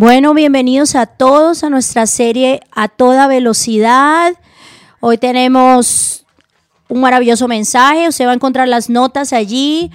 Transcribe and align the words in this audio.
Bueno, 0.00 0.32
bienvenidos 0.32 0.94
a 0.94 1.06
todos 1.06 1.64
a 1.64 1.70
nuestra 1.70 2.06
serie 2.06 2.60
A 2.70 2.86
toda 2.86 3.26
velocidad. 3.26 4.32
Hoy 5.00 5.18
tenemos 5.18 6.24
un 6.86 7.00
maravilloso 7.00 7.48
mensaje. 7.48 8.06
Usted 8.06 8.26
va 8.26 8.30
a 8.30 8.34
encontrar 8.34 8.68
las 8.68 8.90
notas 8.90 9.32
allí 9.32 9.90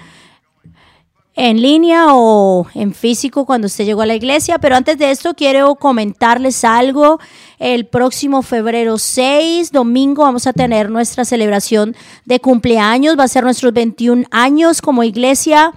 en 1.34 1.62
línea 1.62 2.08
o 2.10 2.66
en 2.74 2.92
físico 2.92 3.46
cuando 3.46 3.64
usted 3.64 3.86
llegó 3.86 4.02
a 4.02 4.06
la 4.06 4.14
iglesia. 4.14 4.58
Pero 4.58 4.76
antes 4.76 4.98
de 4.98 5.10
esto 5.10 5.32
quiero 5.32 5.74
comentarles 5.76 6.66
algo. 6.66 7.18
El 7.58 7.86
próximo 7.86 8.42
febrero 8.42 8.98
6, 8.98 9.72
domingo, 9.72 10.24
vamos 10.24 10.46
a 10.46 10.52
tener 10.52 10.90
nuestra 10.90 11.24
celebración 11.24 11.96
de 12.26 12.40
cumpleaños. 12.40 13.18
Va 13.18 13.24
a 13.24 13.28
ser 13.28 13.42
nuestros 13.42 13.72
21 13.72 14.26
años 14.30 14.82
como 14.82 15.02
iglesia. 15.02 15.72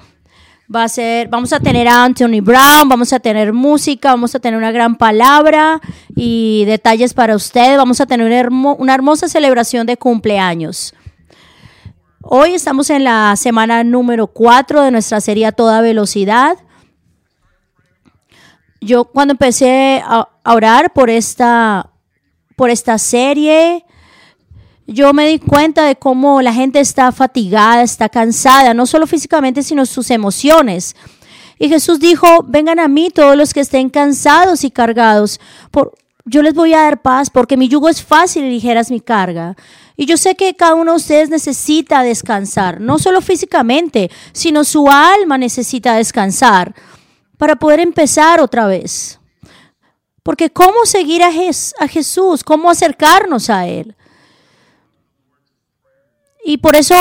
Va 0.73 0.83
a 0.83 0.89
ser, 0.89 1.29
vamos 1.29 1.53
a 1.53 1.61
tener 1.61 1.87
a 1.87 2.03
Anthony 2.03 2.41
Brown, 2.41 2.89
vamos 2.89 3.13
a 3.13 3.21
tener 3.21 3.53
música, 3.53 4.09
vamos 4.09 4.35
a 4.35 4.39
tener 4.39 4.57
una 4.57 4.71
gran 4.71 4.97
palabra 4.97 5.79
y 6.13 6.65
detalles 6.65 7.13
para 7.13 7.37
ustedes. 7.37 7.77
Vamos 7.77 8.01
a 8.01 8.05
tener 8.05 8.49
una 8.49 8.93
hermosa 8.93 9.29
celebración 9.29 9.87
de 9.87 9.95
cumpleaños. 9.95 10.93
Hoy 12.21 12.53
estamos 12.53 12.89
en 12.89 13.05
la 13.05 13.33
semana 13.37 13.85
número 13.85 14.27
4 14.27 14.81
de 14.81 14.91
nuestra 14.91 15.21
serie 15.21 15.45
a 15.45 15.53
toda 15.53 15.79
velocidad. 15.79 16.57
Yo 18.81 19.05
cuando 19.05 19.31
empecé 19.31 20.03
a 20.05 20.27
orar 20.43 20.91
por 20.91 21.09
esta, 21.09 21.91
por 22.57 22.69
esta 22.69 22.97
serie, 22.97 23.85
yo 24.87 25.13
me 25.13 25.27
di 25.27 25.39
cuenta 25.39 25.85
de 25.85 25.97
cómo 25.97 26.41
la 26.41 26.53
gente 26.53 26.79
está 26.79 27.11
fatigada, 27.11 27.83
está 27.83 28.07
cansada, 28.07 28.73
no 28.73 28.85
solo 28.85 29.05
físicamente, 29.05 29.61
sino 29.61 29.85
sus 29.85 30.09
emociones. 30.09 30.95
Y 31.59 31.67
Jesús 31.67 31.99
dijo, 31.99 32.27
vengan 32.47 32.79
a 32.79 32.87
mí 32.87 33.09
todos 33.09 33.35
los 33.35 33.53
que 33.53 33.59
estén 33.59 33.89
cansados 33.89 34.63
y 34.63 34.71
cargados. 34.71 35.41
Por, 35.71 35.93
yo 36.23 36.41
les 36.41 36.53
voy 36.53 36.73
a 36.73 36.83
dar 36.83 37.01
paz 37.01 37.29
porque 37.29 37.57
mi 37.57 37.67
yugo 37.67 37.89
es 37.89 38.01
fácil 38.01 38.45
y 38.45 38.49
ligera 38.49 38.79
es 38.79 38.89
mi 38.89 39.01
carga. 39.01 39.57
Y 39.97 40.05
yo 40.05 40.15
sé 40.15 40.35
que 40.35 40.55
cada 40.55 40.75
uno 40.75 40.91
de 40.91 40.97
ustedes 40.97 41.29
necesita 41.29 42.01
descansar, 42.03 42.79
no 42.79 42.97
solo 42.97 43.19
físicamente, 43.19 44.09
sino 44.31 44.63
su 44.63 44.89
alma 44.89 45.37
necesita 45.37 45.95
descansar 45.95 46.73
para 47.37 47.57
poder 47.57 47.81
empezar 47.81 48.39
otra 48.39 48.67
vez. 48.67 49.19
Porque 50.23 50.49
¿cómo 50.49 50.85
seguir 50.85 51.23
a, 51.23 51.29
a 51.79 51.87
Jesús? 51.87 52.43
¿Cómo 52.43 52.69
acercarnos 52.69 53.49
a 53.49 53.67
Él? 53.67 53.96
Y 56.47 56.59
por 56.59 56.77
eso 56.77 56.95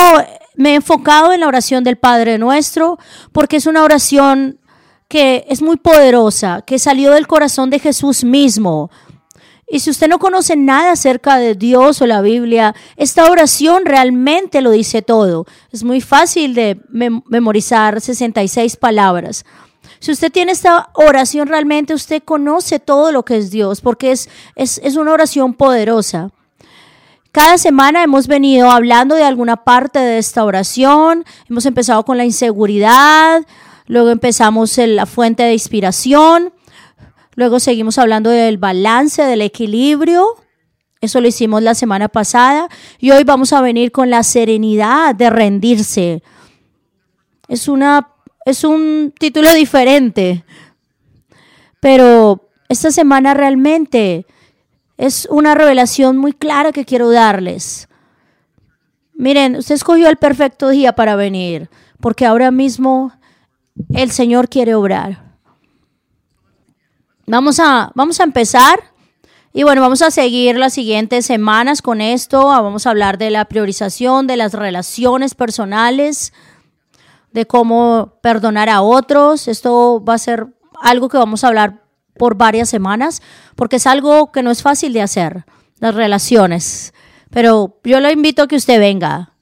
me 0.56 0.72
he 0.72 0.74
enfocado 0.74 1.32
en 1.32 1.38
la 1.38 1.46
oración 1.46 1.84
del 1.84 1.94
Padre 1.94 2.36
Nuestro, 2.36 2.98
porque 3.30 3.58
es 3.58 3.66
una 3.66 3.84
oración 3.84 4.58
que 5.06 5.46
es 5.48 5.62
muy 5.62 5.76
poderosa, 5.76 6.62
que 6.62 6.80
salió 6.80 7.12
del 7.12 7.28
corazón 7.28 7.70
de 7.70 7.78
Jesús 7.78 8.24
mismo. 8.24 8.90
Y 9.68 9.78
si 9.78 9.90
usted 9.90 10.08
no 10.08 10.18
conoce 10.18 10.56
nada 10.56 10.90
acerca 10.90 11.36
de 11.36 11.54
Dios 11.54 12.02
o 12.02 12.06
la 12.06 12.22
Biblia, 12.22 12.74
esta 12.96 13.30
oración 13.30 13.84
realmente 13.84 14.62
lo 14.62 14.72
dice 14.72 15.00
todo. 15.00 15.46
Es 15.70 15.84
muy 15.84 16.00
fácil 16.00 16.52
de 16.52 16.80
memorizar 16.90 18.00
66 18.00 18.74
palabras. 18.74 19.44
Si 20.00 20.10
usted 20.10 20.32
tiene 20.32 20.50
esta 20.50 20.90
oración 20.94 21.46
realmente, 21.46 21.94
usted 21.94 22.20
conoce 22.24 22.80
todo 22.80 23.12
lo 23.12 23.24
que 23.24 23.36
es 23.36 23.52
Dios, 23.52 23.80
porque 23.80 24.10
es, 24.10 24.28
es, 24.56 24.80
es 24.82 24.96
una 24.96 25.12
oración 25.12 25.54
poderosa. 25.54 26.32
Cada 27.36 27.58
semana 27.58 28.02
hemos 28.02 28.28
venido 28.28 28.70
hablando 28.70 29.14
de 29.14 29.22
alguna 29.22 29.56
parte 29.56 29.98
de 29.98 30.16
esta 30.16 30.42
oración. 30.42 31.26
Hemos 31.50 31.66
empezado 31.66 32.02
con 32.02 32.16
la 32.16 32.24
inseguridad, 32.24 33.44
luego 33.84 34.08
empezamos 34.08 34.78
en 34.78 34.96
la 34.96 35.04
fuente 35.04 35.42
de 35.42 35.52
inspiración, 35.52 36.54
luego 37.34 37.60
seguimos 37.60 37.98
hablando 37.98 38.30
del 38.30 38.56
balance, 38.56 39.22
del 39.22 39.42
equilibrio. 39.42 40.26
Eso 41.02 41.20
lo 41.20 41.28
hicimos 41.28 41.62
la 41.62 41.74
semana 41.74 42.08
pasada 42.08 42.70
y 42.98 43.10
hoy 43.10 43.22
vamos 43.24 43.52
a 43.52 43.60
venir 43.60 43.92
con 43.92 44.08
la 44.08 44.22
serenidad 44.22 45.14
de 45.14 45.28
rendirse. 45.28 46.22
Es 47.48 47.68
una 47.68 48.14
es 48.46 48.64
un 48.64 49.12
título 49.20 49.52
diferente. 49.52 50.42
Pero 51.80 52.48
esta 52.70 52.90
semana 52.90 53.34
realmente 53.34 54.24
es 54.96 55.26
una 55.30 55.54
revelación 55.54 56.16
muy 56.16 56.32
clara 56.32 56.72
que 56.72 56.84
quiero 56.84 57.10
darles. 57.10 57.88
Miren, 59.14 59.56
usted 59.56 59.74
escogió 59.74 60.08
el 60.08 60.16
perfecto 60.16 60.68
día 60.68 60.94
para 60.94 61.16
venir, 61.16 61.70
porque 62.00 62.26
ahora 62.26 62.50
mismo 62.50 63.12
el 63.94 64.10
Señor 64.10 64.48
quiere 64.48 64.74
obrar. 64.74 65.24
Vamos 67.26 67.58
a, 67.58 67.90
vamos 67.94 68.20
a 68.20 68.24
empezar 68.24 68.78
y 69.56 69.62
bueno, 69.62 69.80
vamos 69.80 70.02
a 70.02 70.10
seguir 70.10 70.58
las 70.58 70.74
siguientes 70.74 71.24
semanas 71.24 71.80
con 71.80 72.02
esto. 72.02 72.48
Vamos 72.48 72.86
a 72.86 72.90
hablar 72.90 73.16
de 73.16 73.30
la 73.30 73.46
priorización, 73.46 74.26
de 74.26 74.36
las 74.36 74.52
relaciones 74.52 75.34
personales, 75.34 76.34
de 77.32 77.46
cómo 77.46 78.18
perdonar 78.20 78.68
a 78.68 78.82
otros. 78.82 79.48
Esto 79.48 80.04
va 80.04 80.12
a 80.12 80.18
ser 80.18 80.48
algo 80.82 81.08
que 81.08 81.16
vamos 81.16 81.42
a 81.42 81.48
hablar 81.48 81.85
por 82.18 82.36
varias 82.36 82.68
semanas, 82.68 83.22
porque 83.54 83.76
es 83.76 83.86
algo 83.86 84.32
que 84.32 84.42
no 84.42 84.50
es 84.50 84.62
fácil 84.62 84.92
de 84.92 85.02
hacer, 85.02 85.44
las 85.78 85.94
relaciones. 85.94 86.94
Pero 87.30 87.78
yo 87.84 88.00
lo 88.00 88.10
invito 88.10 88.42
a 88.42 88.48
que 88.48 88.56
usted 88.56 88.78
venga, 88.78 89.32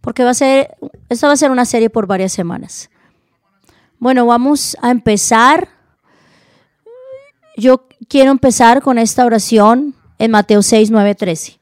porque 0.00 0.24
va 0.24 0.30
a 0.30 0.34
ser, 0.34 0.76
esta 1.08 1.26
va 1.26 1.32
a 1.32 1.36
ser 1.36 1.50
una 1.50 1.64
serie 1.64 1.90
por 1.90 2.06
varias 2.06 2.32
semanas. 2.32 2.90
Bueno, 3.98 4.26
vamos 4.26 4.76
a 4.82 4.90
empezar. 4.90 5.68
Yo 7.56 7.86
quiero 8.08 8.32
empezar 8.32 8.82
con 8.82 8.98
esta 8.98 9.24
oración 9.24 9.94
en 10.18 10.30
Mateo 10.30 10.62
6, 10.62 10.90
9, 10.90 11.14
13. 11.14 11.58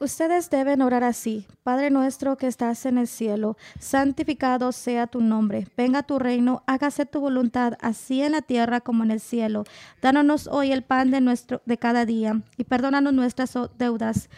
Ustedes 0.00 0.48
deben 0.48 0.80
orar 0.80 1.02
así. 1.02 1.46
Padre 1.64 1.90
nuestro 1.90 2.36
que 2.36 2.46
estás 2.46 2.86
en 2.86 2.98
el 2.98 3.08
cielo, 3.08 3.56
santificado 3.80 4.70
sea 4.70 5.08
tu 5.08 5.20
nombre. 5.20 5.66
Venga 5.76 6.04
tu 6.04 6.20
reino, 6.20 6.62
hágase 6.66 7.04
tu 7.04 7.20
voluntad, 7.20 7.74
así 7.80 8.22
en 8.22 8.32
la 8.32 8.42
tierra 8.42 8.80
como 8.80 9.02
en 9.02 9.10
el 9.10 9.18
cielo. 9.18 9.64
Dános 10.00 10.46
hoy 10.46 10.70
el 10.70 10.82
pan 10.82 11.10
de, 11.10 11.20
nuestro, 11.20 11.62
de 11.66 11.78
cada 11.78 12.06
día 12.06 12.42
y 12.56 12.64
perdónanos 12.64 13.12
nuestras 13.12 13.58
deudas 13.76 14.28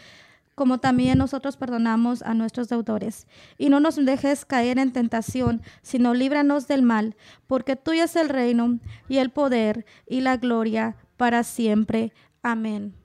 como 0.55 0.79
también 0.79 1.17
nosotros 1.17 1.57
perdonamos 1.57 2.21
a 2.21 2.33
nuestros 2.33 2.67
deudores. 2.67 3.25
Y 3.57 3.69
no 3.69 3.79
nos 3.79 3.95
dejes 3.95 4.45
caer 4.45 4.77
en 4.77 4.91
tentación, 4.91 5.61
sino 5.81 6.13
líbranos 6.13 6.67
del 6.67 6.83
mal, 6.83 7.15
porque 7.47 7.75
tuyo 7.75 8.03
es 8.03 8.15
el 8.15 8.29
reino 8.29 8.77
y 9.07 9.17
el 9.17 9.31
poder 9.31 9.85
y 10.07 10.21
la 10.21 10.37
gloria 10.37 10.97
para 11.17 11.43
siempre. 11.43 12.13
Amén. 12.43 13.00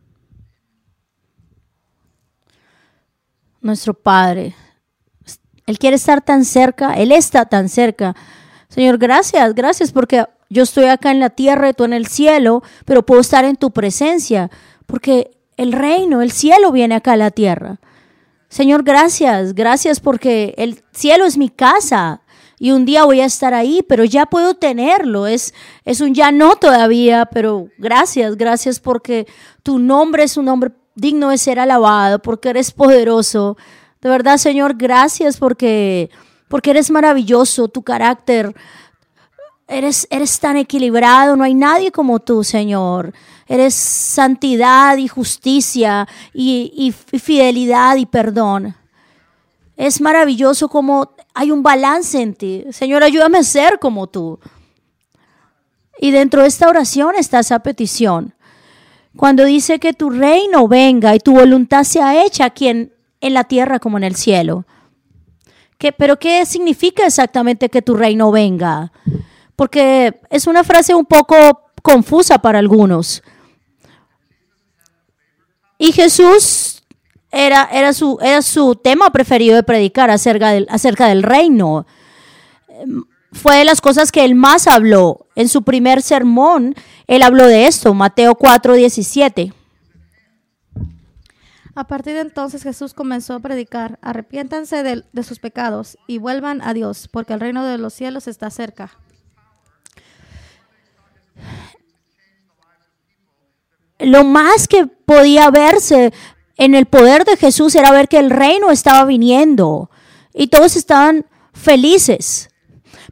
Nuestro 3.67 3.95
Padre. 3.95 4.55
Él 5.67 5.79
quiere 5.79 5.97
estar 5.97 6.23
tan 6.23 6.45
cerca, 6.45 6.95
Él 6.95 7.13
está 7.13 7.45
tan 7.45 7.69
cerca. 7.69 8.15
Señor, 8.69 8.99
gracias, 8.99 9.55
gracias 9.55 9.93
porque 9.93 10.25
yo 10.49 10.63
estoy 10.63 10.85
acá 10.85 11.11
en 11.11 11.21
la 11.21 11.31
tierra 11.31 11.69
y 11.69 11.73
tú 11.73 11.85
en 11.85 11.93
el 11.93 12.07
cielo, 12.07 12.63
pero 12.85 13.05
puedo 13.05 13.21
estar 13.21 13.45
en 13.45 13.57
tu 13.57 13.73
presencia, 13.73 14.51
porque 14.87 15.33
el 15.57 15.73
reino, 15.73 16.23
el 16.23 16.31
cielo 16.31 16.73
viene 16.73 16.95
acá 16.95 17.13
a 17.13 17.17
la 17.17 17.31
tierra. 17.31 17.81
Señor, 18.49 18.85
gracias, 18.85 19.55
gracias 19.55 20.01
porque 20.01 20.55
el 20.57 20.83
cielo 20.93 21.25
es 21.25 21.37
mi 21.37 21.49
casa 21.49 22.23
y 22.59 22.71
un 22.71 22.85
día 22.85 23.05
voy 23.05 23.21
a 23.21 23.27
estar 23.27 23.55
ahí, 23.55 23.85
pero 23.87 24.05
ya 24.05 24.27
puedo 24.27 24.55
tenerlo. 24.55 25.27
Es, 25.27 25.53
es 25.85 26.01
un 26.01 26.15
ya 26.15 26.31
no 26.31 26.57
todavía, 26.57 27.27
pero 27.27 27.69
gracias, 27.77 28.37
gracias 28.37 28.81
porque 28.81 29.27
tu 29.63 29.79
nombre 29.79 30.23
es 30.23 30.37
un 30.37 30.47
nombre 30.47 30.71
digno 30.97 31.29
de 31.29 31.39
ser 31.39 31.61
alabado, 31.61 32.19
porque 32.19 32.49
eres 32.49 32.73
poderoso. 32.73 33.57
De 34.01 34.09
verdad, 34.09 34.39
Señor, 34.39 34.75
gracias 34.77 35.37
porque, 35.37 36.11
porque 36.49 36.71
eres 36.71 36.91
maravilloso, 36.91 37.69
tu 37.69 37.83
carácter. 37.83 38.55
Eres, 39.69 40.07
eres 40.11 40.39
tan 40.41 40.57
equilibrado, 40.57 41.37
no 41.37 41.45
hay 41.45 41.55
nadie 41.55 41.93
como 41.93 42.19
tú, 42.19 42.43
Señor. 42.43 43.13
Eres 43.47 43.75
santidad 43.75 44.97
y 44.97 45.07
justicia 45.07 46.09
y, 46.33 46.73
y 46.75 47.19
fidelidad 47.19 47.97
y 47.97 48.07
perdón. 48.07 48.75
Es 49.77 50.01
maravilloso 50.01 50.69
como 50.69 51.15
hay 51.35 51.51
un 51.51 51.63
balance 51.63 52.21
en 52.21 52.35
ti. 52.35 52.65
Señor, 52.71 53.03
ayúdame 53.03 53.39
a 53.39 53.43
ser 53.43 53.79
como 53.79 54.07
tú. 54.07 54.39
Y 55.99 56.11
dentro 56.11 56.43
de 56.43 56.49
esta 56.49 56.69
oración 56.69 57.15
está 57.17 57.41
esa 57.41 57.59
petición. 57.59 58.36
Cuando 59.17 59.45
dice 59.45 59.79
que 59.79 59.93
tu 59.93 60.11
reino 60.11 60.69
venga 60.69 61.15
y 61.15 61.21
tu 61.21 61.33
voluntad 61.33 61.85
sea 61.85 62.25
hecha 62.25 62.45
aquí 62.45 62.69
en, 62.69 62.93
la 63.21 63.45
tierra 63.45 63.81
como 63.81 63.97
en 63.97 64.05
el 64.05 64.15
cielo. 64.15 64.67
¿Qué, 65.79 65.93
pero 65.93 66.19
¿qué 66.19 66.47
significa 66.47 67.05
exactamente 67.07 67.69
que 67.69 67.83
tu 67.83 67.95
reino 67.95 68.31
venga? 68.31 68.93
Porque 69.57 70.21
es 70.31 70.47
una 70.47 70.63
frase 70.63 70.95
un 70.95 71.07
poco 71.07 71.71
confusa 71.83 72.39
para 72.39 72.59
algunos. 72.59 73.23
Y 75.79 75.93
Jesús 75.93 76.85
era, 77.31 77.69
era, 77.73 77.93
su, 77.93 78.19
era 78.23 78.43
su 78.43 78.77
tema 78.77 79.11
preferido 79.11 79.57
de 79.57 79.63
predicar 79.63 80.11
acerca 80.11 80.51
del, 80.51 80.67
acerca 80.71 81.09
del 81.09 81.23
reino. 81.23 81.87
Fue 83.33 83.57
de 83.57 83.65
las 83.65 83.81
cosas 83.81 84.13
que 84.13 84.25
él 84.25 84.35
más 84.35 84.67
habló. 84.67 85.27
En 85.35 85.49
su 85.49 85.63
primer 85.63 86.03
sermón, 86.03 86.75
él 87.07 87.23
habló 87.23 87.47
de 87.47 87.67
esto, 87.67 87.95
Mateo 87.95 88.35
4, 88.35 88.75
17. 88.75 89.53
A 91.75 91.87
partir 91.87 92.15
de 92.15 92.21
entonces 92.21 92.63
Jesús 92.63 92.95
comenzó 92.95 93.35
a 93.35 93.41
predicar, 93.41 93.99
arrepiéntanse 94.01 94.83
de, 94.83 95.05
de 95.13 95.23
sus 95.23 95.41
pecados 95.41 95.99
y 96.07 96.19
vuelvan 96.19 96.63
a 96.63 96.73
Dios, 96.73 97.09
porque 97.11 97.35
el 97.35 97.41
reino 97.41 97.65
de 97.67 97.77
los 97.77 97.93
cielos 97.93 98.29
está 98.29 98.49
cerca. 98.49 98.99
Lo 103.99 104.25
más 104.25 104.69
que 104.69 104.87
podía 104.87 105.51
verse 105.51 106.13
en 106.57 106.75
el 106.75 106.87
poder 106.87 107.25
de 107.25 107.37
Jesús 107.37 107.75
era 107.75 107.93
ver 107.93 108.09
que 108.09 108.19
el 108.19 108.31
reino 108.31 108.71
estaba 108.71 109.05
viniendo 109.05 109.91
y 110.33 110.49
todos 110.49 110.77
estaban 110.77 111.27
felices. 111.53 112.51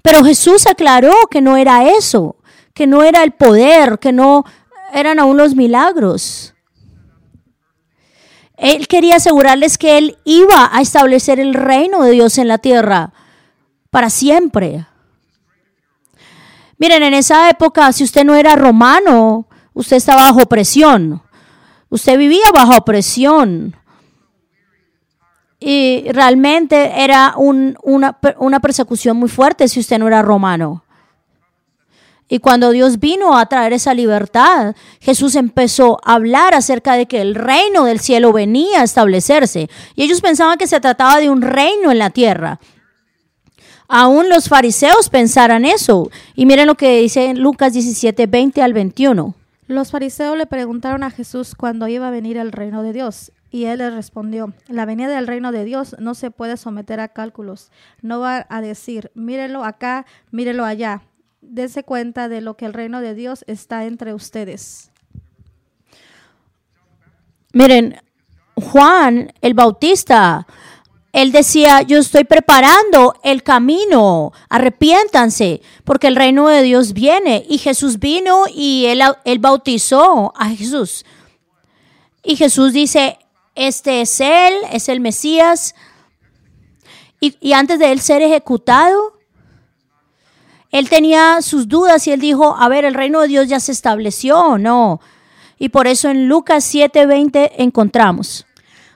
Pero 0.04 0.22
Jesús 0.22 0.66
aclaró 0.66 1.14
que 1.30 1.40
no 1.40 1.56
era 1.56 1.88
eso, 1.88 2.36
que 2.74 2.86
no 2.86 3.02
era 3.02 3.22
el 3.22 3.32
poder, 3.32 3.98
que 3.98 4.12
no 4.12 4.44
eran 4.92 5.18
aún 5.18 5.38
los 5.38 5.54
milagros. 5.54 6.52
Él 8.58 8.86
quería 8.86 9.16
asegurarles 9.16 9.78
que 9.78 9.96
Él 9.96 10.18
iba 10.24 10.68
a 10.70 10.82
establecer 10.82 11.40
el 11.40 11.54
reino 11.54 12.02
de 12.02 12.10
Dios 12.10 12.36
en 12.36 12.48
la 12.48 12.58
tierra 12.58 13.14
para 13.88 14.10
siempre. 14.10 14.86
Miren, 16.76 17.02
en 17.02 17.14
esa 17.14 17.48
época, 17.48 17.90
si 17.94 18.04
usted 18.04 18.26
no 18.26 18.34
era 18.34 18.56
romano, 18.56 19.48
usted 19.72 19.96
estaba 19.96 20.30
bajo 20.30 20.44
presión. 20.44 21.22
Usted 21.88 22.18
vivía 22.18 22.44
bajo 22.52 22.84
presión. 22.84 23.74
Y 25.66 26.04
realmente 26.12 27.02
era 27.02 27.36
una, 27.38 28.60
persecución 28.60 29.16
muy 29.16 29.30
fuerte 29.30 29.66
si 29.66 29.80
usted 29.80 29.98
no 29.98 30.06
era 30.06 30.20
romano. 30.20 30.84
Y 32.28 32.40
cuando 32.40 32.70
Dios 32.70 33.00
vino 33.00 33.38
a 33.38 33.46
traer 33.46 33.72
esa 33.72 33.94
libertad, 33.94 34.74
Jesús 35.00 35.36
empezó 35.36 36.00
a 36.04 36.16
hablar 36.16 36.52
acerca 36.52 36.96
de 36.96 37.06
que 37.06 37.22
el 37.22 37.34
reino 37.34 37.86
del 37.86 38.00
cielo 38.00 38.30
venía 38.34 38.82
a 38.82 38.84
establecerse. 38.84 39.70
Y 39.94 40.02
ellos 40.02 40.20
pensaban 40.20 40.58
que 40.58 40.66
se 40.66 40.80
trataba 40.80 41.18
de 41.18 41.30
un 41.30 41.40
reino 41.40 41.90
en 41.90 41.98
la 41.98 42.10
tierra. 42.10 42.60
Aún 43.88 44.28
los 44.28 44.50
fariseos 44.50 45.08
pensaran 45.08 45.64
eso. 45.64 46.10
Y 46.34 46.44
miren 46.44 46.66
lo 46.66 46.74
que 46.74 46.98
dice 47.00 47.32
Lucas 47.32 47.72
17, 47.72 48.26
20 48.26 48.60
al 48.60 48.74
21. 48.74 49.34
Los 49.66 49.92
fariseos 49.92 50.36
le 50.36 50.44
preguntaron 50.44 51.04
a 51.04 51.10
Jesús 51.10 51.54
cuándo 51.54 51.88
iba 51.88 52.08
a 52.08 52.10
venir 52.10 52.36
el 52.36 52.52
reino 52.52 52.82
de 52.82 52.92
Dios. 52.92 53.32
Y 53.54 53.66
él 53.66 53.78
les 53.78 53.94
respondió, 53.94 54.52
la 54.66 54.84
venida 54.84 55.14
del 55.14 55.28
reino 55.28 55.52
de 55.52 55.64
Dios 55.64 55.94
no 56.00 56.16
se 56.16 56.32
puede 56.32 56.56
someter 56.56 56.98
a 56.98 57.06
cálculos. 57.06 57.70
No 58.02 58.18
va 58.18 58.44
a 58.48 58.60
decir, 58.60 59.12
mírelo 59.14 59.64
acá, 59.64 60.06
mírelo 60.32 60.64
allá. 60.64 61.02
Dese 61.40 61.84
cuenta 61.84 62.28
de 62.28 62.40
lo 62.40 62.56
que 62.56 62.66
el 62.66 62.72
reino 62.72 63.00
de 63.00 63.14
Dios 63.14 63.44
está 63.46 63.84
entre 63.84 64.12
ustedes. 64.12 64.90
Miren, 67.52 68.02
Juan 68.56 69.32
el 69.40 69.54
Bautista 69.54 70.48
él 71.12 71.30
decía, 71.30 71.82
yo 71.82 71.98
estoy 71.98 72.24
preparando 72.24 73.14
el 73.22 73.44
camino, 73.44 74.32
arrepiéntanse, 74.48 75.62
porque 75.84 76.08
el 76.08 76.16
reino 76.16 76.48
de 76.48 76.62
Dios 76.62 76.92
viene. 76.92 77.46
Y 77.48 77.58
Jesús 77.58 78.00
vino 78.00 78.46
y 78.52 78.86
él, 78.86 79.00
él 79.24 79.38
bautizó 79.38 80.32
a 80.36 80.48
Jesús. 80.48 81.04
Y 82.24 82.34
Jesús 82.34 82.72
dice, 82.72 83.18
este 83.54 84.00
es 84.00 84.20
Él, 84.20 84.54
es 84.70 84.88
el 84.88 85.00
Mesías. 85.00 85.74
Y, 87.20 87.36
y 87.40 87.52
antes 87.52 87.78
de 87.78 87.92
Él 87.92 88.00
ser 88.00 88.22
ejecutado, 88.22 89.18
Él 90.70 90.88
tenía 90.88 91.40
sus 91.42 91.68
dudas 91.68 92.06
y 92.06 92.12
Él 92.12 92.20
dijo, 92.20 92.56
a 92.56 92.68
ver, 92.68 92.84
el 92.84 92.94
reino 92.94 93.20
de 93.20 93.28
Dios 93.28 93.48
ya 93.48 93.60
se 93.60 93.72
estableció 93.72 94.38
o 94.40 94.58
no. 94.58 95.00
Y 95.58 95.70
por 95.70 95.86
eso 95.86 96.10
en 96.10 96.28
Lucas 96.28 96.64
7:20 96.74 97.52
encontramos. 97.56 98.46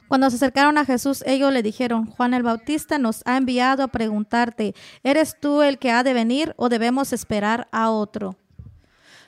Cuando 0.08 0.28
se 0.30 0.36
acercaron 0.36 0.76
a 0.78 0.84
Jesús, 0.84 1.22
ellos 1.26 1.52
le 1.52 1.62
dijeron, 1.62 2.06
Juan 2.06 2.34
el 2.34 2.42
Bautista 2.42 2.98
nos 2.98 3.22
ha 3.26 3.36
enviado 3.36 3.82
a 3.82 3.88
preguntarte, 3.88 4.74
¿eres 5.02 5.36
tú 5.40 5.62
el 5.62 5.78
que 5.78 5.90
ha 5.90 6.02
de 6.02 6.14
venir 6.14 6.54
o 6.56 6.68
debemos 6.68 7.12
esperar 7.12 7.68
a 7.72 7.90
otro? 7.90 8.36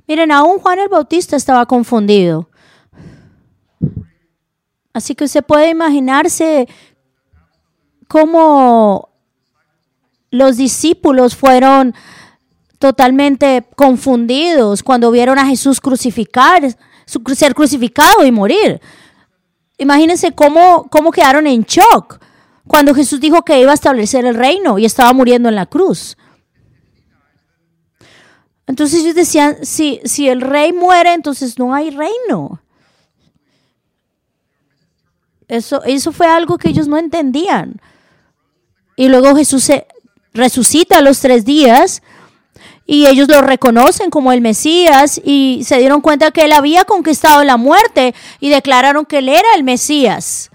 Miren, 0.07 0.33
aún 0.33 0.59
Juan 0.59 0.81
el 0.81 0.89
Bautista 0.89 1.37
estaba 1.37 1.65
confundido. 1.65 2.50
Así 5.01 5.15
que 5.15 5.25
usted 5.25 5.43
puede 5.43 5.71
imaginarse 5.71 6.69
cómo 8.07 9.09
los 10.31 10.59
discípulos 10.59 11.35
fueron 11.35 11.95
totalmente 12.79 13.67
confundidos 13.77 14.83
cuando 14.83 15.11
vieron 15.11 15.39
a 15.39 15.47
Jesús 15.47 15.81
crucificar, 15.81 16.77
ser 17.35 17.55
crucificado 17.55 18.27
y 18.27 18.31
morir. 18.31 18.79
Imagínense 19.79 20.33
cómo, 20.33 20.87
cómo 20.91 21.11
quedaron 21.11 21.47
en 21.47 21.63
shock 21.63 22.21
cuando 22.67 22.95
Jesús 22.95 23.21
dijo 23.21 23.41
que 23.41 23.59
iba 23.59 23.71
a 23.71 23.75
establecer 23.75 24.27
el 24.27 24.35
reino 24.35 24.79
y 24.79 24.85
estaba 24.85 25.15
muriendo 25.15 25.49
en 25.49 25.55
la 25.55 25.65
cruz. 25.65 26.19
Entonces 28.67 29.01
ellos 29.01 29.15
decían, 29.15 29.65
si, 29.65 30.03
si 30.05 30.29
el 30.29 30.43
rey 30.43 30.75
muere, 30.75 31.15
entonces 31.15 31.59
no 31.59 31.75
hay 31.75 31.89
reino. 31.89 32.61
Eso, 35.51 35.83
eso 35.83 36.13
fue 36.13 36.29
algo 36.29 36.59
que 36.59 36.69
ellos 36.69 36.87
no 36.87 36.97
entendían. 36.97 37.81
Y 38.95 39.09
luego 39.09 39.35
Jesús 39.35 39.65
se 39.65 39.89
resucita 40.33 40.99
a 40.99 41.03
los 41.03 41.19
tres 41.19 41.45
días 41.45 42.03
y 42.87 43.07
ellos 43.07 43.29
lo 43.29 43.43
reconocen 43.43 44.11
como 44.11 44.31
el 44.31 44.43
Mesías 44.43 45.21
y 45.25 45.63
se 45.65 45.79
dieron 45.79 46.03
cuenta 46.03 46.31
que 46.31 46.45
él 46.45 46.53
había 46.53 46.85
conquistado 46.85 47.43
la 47.43 47.57
muerte 47.57 48.15
y 48.39 48.51
declararon 48.51 49.05
que 49.05 49.19
él 49.19 49.29
era 49.29 49.49
el 49.57 49.65
Mesías. 49.65 50.53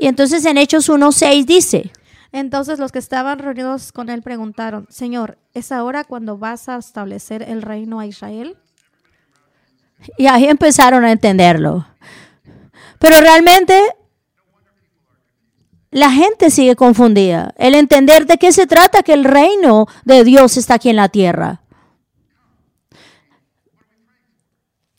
Y 0.00 0.08
entonces 0.08 0.44
en 0.46 0.58
Hechos 0.58 0.88
1.6 0.88 1.44
dice, 1.44 1.92
entonces 2.32 2.80
los 2.80 2.90
que 2.90 2.98
estaban 2.98 3.38
reunidos 3.38 3.92
con 3.92 4.10
él 4.10 4.20
preguntaron, 4.20 4.88
Señor, 4.90 5.38
¿es 5.52 5.70
ahora 5.70 6.02
cuando 6.02 6.38
vas 6.38 6.68
a 6.68 6.76
establecer 6.76 7.42
el 7.42 7.62
reino 7.62 8.00
a 8.00 8.06
Israel? 8.06 8.56
Y 10.16 10.26
ahí 10.26 10.46
empezaron 10.46 11.04
a 11.04 11.12
entenderlo. 11.12 11.86
Pero 12.98 13.20
realmente 13.20 13.80
la 15.90 16.10
gente 16.10 16.50
sigue 16.50 16.74
confundida. 16.74 17.54
El 17.56 17.74
entender 17.74 18.26
de 18.26 18.36
qué 18.36 18.50
se 18.50 18.66
trata 18.66 19.02
que 19.02 19.12
el 19.12 19.24
reino 19.24 19.86
de 20.04 20.24
Dios 20.24 20.56
está 20.56 20.74
aquí 20.74 20.90
en 20.90 20.96
la 20.96 21.08
tierra. 21.08 21.60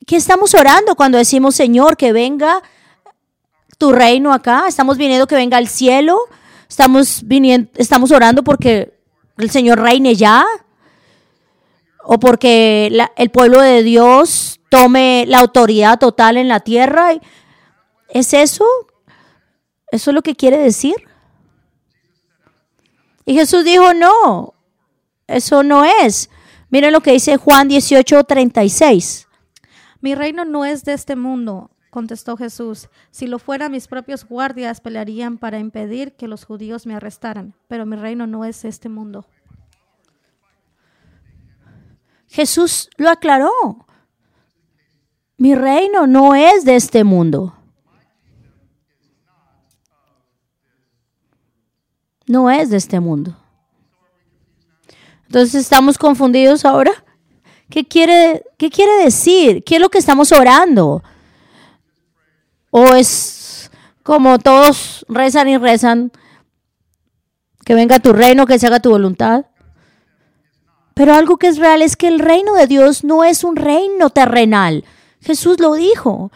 ¿Qué 0.06 0.16
estamos 0.16 0.54
orando 0.54 0.96
cuando 0.96 1.18
decimos, 1.18 1.56
Señor, 1.56 1.98
que 1.98 2.14
venga 2.14 2.62
tu 3.78 3.92
reino 3.92 4.32
acá? 4.32 4.66
Estamos 4.68 4.98
viniendo 4.98 5.28
que 5.28 5.36
venga 5.36 5.58
el 5.58 5.68
cielo. 5.68 6.18
Estamos, 6.70 7.22
viniendo, 7.26 7.70
estamos 7.76 8.12
orando 8.12 8.44
porque 8.44 8.94
el 9.38 9.50
Señor 9.50 9.82
reine 9.82 10.16
ya. 10.16 10.46
O 12.08 12.20
porque 12.20 12.92
el 13.16 13.30
pueblo 13.32 13.62
de 13.62 13.82
Dios 13.82 14.62
tome 14.70 15.26
la 15.28 15.40
autoridad 15.40 15.98
total 15.98 16.38
en 16.38 16.48
la 16.48 16.60
tierra. 16.60 17.14
¿Es 18.10 18.34
eso? 18.34 18.66
¿Eso 19.92 20.12
es 20.12 20.16
lo 20.16 20.22
que 20.22 20.36
quiere 20.36 20.58
decir? 20.58 20.96
Y 23.26 23.34
Jesús 23.34 23.64
dijo, 23.64 23.94
no, 23.94 24.54
eso 25.26 25.64
no 25.64 25.84
es. 25.84 26.30
Miren 26.70 26.94
lo 26.94 27.02
que 27.02 27.12
dice 27.14 27.38
Juan 27.38 27.68
18, 27.68 28.24
36. 28.24 29.28
Mi 30.02 30.14
reino 30.14 30.46
no 30.46 30.66
es 30.66 30.84
de 30.84 30.94
este 30.94 31.16
mundo, 31.16 31.72
contestó 31.90 32.38
Jesús. 32.38 32.90
Si 33.10 33.26
lo 33.26 33.40
fuera, 33.40 33.70
mis 33.70 33.88
propios 33.88 34.26
guardias 34.26 34.82
pelearían 34.82 35.40
para 35.40 35.58
impedir 35.58 36.14
que 36.14 36.28
los 36.28 36.46
judíos 36.46 36.86
me 36.86 36.94
arrestaran, 36.94 37.56
pero 37.68 37.88
mi 37.88 37.96
reino 37.96 38.28
no 38.28 38.46
es 38.46 38.66
este 38.66 38.90
mundo. 38.90 39.26
Jesús 42.36 42.90
lo 42.98 43.10
aclaró. 43.10 43.88
Mi 45.38 45.56
reino 45.56 46.06
no 46.06 46.36
es 46.36 46.66
de 46.66 46.76
este 46.76 47.04
mundo. 47.04 47.56
no 52.28 52.50
es 52.50 52.70
de 52.70 52.78
este 52.78 53.00
mundo. 53.00 53.38
Entonces 55.28 55.56
estamos 55.56 55.98
confundidos 55.98 56.66
ahora. 56.66 56.92
¿Qué 57.70 57.88
quiere, 57.88 58.44
¿Qué 58.58 58.70
quiere 58.70 59.04
decir? 59.04 59.64
¿Qué 59.64 59.76
es 59.76 59.82
lo 59.82 59.90
que 59.90 59.98
estamos 59.98 60.32
orando? 60.32 61.04
¿O 62.70 62.94
es 62.96 63.72
como 64.04 64.38
todos 64.38 65.06
rezan 65.10 65.50
y 65.50 65.58
rezan, 65.58 66.12
que 67.66 67.74
venga 67.74 68.00
tu 68.00 68.14
reino, 68.14 68.46
que 68.46 68.60
se 68.60 68.68
haga 68.68 68.80
tu 68.80 68.92
voluntad? 68.92 69.46
Pero 70.96 71.14
algo 71.14 71.38
que 71.38 71.48
es 71.48 71.58
real 71.58 71.82
es 71.82 71.98
que 71.98 72.08
el 72.08 72.20
reino 72.20 72.56
de 72.56 72.68
Dios 72.68 73.04
no 73.04 73.26
es 73.26 73.44
un 73.44 73.58
reino 73.58 74.10
terrenal. 74.10 74.86
Jesús 75.22 75.60
lo 75.60 75.74
dijo. 75.74 76.32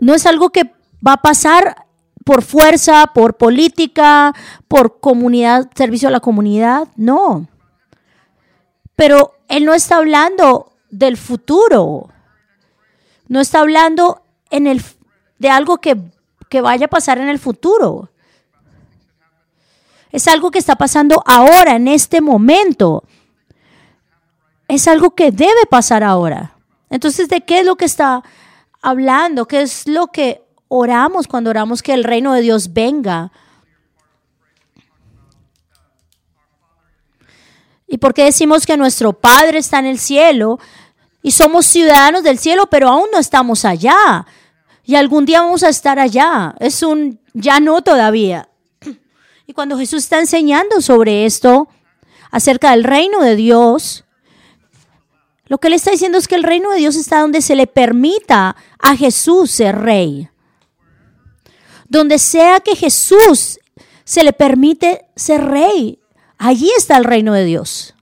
No 0.00 0.14
es 0.14 0.24
algo 0.24 0.48
que 0.48 0.72
va 1.06 1.12
a 1.12 1.22
pasar 1.22 1.84
por 2.24 2.42
fuerza, 2.42 3.08
por 3.14 3.36
política, 3.36 4.34
por 4.68 5.00
comunidad, 5.00 5.68
servicio 5.74 6.08
a 6.08 6.12
la 6.12 6.20
comunidad. 6.20 6.88
No. 6.96 7.46
Pero 8.96 9.34
Él 9.48 9.66
no 9.66 9.74
está 9.74 9.96
hablando 9.96 10.72
del 10.88 11.18
futuro. 11.18 12.08
No 13.28 13.38
está 13.38 13.60
hablando 13.60 14.22
en 14.48 14.66
el, 14.66 14.82
de 15.38 15.50
algo 15.50 15.76
que, 15.76 16.00
que 16.48 16.62
vaya 16.62 16.86
a 16.86 16.90
pasar 16.90 17.18
en 17.18 17.28
el 17.28 17.38
futuro. 17.38 18.08
Es 20.10 20.26
algo 20.26 20.50
que 20.50 20.58
está 20.58 20.76
pasando 20.76 21.22
ahora, 21.26 21.76
en 21.76 21.86
este 21.86 22.22
momento. 22.22 23.04
Es 24.68 24.86
algo 24.86 25.14
que 25.14 25.32
debe 25.32 25.66
pasar 25.68 26.04
ahora. 26.04 26.54
Entonces, 26.90 27.28
¿de 27.28 27.40
qué 27.40 27.60
es 27.60 27.66
lo 27.66 27.76
que 27.76 27.86
está 27.86 28.22
hablando? 28.82 29.46
¿Qué 29.46 29.62
es 29.62 29.86
lo 29.86 30.08
que 30.08 30.42
oramos 30.68 31.26
cuando 31.26 31.50
oramos 31.50 31.82
que 31.82 31.94
el 31.94 32.04
reino 32.04 32.34
de 32.34 32.42
Dios 32.42 32.72
venga? 32.72 33.32
¿Y 37.86 37.96
por 37.96 38.12
qué 38.12 38.24
decimos 38.24 38.66
que 38.66 38.76
nuestro 38.76 39.14
Padre 39.14 39.58
está 39.58 39.78
en 39.78 39.86
el 39.86 39.98
cielo 39.98 40.58
y 41.22 41.30
somos 41.30 41.66
ciudadanos 41.66 42.22
del 42.22 42.38
cielo, 42.38 42.68
pero 42.70 42.88
aún 42.88 43.08
no 43.10 43.18
estamos 43.18 43.64
allá? 43.64 44.26
Y 44.84 44.94
algún 44.94 45.24
día 45.24 45.40
vamos 45.40 45.62
a 45.62 45.70
estar 45.70 45.98
allá. 45.98 46.54
Es 46.60 46.82
un 46.82 47.20
ya 47.32 47.60
no 47.60 47.80
todavía. 47.82 48.48
Y 49.46 49.54
cuando 49.54 49.78
Jesús 49.78 50.04
está 50.04 50.18
enseñando 50.18 50.82
sobre 50.82 51.24
esto, 51.24 51.68
acerca 52.30 52.72
del 52.72 52.84
reino 52.84 53.20
de 53.20 53.34
Dios, 53.34 54.04
lo 55.48 55.58
que 55.58 55.70
le 55.70 55.76
está 55.76 55.90
diciendo 55.90 56.18
es 56.18 56.28
que 56.28 56.34
el 56.34 56.42
reino 56.42 56.70
de 56.70 56.78
Dios 56.78 56.96
está 56.96 57.20
donde 57.20 57.40
se 57.40 57.56
le 57.56 57.66
permita 57.66 58.54
a 58.78 58.96
Jesús 58.96 59.50
ser 59.50 59.78
rey. 59.78 60.28
Donde 61.88 62.18
sea 62.18 62.60
que 62.60 62.76
Jesús 62.76 63.58
se 64.04 64.24
le 64.24 64.32
permite 64.32 65.06
ser 65.16 65.44
rey, 65.44 66.00
allí 66.36 66.70
está 66.76 66.98
el 66.98 67.04
reino 67.04 67.32
de 67.32 67.44
Dios. 67.44 67.94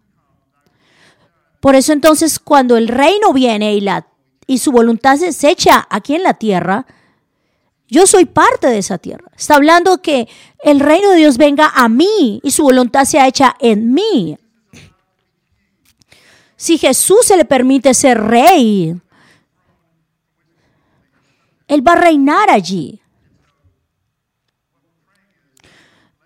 Por 1.61 1.77
eso 1.77 1.93
entonces 1.93 2.39
cuando 2.39 2.77
el 2.77 2.89
reino 2.89 3.33
viene 3.33 3.75
y, 3.75 3.81
la, 3.81 4.09
y 4.47 4.59
su 4.59 4.73
voluntad 4.73 5.17
se 5.17 5.51
echa 5.51 5.87
aquí 5.89 6.17
en 6.17 6.25
la 6.25 6.35
tierra, 6.35 6.87
yo 7.89 8.07
soy 8.07 8.25
parte 8.25 8.67
de 8.67 8.79
esa 8.79 8.99
tierra. 8.99 9.31
Está 9.37 9.55
hablando 9.55 10.03
que 10.03 10.29
el 10.63 10.81
reino 10.81 11.11
de 11.11 11.19
Dios 11.19 11.39
venga 11.39 11.71
a 11.75 11.89
mí 11.89 12.41
y 12.43 12.51
su 12.51 12.65
voluntad 12.65 13.05
sea 13.05 13.29
hecha 13.29 13.57
en 13.61 13.95
mí. 13.95 14.37
Si 16.57 16.79
Jesús 16.79 17.27
se 17.27 17.37
le 17.37 17.45
permite 17.45 17.93
ser 17.93 18.19
rey, 18.19 18.99
Él 21.69 21.87
va 21.87 21.93
a 21.93 21.97
reinar 21.97 22.51
allí. 22.51 23.01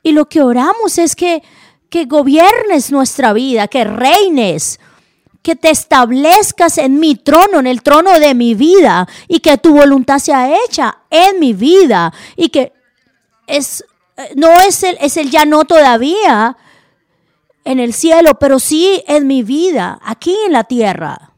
Y 0.03 0.13
lo 0.13 0.29
que 0.29 0.41
oramos 0.41 0.99
es 0.99 1.17
que, 1.17 1.43
que 1.91 2.05
gobiernes 2.05 2.91
nuestra 2.93 3.33
vida, 3.33 3.67
que 3.67 3.85
reines, 3.85 4.79
que 5.43 5.57
te 5.57 5.71
establezcas 5.71 6.79
en 6.79 7.01
mi 7.01 7.17
trono, 7.17 7.59
en 7.59 7.67
el 7.67 7.83
trono 7.83 8.19
de 8.19 8.35
mi 8.35 8.55
vida, 8.55 9.09
y 9.27 9.41
que 9.41 9.59
tu 9.59 9.75
voluntad 9.75 10.19
sea 10.19 10.55
hecha 10.65 10.99
en 11.11 11.41
mi 11.41 11.53
vida, 11.53 12.13
y 12.37 12.51
que 12.51 12.73
es, 13.47 13.85
no 14.37 14.53
es 14.61 14.83
el, 14.85 14.97
es 15.01 15.17
el 15.17 15.31
ya 15.31 15.45
no 15.45 15.65
todavía 15.65 16.57
en 17.65 17.81
el 17.81 17.93
cielo, 17.93 18.39
pero 18.39 18.59
sí 18.59 19.03
en 19.07 19.27
mi 19.27 19.43
vida, 19.43 19.99
aquí 20.03 20.37
en 20.47 20.53
la 20.53 20.65
tierra. 20.65 21.33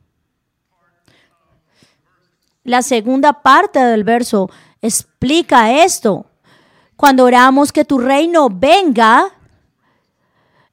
La 2.64 2.82
segunda 2.82 3.42
parte 3.42 3.80
del 3.80 4.04
verso 4.04 4.50
explica 4.80 5.72
esto. 5.84 6.26
Cuando 6.96 7.24
oramos 7.24 7.72
que 7.72 7.84
tu 7.84 7.98
reino 7.98 8.48
venga, 8.50 9.32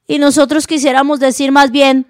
y 0.06 0.18
nosotros 0.18 0.66
quisiéramos 0.66 1.18
decir 1.18 1.50
más 1.50 1.70
bien, 1.70 2.06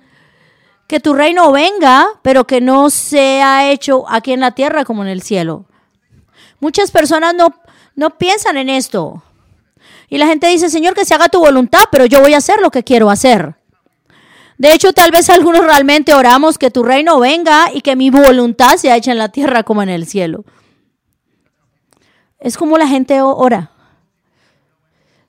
que 0.87 1.01
tu 1.01 1.15
reino 1.15 1.53
venga, 1.53 2.09
pero 2.23 2.47
que 2.47 2.61
no 2.61 2.91
sea 2.91 3.71
hecho 3.71 4.05
aquí 4.09 4.33
en 4.33 4.41
la 4.41 4.51
tierra 4.51 4.85
como 4.85 5.03
en 5.03 5.09
el 5.09 5.23
cielo. 5.23 5.65
Muchas 6.59 6.91
personas 6.91 7.35
no, 7.35 7.55
no 7.95 8.19
piensan 8.19 8.57
en 8.57 8.69
esto. 8.69 9.23
Y 10.11 10.19
la 10.19 10.27
gente 10.27 10.49
dice, 10.49 10.69
Señor, 10.69 10.95
que 10.95 11.05
se 11.05 11.15
haga 11.15 11.29
tu 11.29 11.39
voluntad, 11.39 11.85
pero 11.91 12.05
yo 12.05 12.21
voy 12.21 12.35
a 12.35 12.39
hacer 12.39 12.61
lo 12.61 12.73
que 12.73 12.83
quiero 12.83 13.11
hacer. 13.11 13.55
De 14.59 14.75
hecho, 14.75 14.93
tal 14.93 15.13
vez 15.13 15.31
algunos 15.31 15.65
realmente 15.65 16.13
oramos 16.13 16.59
que 16.59 16.71
tu 16.71 16.83
reino 16.83 17.21
venga 17.21 17.71
y 17.73 17.81
que 17.81 17.95
mi 17.95 18.11
voluntad 18.11 18.77
sea 18.77 18.97
hecha 18.97 19.13
en 19.13 19.19
la 19.19 19.31
tierra 19.31 19.63
como 19.63 19.83
en 19.83 19.89
el 19.89 20.07
cielo. 20.07 20.45
Es 22.41 22.59
como 22.59 22.77
la 22.77 22.89
gente 22.89 23.23
ora. 23.23 23.71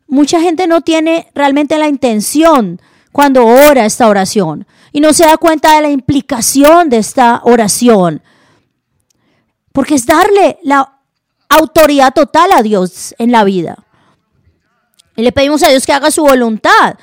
Mucha 0.07 0.41
gente 0.41 0.65
no 0.65 0.81
tiene 0.81 1.29
realmente 1.35 1.77
la 1.77 1.87
intención 1.87 2.81
cuando 3.11 3.45
ora 3.45 3.85
esta 3.85 4.07
oración 4.07 4.65
y 4.91 4.99
no 4.99 5.13
se 5.13 5.25
da 5.25 5.37
cuenta 5.37 5.75
de 5.75 5.83
la 5.83 5.89
implicación 5.89 6.89
de 6.89 6.97
esta 6.97 7.41
oración. 7.43 8.23
Porque 9.71 9.95
es 9.95 10.05
darle 10.05 10.57
la 10.63 10.99
autoridad 11.47 12.13
total 12.13 12.51
a 12.51 12.63
Dios 12.63 13.13
en 13.19 13.31
la 13.31 13.43
vida. 13.43 13.85
Le 15.21 15.31
pedimos 15.31 15.63
a 15.63 15.69
Dios 15.69 15.85
que 15.85 15.93
haga 15.93 16.11
su 16.11 16.23
voluntad. 16.23 16.95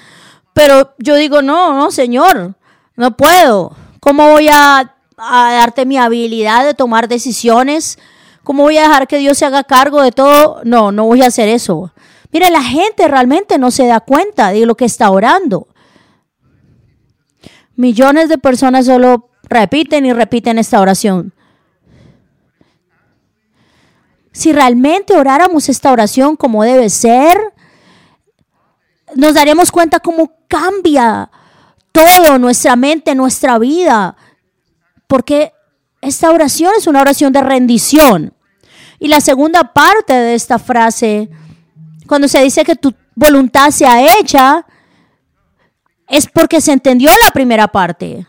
Pero 0.53 0.95
yo 0.99 1.15
digo, 1.15 1.43
no, 1.43 1.75
no, 1.75 1.91
Señor, 1.91 2.55
no 2.97 3.17
puedo. 3.17 3.77
¿Cómo 4.01 4.31
voy 4.31 4.49
a, 4.49 4.95
a 5.17 5.53
darte 5.53 5.87
mi 5.87 5.99
habilidad 5.99 6.65
de 6.65 6.75
tomar 6.75 7.09
decisiones? 7.09 7.99
¿Cómo 8.43 8.63
voy 8.63 8.79
a 8.79 8.83
dejar 8.83 9.07
que 9.07 9.19
Dios 9.19 9.39
se 9.39 9.45
haga 9.45 9.63
cargo 9.63 10.03
de 10.03 10.13
todo? 10.13 10.61
No, 10.65 10.91
no 10.91 11.05
voy 11.05 11.23
a 11.23 11.27
hacer 11.27 11.49
eso. 11.49 11.93
Mire, 12.33 12.51
la 12.51 12.63
gente 12.63 13.07
realmente 13.09 13.59
no 13.59 13.71
se 13.71 13.87
da 13.87 14.01
cuenta 14.01 14.51
de 14.51 14.67
lo 14.67 14.75
que 14.75 14.85
está 14.85 15.11
orando. 15.11 15.69
Millones 17.77 18.29
de 18.29 18.39
personas 18.39 18.87
solo 18.87 19.31
repiten 19.45 20.05
y 20.05 20.13
repiten 20.13 20.59
esta 20.59 20.81
oración. 20.81 21.33
Si 24.33 24.53
realmente 24.53 25.17
oráramos 25.17 25.69
esta 25.69 25.91
oración 25.91 26.37
como 26.37 26.65
debe 26.65 26.91
ser, 26.91 27.53
nos 29.15 29.35
daremos 29.35 29.71
cuenta 29.71 30.01
cómo 30.01 30.33
cambia 30.49 31.31
todo 31.93 32.39
nuestra 32.39 32.77
mente, 32.77 33.15
nuestra 33.15 33.59
vida. 33.59 34.17
Porque 35.07 35.53
esta 36.01 36.31
oración 36.31 36.73
es 36.77 36.87
una 36.87 37.01
oración 37.01 37.33
de 37.33 37.41
rendición. 37.41 38.35
Y 38.99 39.09
la 39.09 39.21
segunda 39.21 39.73
parte 39.73 40.13
de 40.13 40.35
esta 40.35 40.59
frase, 40.59 41.29
cuando 42.07 42.29
se 42.29 42.43
dice 42.43 42.65
que 42.65 42.77
tu 42.77 42.95
voluntad 43.15 43.71
sea 43.71 44.19
hecha, 44.19 44.67
es 46.09 46.27
porque 46.27 46.61
se 46.61 46.73
entendió 46.73 47.11
la 47.25 47.31
primera 47.33 47.69
parte. 47.69 48.27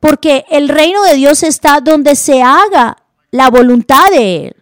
Porque 0.00 0.44
el 0.50 0.68
reino 0.68 1.02
de 1.04 1.14
Dios 1.14 1.42
está 1.42 1.80
donde 1.80 2.14
se 2.14 2.42
haga 2.42 2.98
la 3.30 3.50
voluntad 3.50 4.10
de 4.10 4.46
Él. 4.46 4.56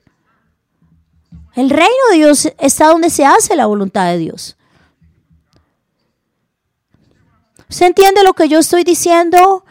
El 1.55 1.69
reino 1.69 2.09
de 2.11 2.17
Dios 2.17 2.49
está 2.59 2.89
donde 2.89 3.11
se 3.11 3.27
hace 3.27 3.55
la 3.55 3.67
voluntad 3.67 4.07
de 4.07 4.19
Dios. 4.19 4.57
¿Se 7.73 7.87
entiende 7.87 8.23
lo 8.23 8.35
que 8.35 8.49
yo 8.49 8.59
estoy 8.59 8.85
diciendo? 8.85 9.65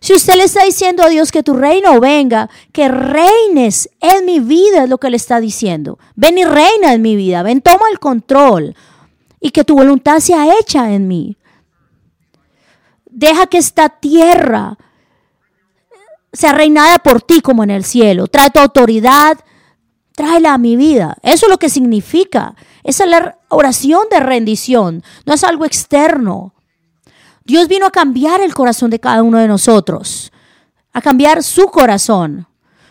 Si 0.00 0.14
usted 0.14 0.36
le 0.36 0.44
está 0.44 0.64
diciendo 0.64 1.02
a 1.02 1.08
Dios 1.10 1.30
que 1.30 1.42
tu 1.42 1.52
reino 1.54 2.00
venga, 2.00 2.48
que 2.72 2.88
reines 2.88 3.90
en 4.00 4.24
mi 4.24 4.40
vida, 4.40 4.84
es 4.84 4.88
lo 4.88 4.98
que 4.98 5.10
le 5.10 5.18
está 5.18 5.38
diciendo. 5.38 5.98
Ven 6.16 6.38
y 6.38 6.44
reina 6.44 6.94
en 6.94 7.02
mi 7.02 7.14
vida, 7.14 7.42
ven, 7.42 7.60
toma 7.60 7.84
el 7.92 7.98
control 7.98 8.74
y 9.38 9.50
que 9.50 9.64
tu 9.64 9.76
voluntad 9.76 10.20
sea 10.20 10.58
hecha 10.58 10.92
en 10.92 11.06
mí. 11.06 11.36
Deja 13.04 13.46
que 13.46 13.58
esta 13.58 13.90
tierra 13.90 14.78
sea 16.32 16.52
reinada 16.52 17.00
por 17.00 17.20
ti 17.20 17.42
como 17.42 17.62
en 17.64 17.70
el 17.70 17.84
cielo. 17.84 18.28
Trae 18.28 18.48
tu 18.48 18.60
autoridad, 18.60 19.38
tráela 20.16 20.54
a 20.54 20.58
mi 20.58 20.76
vida. 20.76 21.18
Eso 21.22 21.46
es 21.46 21.50
lo 21.50 21.58
que 21.58 21.68
significa. 21.68 22.56
Esa 22.82 23.04
es 23.04 23.10
la 23.10 23.38
oración 23.50 24.06
de 24.10 24.20
rendición. 24.20 25.04
No 25.26 25.34
es 25.34 25.44
algo 25.44 25.66
externo. 25.66 26.54
Dios 27.44 27.68
vino 27.68 27.86
a 27.86 27.90
cambiar 27.90 28.40
el 28.40 28.54
corazón 28.54 28.90
de 28.90 29.00
cada 29.00 29.22
uno 29.22 29.38
de 29.38 29.48
nosotros, 29.48 30.32
a 30.92 31.02
cambiar 31.02 31.42
su 31.42 31.66
corazón. 31.66 32.46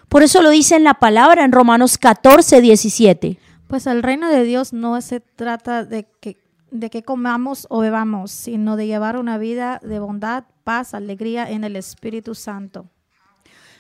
Por 0.10 0.24
eso 0.24 0.42
lo 0.42 0.50
dice 0.50 0.76
en 0.76 0.84
la 0.84 0.96
palabra 0.96 1.46
en 1.46 1.52
Romanos 1.52 1.98
14, 1.98 2.62
17. 2.62 3.40
Pues 3.68 3.88
el 3.88 4.04
reino 4.04 4.30
de 4.30 4.44
Dios 4.44 4.74
no 4.74 5.00
se 5.02 5.22
trata 5.22 5.86
de 5.86 6.08
que 6.20 6.42
de 6.72 6.90
que 6.90 7.04
comamos 7.04 7.68
o 7.70 7.80
bebamos, 7.80 8.32
sino 8.32 8.78
de 8.78 8.88
llevar 8.88 9.18
una 9.18 9.38
vida 9.38 9.80
de 9.84 10.00
bondad, 10.00 10.46
paz, 10.64 10.94
alegría 10.94 11.50
en 11.50 11.64
el 11.66 11.76
Espíritu 11.76 12.34
Santo. 12.34 12.88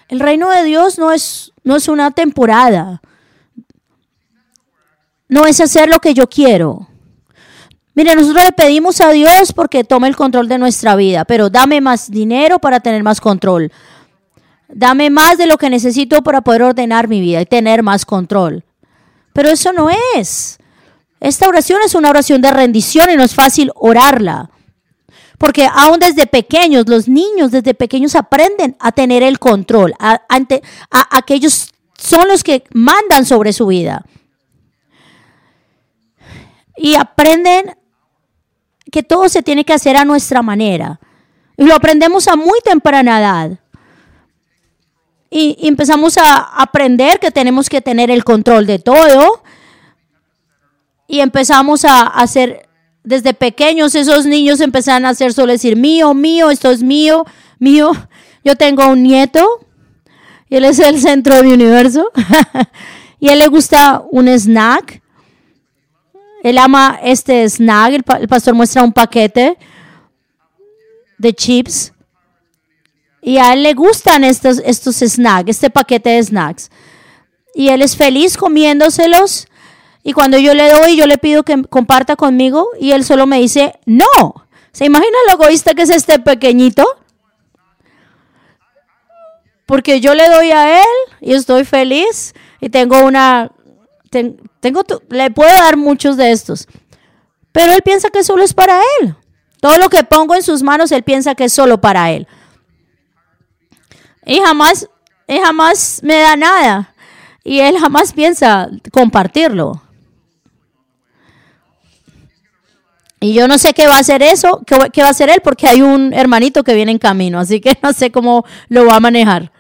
El 0.09 0.19
reino 0.19 0.49
de 0.49 0.63
Dios 0.65 0.99
no 0.99 1.11
es, 1.11 1.53
no 1.63 1.77
es 1.77 1.87
una 1.87 2.11
temporada. 2.11 3.01
No 5.29 5.45
es 5.45 5.61
hacer 5.61 5.87
lo 5.87 5.99
que 5.99 6.13
yo 6.13 6.27
quiero. 6.27 6.89
Mire, 7.93 8.15
nosotros 8.15 8.45
le 8.45 8.51
pedimos 8.53 9.01
a 9.01 9.11
Dios 9.11 9.51
porque 9.53 9.83
tome 9.83 10.07
el 10.07 10.15
control 10.15 10.47
de 10.47 10.57
nuestra 10.57 10.95
vida, 10.95 11.25
pero 11.25 11.49
dame 11.49 11.81
más 11.81 12.09
dinero 12.09 12.59
para 12.59 12.79
tener 12.79 13.03
más 13.03 13.19
control. 13.19 13.71
Dame 14.69 15.09
más 15.09 15.37
de 15.37 15.47
lo 15.47 15.57
que 15.57 15.69
necesito 15.69 16.21
para 16.21 16.41
poder 16.41 16.63
ordenar 16.63 17.09
mi 17.09 17.19
vida 17.19 17.41
y 17.41 17.45
tener 17.45 17.83
más 17.83 18.05
control. 18.05 18.63
Pero 19.33 19.49
eso 19.49 19.73
no 19.73 19.89
es. 20.15 20.57
Esta 21.19 21.47
oración 21.47 21.79
es 21.85 21.93
una 21.93 22.09
oración 22.09 22.41
de 22.41 22.51
rendición 22.51 23.09
y 23.09 23.15
no 23.15 23.23
es 23.23 23.35
fácil 23.35 23.71
orarla. 23.75 24.49
Porque 25.37 25.67
aún 25.73 25.99
desde 25.99 26.27
pequeños, 26.27 26.87
los 26.87 27.07
niños 27.07 27.51
desde 27.51 27.73
pequeños 27.73 28.15
aprenden 28.15 28.77
a 28.79 28.91
tener 28.91 29.23
el 29.23 29.39
control, 29.39 29.93
a, 29.99 30.21
ante, 30.29 30.61
a, 30.89 31.21
que 31.23 31.39
son 31.97 32.27
los 32.27 32.43
que 32.43 32.63
mandan 32.73 33.25
sobre 33.25 33.51
su 33.51 33.67
vida. 33.67 34.05
Y 36.77 36.95
aprenden 36.95 37.75
que 38.91 39.03
todo 39.03 39.29
se 39.29 39.41
tiene 39.41 39.65
que 39.65 39.73
hacer 39.73 39.97
a 39.97 40.05
nuestra 40.05 40.41
manera. 40.41 40.99
Y 41.57 41.65
lo 41.65 41.73
aprendemos 41.73 42.27
a 42.27 42.35
muy 42.35 42.59
temprana 42.63 43.19
edad. 43.19 43.59
Y, 45.29 45.57
empezamos 45.67 46.17
a 46.17 46.37
aprender 46.61 47.19
que 47.19 47.31
tenemos 47.31 47.69
que 47.69 47.81
tener 47.81 48.11
el 48.11 48.23
control 48.23 48.65
de 48.65 48.79
todo. 48.79 49.43
Y 51.07 51.21
empezamos 51.21 51.85
a 51.85 52.01
hacer, 52.01 52.67
desde 53.03 53.33
pequeños 53.33 53.95
esos 53.95 54.25
niños 54.25 54.59
empezaron 54.59 55.05
a 55.05 55.09
hacer 55.09 55.33
solo 55.33 55.53
decir, 55.53 55.77
mío, 55.77 56.13
mío, 56.13 56.51
esto 56.51 56.69
es 56.69 56.83
mío, 56.83 57.25
mío. 57.59 57.91
Yo 58.43 58.55
tengo 58.55 58.87
un 58.87 59.03
nieto 59.03 59.67
y 60.49 60.57
él 60.57 60.65
es 60.65 60.79
el 60.79 60.99
centro 60.99 61.35
de 61.35 61.43
mi 61.43 61.53
universo. 61.53 62.11
y 63.21 63.29
a 63.29 63.33
él 63.33 63.39
le 63.39 63.47
gusta 63.47 64.03
un 64.11 64.27
snack. 64.27 65.01
Él 66.43 66.57
ama 66.57 66.99
este 67.03 67.47
snack. 67.47 67.93
el 67.93 68.27
pastor 68.27 68.53
muestra 68.53 68.83
un 68.83 68.93
paquete 68.93 69.57
de 71.17 71.33
chips. 71.33 71.93
Y 73.21 73.37
a 73.37 73.53
él 73.53 73.63
le 73.63 73.73
gustan 73.73 74.23
estos, 74.23 74.61
estos 74.65 74.95
snacks, 74.97 75.49
este 75.49 75.69
paquete 75.69 76.09
de 76.09 76.23
snacks. 76.23 76.71
Y 77.53 77.69
él 77.69 77.81
es 77.81 77.95
feliz 77.95 78.35
comiéndoselos. 78.35 79.47
Y 80.03 80.13
cuando 80.13 80.39
yo 80.39 80.55
le 80.55 80.71
doy, 80.71 80.97
yo 80.97 81.05
le 81.05 81.19
pido 81.19 81.43
que 81.43 81.61
comparta 81.63 82.15
conmigo 82.15 82.69
y 82.79 82.91
él 82.91 83.05
solo 83.05 83.27
me 83.27 83.39
dice, 83.39 83.79
no. 83.85 84.07
¿Se 84.71 84.85
imagina 84.85 85.15
lo 85.27 85.33
egoísta 85.35 85.75
que 85.75 85.83
es 85.83 85.91
este 85.91 86.17
pequeñito? 86.17 86.85
Porque 89.67 90.01
yo 90.01 90.15
le 90.15 90.27
doy 90.27 90.51
a 90.51 90.79
él 90.79 91.17
y 91.19 91.33
estoy 91.33 91.65
feliz 91.65 92.33
y 92.59 92.69
tengo 92.69 92.99
una, 93.05 93.51
tengo, 94.11 94.83
le 95.09 95.31
puedo 95.31 95.49
dar 95.49 95.77
muchos 95.77 96.17
de 96.17 96.31
estos. 96.31 96.67
Pero 97.51 97.73
él 97.73 97.81
piensa 97.81 98.09
que 98.09 98.23
solo 98.23 98.43
es 98.43 98.53
para 98.53 98.79
él. 98.99 99.15
Todo 99.59 99.77
lo 99.77 99.89
que 99.89 100.03
pongo 100.03 100.35
en 100.35 100.43
sus 100.43 100.63
manos, 100.63 100.91
él 100.91 101.03
piensa 101.03 101.35
que 101.35 101.45
es 101.45 101.53
solo 101.53 101.79
para 101.79 102.11
él. 102.11 102.27
Y 104.25 104.39
jamás, 104.39 104.87
y 105.27 105.37
jamás 105.39 106.01
me 106.03 106.17
da 106.17 106.35
nada. 106.35 106.93
Y 107.43 107.59
él 107.59 107.77
jamás 107.79 108.13
piensa 108.13 108.69
compartirlo. 108.91 109.81
Y 113.19 113.33
yo 113.33 113.47
no 113.47 113.57
sé 113.57 113.73
qué 113.73 113.85
va 113.87 113.97
a 113.97 113.99
hacer 113.99 114.23
eso, 114.23 114.63
qué, 114.65 114.75
qué, 114.91 115.01
va 115.01 115.09
a 115.09 115.11
hacer 115.11 115.29
él, 115.29 115.41
porque 115.43 115.67
hay 115.67 115.81
un 115.83 116.11
hermanito 116.11 116.63
que 116.63 116.73
viene 116.73 116.91
en 116.91 116.97
camino, 116.97 117.39
así 117.39 117.61
que 117.61 117.77
no 117.83 117.93
sé 117.93 118.11
cómo 118.11 118.45
lo 118.67 118.85
va 118.85 118.95
a 118.95 118.99
manejar. 118.99 119.51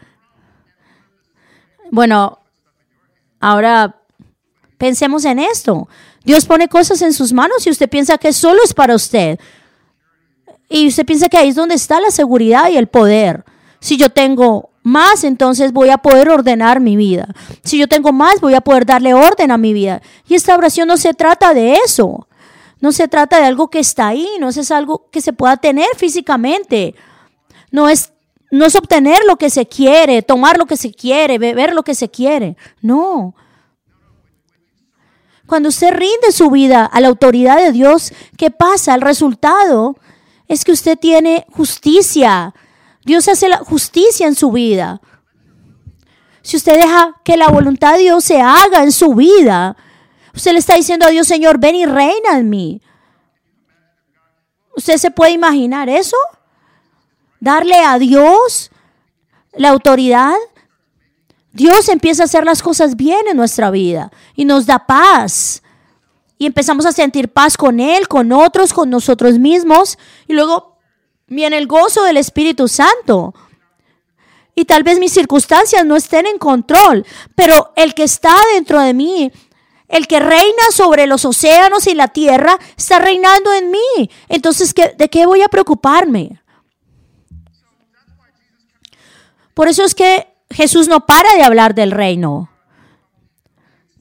Bueno, 1.91 2.39
ahora 3.39 4.00
pensemos 4.81 5.25
en 5.25 5.37
esto. 5.37 5.87
Dios 6.23 6.47
pone 6.47 6.67
cosas 6.67 7.03
en 7.03 7.13
sus 7.13 7.33
manos 7.33 7.67
y 7.67 7.69
usted 7.69 7.87
piensa 7.87 8.17
que 8.17 8.33
solo 8.33 8.61
es 8.65 8.73
para 8.73 8.95
usted. 8.95 9.39
Y 10.67 10.87
usted 10.87 11.05
piensa 11.05 11.29
que 11.29 11.37
ahí 11.37 11.49
es 11.49 11.55
donde 11.55 11.75
está 11.75 12.01
la 12.01 12.09
seguridad 12.09 12.67
y 12.71 12.77
el 12.77 12.87
poder. 12.87 13.45
Si 13.79 13.95
yo 13.95 14.09
tengo 14.09 14.71
más, 14.81 15.23
entonces 15.23 15.71
voy 15.71 15.89
a 15.89 15.99
poder 15.99 16.29
ordenar 16.29 16.79
mi 16.79 16.95
vida. 16.95 17.27
Si 17.63 17.77
yo 17.77 17.87
tengo 17.87 18.11
más, 18.11 18.41
voy 18.41 18.55
a 18.55 18.61
poder 18.61 18.87
darle 18.87 19.13
orden 19.13 19.51
a 19.51 19.59
mi 19.59 19.71
vida. 19.71 20.01
Y 20.27 20.33
esta 20.33 20.55
oración 20.55 20.87
no 20.87 20.97
se 20.97 21.13
trata 21.13 21.53
de 21.53 21.75
eso. 21.85 22.27
No 22.79 22.91
se 22.91 23.07
trata 23.07 23.37
de 23.37 23.45
algo 23.45 23.67
que 23.67 23.77
está 23.77 24.07
ahí, 24.07 24.27
no 24.39 24.49
es 24.49 24.71
algo 24.71 25.05
que 25.11 25.21
se 25.21 25.31
pueda 25.31 25.57
tener 25.57 25.89
físicamente. 25.95 26.95
No 27.69 27.87
es, 27.87 28.13
no 28.49 28.65
es 28.65 28.75
obtener 28.75 29.19
lo 29.27 29.35
que 29.35 29.51
se 29.51 29.67
quiere, 29.67 30.23
tomar 30.23 30.57
lo 30.57 30.65
que 30.65 30.75
se 30.75 30.91
quiere, 30.91 31.37
beber 31.37 31.75
lo 31.75 31.83
que 31.83 31.93
se 31.93 32.09
quiere. 32.09 32.57
No. 32.81 33.35
Cuando 35.51 35.67
usted 35.67 35.91
rinde 35.91 36.31
su 36.31 36.49
vida 36.49 36.85
a 36.85 37.01
la 37.01 37.09
autoridad 37.09 37.57
de 37.57 37.73
Dios, 37.73 38.13
¿qué 38.37 38.51
pasa? 38.51 38.95
El 38.95 39.01
resultado 39.01 39.97
es 40.47 40.63
que 40.63 40.71
usted 40.71 40.97
tiene 40.97 41.45
justicia, 41.51 42.55
Dios 43.03 43.27
hace 43.27 43.49
la 43.49 43.57
justicia 43.57 44.27
en 44.27 44.35
su 44.35 44.49
vida. 44.53 45.01
Si 46.41 46.55
usted 46.55 46.77
deja 46.77 47.19
que 47.25 47.35
la 47.35 47.49
voluntad 47.49 47.95
de 47.95 48.03
Dios 48.03 48.23
se 48.23 48.39
haga 48.39 48.81
en 48.83 48.93
su 48.93 49.13
vida, 49.13 49.75
usted 50.33 50.53
le 50.53 50.59
está 50.59 50.75
diciendo 50.75 51.05
a 51.05 51.09
Dios, 51.09 51.27
Señor, 51.27 51.59
ven 51.59 51.75
y 51.75 51.85
reina 51.85 52.37
en 52.37 52.49
mí. 52.49 52.81
¿Usted 54.77 54.95
se 54.95 55.11
puede 55.11 55.33
imaginar 55.33 55.89
eso? 55.89 56.15
Darle 57.41 57.75
a 57.75 57.99
Dios 57.99 58.71
la 59.51 59.67
autoridad. 59.67 60.31
Dios 61.53 61.89
empieza 61.89 62.23
a 62.23 62.25
hacer 62.25 62.45
las 62.45 62.61
cosas 62.61 62.95
bien 62.95 63.27
en 63.27 63.37
nuestra 63.37 63.71
vida 63.71 64.11
y 64.35 64.45
nos 64.45 64.65
da 64.65 64.85
paz. 64.85 65.61
Y 66.37 66.45
empezamos 66.45 66.85
a 66.85 66.91
sentir 66.91 67.29
paz 67.29 67.57
con 67.57 67.79
Él, 67.79 68.07
con 68.07 68.31
otros, 68.31 68.73
con 68.73 68.89
nosotros 68.89 69.37
mismos. 69.37 69.97
Y 70.27 70.33
luego 70.33 70.77
viene 71.27 71.57
el 71.57 71.67
gozo 71.67 72.03
del 72.03 72.17
Espíritu 72.17 72.67
Santo. 72.67 73.33
Y 74.55 74.65
tal 74.65 74.83
vez 74.83 74.99
mis 74.99 75.13
circunstancias 75.13 75.85
no 75.85 75.95
estén 75.95 76.25
en 76.25 76.37
control, 76.37 77.05
pero 77.35 77.71
el 77.75 77.93
que 77.93 78.03
está 78.03 78.35
dentro 78.53 78.81
de 78.81 78.93
mí, 78.93 79.31
el 79.87 80.07
que 80.07 80.19
reina 80.19 80.63
sobre 80.71 81.07
los 81.07 81.25
océanos 81.25 81.87
y 81.87 81.93
la 81.93 82.09
tierra, 82.09 82.57
está 82.75 82.99
reinando 82.99 83.53
en 83.53 83.71
mí. 83.71 84.09
Entonces, 84.27 84.73
¿de 84.73 85.09
qué 85.09 85.25
voy 85.25 85.41
a 85.41 85.47
preocuparme? 85.47 86.41
Por 89.53 89.67
eso 89.67 89.83
es 89.83 89.95
que 89.95 90.30
Jesús 90.53 90.87
no 90.87 91.05
para 91.05 91.33
de 91.35 91.43
hablar 91.43 91.75
del 91.75 91.91
reino, 91.91 92.49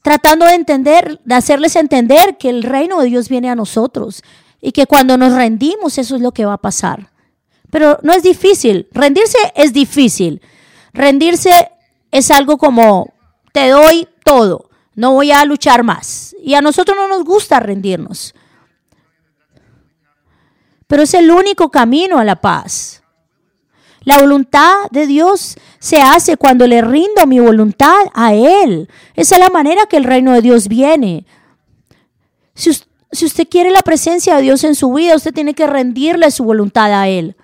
tratando 0.01 0.45
de 0.45 0.55
entender, 0.55 1.19
de 1.23 1.35
hacerles 1.35 1.75
entender 1.75 2.37
que 2.37 2.49
el 2.49 2.63
reino 2.63 3.01
de 3.01 3.07
Dios 3.07 3.29
viene 3.29 3.49
a 3.49 3.55
nosotros 3.55 4.23
y 4.59 4.71
que 4.71 4.85
cuando 4.85 5.17
nos 5.17 5.33
rendimos 5.33 5.97
eso 5.97 6.15
es 6.15 6.21
lo 6.21 6.31
que 6.31 6.45
va 6.45 6.53
a 6.53 6.61
pasar. 6.61 7.11
Pero 7.69 7.99
no 8.03 8.13
es 8.13 8.21
difícil. 8.21 8.87
Rendirse 8.91 9.37
es 9.55 9.73
difícil. 9.73 10.41
Rendirse 10.93 11.71
es 12.11 12.29
algo 12.29 12.57
como, 12.57 13.13
te 13.53 13.69
doy 13.69 14.07
todo, 14.23 14.69
no 14.93 15.13
voy 15.13 15.31
a 15.31 15.45
luchar 15.45 15.83
más. 15.83 16.35
Y 16.43 16.53
a 16.53 16.61
nosotros 16.61 16.97
no 16.97 17.07
nos 17.07 17.23
gusta 17.23 17.59
rendirnos. 17.59 18.35
Pero 20.87 21.03
es 21.03 21.13
el 21.13 21.31
único 21.31 21.71
camino 21.71 22.19
a 22.19 22.25
la 22.25 22.35
paz. 22.35 23.00
La 24.03 24.17
voluntad 24.17 24.89
de 24.89 25.05
Dios 25.05 25.57
se 25.79 26.01
hace 26.01 26.35
cuando 26.35 26.65
le 26.65 26.81
rindo 26.81 27.27
mi 27.27 27.39
voluntad 27.39 27.97
a 28.13 28.33
Él. 28.33 28.89
Esa 29.15 29.35
es 29.35 29.41
la 29.41 29.49
manera 29.49 29.85
que 29.85 29.97
el 29.97 30.03
reino 30.03 30.33
de 30.33 30.41
Dios 30.41 30.67
viene. 30.67 31.25
Si 32.55 33.25
usted, 33.25 33.47
quiere 33.47 33.69
la 33.71 33.81
presencia 33.81 34.35
de 34.35 34.41
Dios 34.41 34.63
en 34.63 34.75
su 34.75 34.91
vida, 34.93 35.15
usted 35.15 35.33
tiene 35.33 35.53
que 35.53 35.67
rendirle 35.67 36.31
su 36.31 36.43
voluntad 36.43 36.91
a 36.93 37.07
Él. 37.07 37.35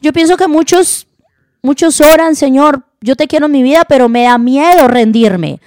Yo 0.00 0.12
pienso 0.12 0.36
que 0.36 0.46
muchos, 0.46 1.06
muchos 1.62 2.00
oran, 2.00 2.36
Señor, 2.36 2.84
yo 3.00 3.16
te 3.16 3.28
quiero 3.28 3.46
en 3.46 3.52
mi 3.52 3.62
vida, 3.62 3.84
pero 3.88 4.08
me 4.08 4.24
da 4.24 4.36
miedo 4.36 4.88
rendirme. 4.88 5.60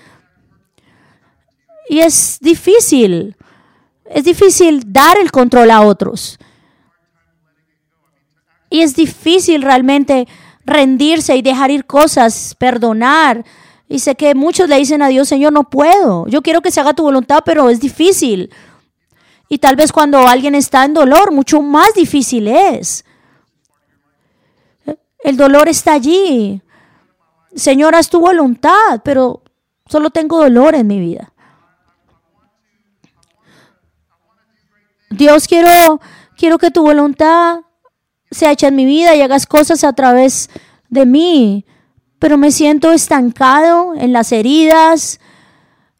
Y 1.89 1.99
es 1.99 2.37
difícil, 2.41 3.35
es 4.05 4.23
difícil 4.23 4.83
dar 4.85 5.17
el 5.17 5.31
control 5.31 5.71
a 5.71 5.81
otros. 5.81 6.37
Y 8.69 8.81
es 8.81 8.95
difícil 8.95 9.61
realmente 9.61 10.27
rendirse 10.65 11.35
y 11.35 11.41
dejar 11.41 11.71
ir 11.71 11.85
cosas, 11.85 12.55
perdonar. 12.57 13.45
Y 13.87 13.99
sé 13.99 14.15
que 14.15 14.33
muchos 14.33 14.67
le 14.67 14.77
dicen 14.77 15.01
a 15.01 15.07
Dios, 15.07 15.27
Señor, 15.27 15.53
no 15.53 15.69
puedo. 15.69 16.27
Yo 16.27 16.41
quiero 16.41 16.61
que 16.61 16.71
se 16.71 16.79
haga 16.79 16.93
tu 16.93 17.03
voluntad, 17.03 17.43
pero 17.45 17.69
es 17.69 17.79
difícil. 17.79 18.51
Y 19.47 19.59
tal 19.59 19.75
vez 19.75 19.91
cuando 19.91 20.27
alguien 20.27 20.55
está 20.55 20.85
en 20.85 20.93
dolor, 20.93 21.31
mucho 21.31 21.61
más 21.61 21.93
difícil 21.93 22.47
es. 22.47 23.05
El 25.19 25.37
dolor 25.37 25.69
está 25.69 25.93
allí. 25.93 26.61
Señor, 27.55 27.95
haz 27.95 28.09
tu 28.09 28.19
voluntad, 28.19 29.01
pero 29.03 29.43
solo 29.87 30.09
tengo 30.09 30.39
dolor 30.39 30.75
en 30.75 30.87
mi 30.87 30.99
vida. 30.99 31.31
Dios, 35.09 35.47
quiero, 35.47 36.01
quiero 36.35 36.57
que 36.57 36.71
tu 36.71 36.81
voluntad 36.81 37.61
se 38.35 38.51
hecha 38.51 38.67
en 38.67 38.75
mi 38.75 38.83
vida 38.83 39.15
y 39.15 39.21
hagas 39.21 39.45
cosas 39.45 39.85
a 39.85 39.93
través 39.93 40.49
de 40.89 41.05
mí, 41.05 41.65
pero 42.19 42.37
me 42.37 42.51
siento 42.51 42.91
estancado 42.91 43.93
en 43.95 44.11
las 44.11 44.33
heridas 44.33 45.21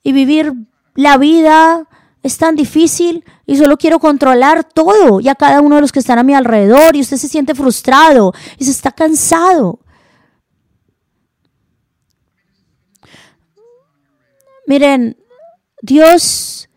y 0.03 0.11
vivir 0.11 0.53
la 0.95 1.17
vida 1.17 1.87
es 2.23 2.37
tan 2.37 2.55
difícil 2.55 3.23
y 3.45 3.55
solo 3.55 3.77
quiero 3.77 3.99
controlar 3.99 4.65
todo 4.65 5.21
y 5.21 5.29
a 5.29 5.35
cada 5.35 5.61
uno 5.61 5.75
de 5.75 5.81
los 5.81 5.93
que 5.93 5.99
están 5.99 6.19
a 6.19 6.23
mi 6.23 6.33
alrededor 6.33 6.97
y 6.97 7.01
usted 7.01 7.15
se 7.15 7.29
siente 7.29 7.55
frustrado 7.55 8.33
y 8.57 8.65
se 8.65 8.71
está 8.71 8.91
cansado. 8.91 9.79
Miren, 14.67 15.15
Dios 15.81 16.67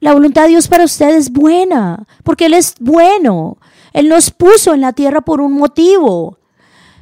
La 0.00 0.14
voluntad 0.14 0.44
de 0.44 0.48
Dios 0.50 0.68
para 0.68 0.84
usted 0.84 1.10
es 1.10 1.30
buena, 1.30 2.06
porque 2.22 2.46
Él 2.46 2.54
es 2.54 2.74
bueno. 2.78 3.57
Él 3.98 4.08
nos 4.08 4.30
puso 4.30 4.74
en 4.74 4.80
la 4.80 4.92
tierra 4.92 5.22
por 5.22 5.40
un 5.40 5.54
motivo. 5.54 6.38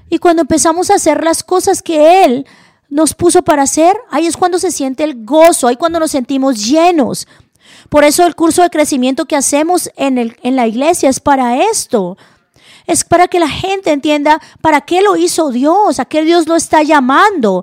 Y 0.09 0.17
cuando 0.17 0.41
empezamos 0.41 0.91
a 0.91 0.95
hacer 0.95 1.23
las 1.23 1.45
cosas 1.45 1.83
que 1.83 2.25
Él 2.25 2.47
nos 2.89 3.13
puso 3.13 3.43
para 3.43 3.65
hacer, 3.65 3.95
ahí 4.11 4.27
es 4.27 4.35
cuando 4.35 4.59
se 4.59 4.71
siente 4.71 5.05
el 5.05 5.27
gozo, 5.27 5.69
ahí 5.69 5.77
cuando 5.77 6.01
nos 6.01 6.13
sentimos 6.13 6.67
llenos. 6.67 7.29
Por 7.91 8.05
eso 8.05 8.25
el 8.25 8.35
curso 8.35 8.63
de 8.63 8.71
crecimiento 8.71 9.27
que 9.27 9.37
hacemos 9.37 9.91
en, 9.97 10.17
el, 10.17 10.39
en 10.43 10.57
la 10.57 10.67
iglesia 10.67 11.11
es 11.11 11.21
para 11.21 11.65
esto. 11.71 12.17
Es 12.87 13.05
para 13.05 13.29
que 13.29 13.41
la 13.41 13.51
gente 13.51 13.93
entienda 13.93 14.41
para 14.63 14.81
qué 14.81 15.03
lo 15.03 15.17
hizo 15.17 15.51
Dios, 15.51 16.01
a 16.01 16.07
qué 16.07 16.25
Dios 16.25 16.49
lo 16.49 16.57
está 16.57 16.83
llamando. 16.83 17.63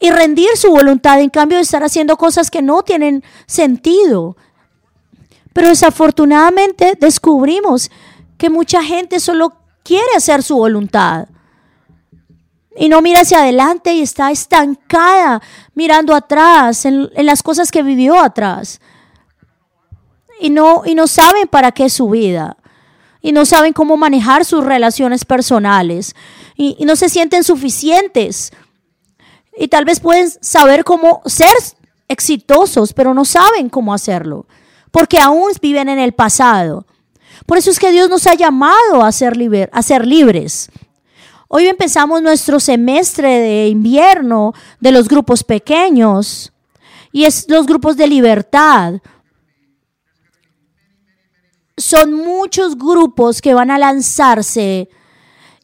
Y 0.00 0.10
rendir 0.10 0.50
su 0.56 0.68
voluntad 0.70 1.18
en 1.22 1.30
cambio 1.30 1.56
de 1.56 1.62
estar 1.62 1.82
haciendo 1.82 2.18
cosas 2.18 2.50
que 2.50 2.60
no 2.60 2.82
tienen 2.82 3.24
sentido. 3.46 4.36
Pero 5.56 5.68
desafortunadamente 5.68 6.98
descubrimos 7.00 7.90
que 8.36 8.50
mucha 8.50 8.82
gente 8.82 9.18
solo 9.20 9.54
quiere 9.82 10.04
hacer 10.14 10.42
su 10.42 10.54
voluntad. 10.54 11.28
Y 12.76 12.90
no 12.90 13.00
mira 13.00 13.22
hacia 13.22 13.38
adelante 13.38 13.94
y 13.94 14.02
está 14.02 14.30
estancada 14.30 15.40
mirando 15.72 16.14
atrás 16.14 16.84
en, 16.84 17.08
las 17.24 17.42
cosas 17.42 17.70
que 17.70 17.82
vivió 17.82 18.20
atrás. 18.20 18.82
Y 20.42 20.50
no, 20.50 20.82
y 20.84 20.94
no 20.94 21.06
saben 21.06 21.48
para 21.48 21.72
qué 21.72 21.86
es 21.86 21.94
su 21.94 22.10
vida. 22.10 22.58
Y 23.22 23.32
no 23.32 23.46
saben 23.46 23.72
cómo 23.72 23.96
manejar 23.96 24.44
sus 24.44 24.62
relaciones 24.62 25.24
personales. 25.24 26.14
Y, 26.54 26.76
y 26.78 26.84
no 26.84 26.96
se 26.96 27.08
sienten 27.08 27.44
suficientes. 27.44 28.52
Y 29.56 29.68
tal 29.68 29.86
vez 29.86 30.00
pueden 30.00 30.30
saber 30.42 30.84
cómo 30.84 31.22
ser 31.24 31.56
exitosos, 32.08 32.92
pero 32.92 33.14
no 33.14 33.24
saben 33.24 33.70
cómo 33.70 33.94
hacerlo. 33.94 34.44
Porque 34.96 35.18
aún 35.18 35.50
viven 35.60 35.90
en 35.90 35.98
el 35.98 36.12
pasado. 36.12 36.86
Por 37.44 37.58
eso 37.58 37.70
es 37.70 37.78
que 37.78 37.92
Dios 37.92 38.08
nos 38.08 38.26
ha 38.26 38.32
llamado 38.32 39.02
a 39.02 39.12
ser, 39.12 39.36
libres. 39.36 40.70
Hoy 41.48 41.66
empezamos 41.66 42.22
nuestro 42.22 42.58
semestre 42.58 43.28
de 43.28 43.68
invierno 43.68 44.54
de 44.80 44.92
los 44.92 45.06
grupos 45.06 45.44
pequeños 45.44 46.50
y 47.12 47.24
es 47.24 47.46
los 47.46 47.66
grupos 47.66 47.98
de 47.98 48.06
libertad. 48.06 48.94
Son 51.76 52.14
muchos 52.14 52.78
grupos 52.78 53.42
que 53.42 53.52
van 53.52 53.70
a 53.70 53.76
lanzarse 53.76 54.88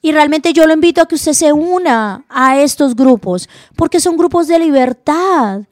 y 0.02 0.12
realmente 0.12 0.52
yo 0.52 0.66
lo 0.66 0.74
invito 0.74 1.00
a 1.00 1.08
que 1.08 1.14
usted 1.14 1.32
se 1.32 1.54
una 1.54 2.26
a 2.28 2.60
estos 2.60 2.94
grupos 2.94 3.48
porque 3.76 3.98
son 3.98 4.18
grupos 4.18 4.46
de 4.46 4.58
libertad. 4.58 5.62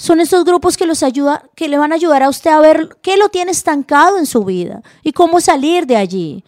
Son 0.00 0.18
estos 0.18 0.46
grupos 0.46 0.78
que, 0.78 0.86
los 0.86 1.02
ayuda, 1.02 1.44
que 1.54 1.68
le 1.68 1.76
van 1.76 1.92
a 1.92 1.96
ayudar 1.96 2.22
a 2.22 2.30
usted 2.30 2.50
a 2.50 2.58
ver 2.58 2.96
qué 3.02 3.18
lo 3.18 3.28
tiene 3.28 3.50
estancado 3.50 4.16
en 4.16 4.24
su 4.24 4.46
vida 4.46 4.80
y 5.02 5.12
cómo 5.12 5.42
salir 5.42 5.84
de 5.84 5.98
allí. 5.98 6.42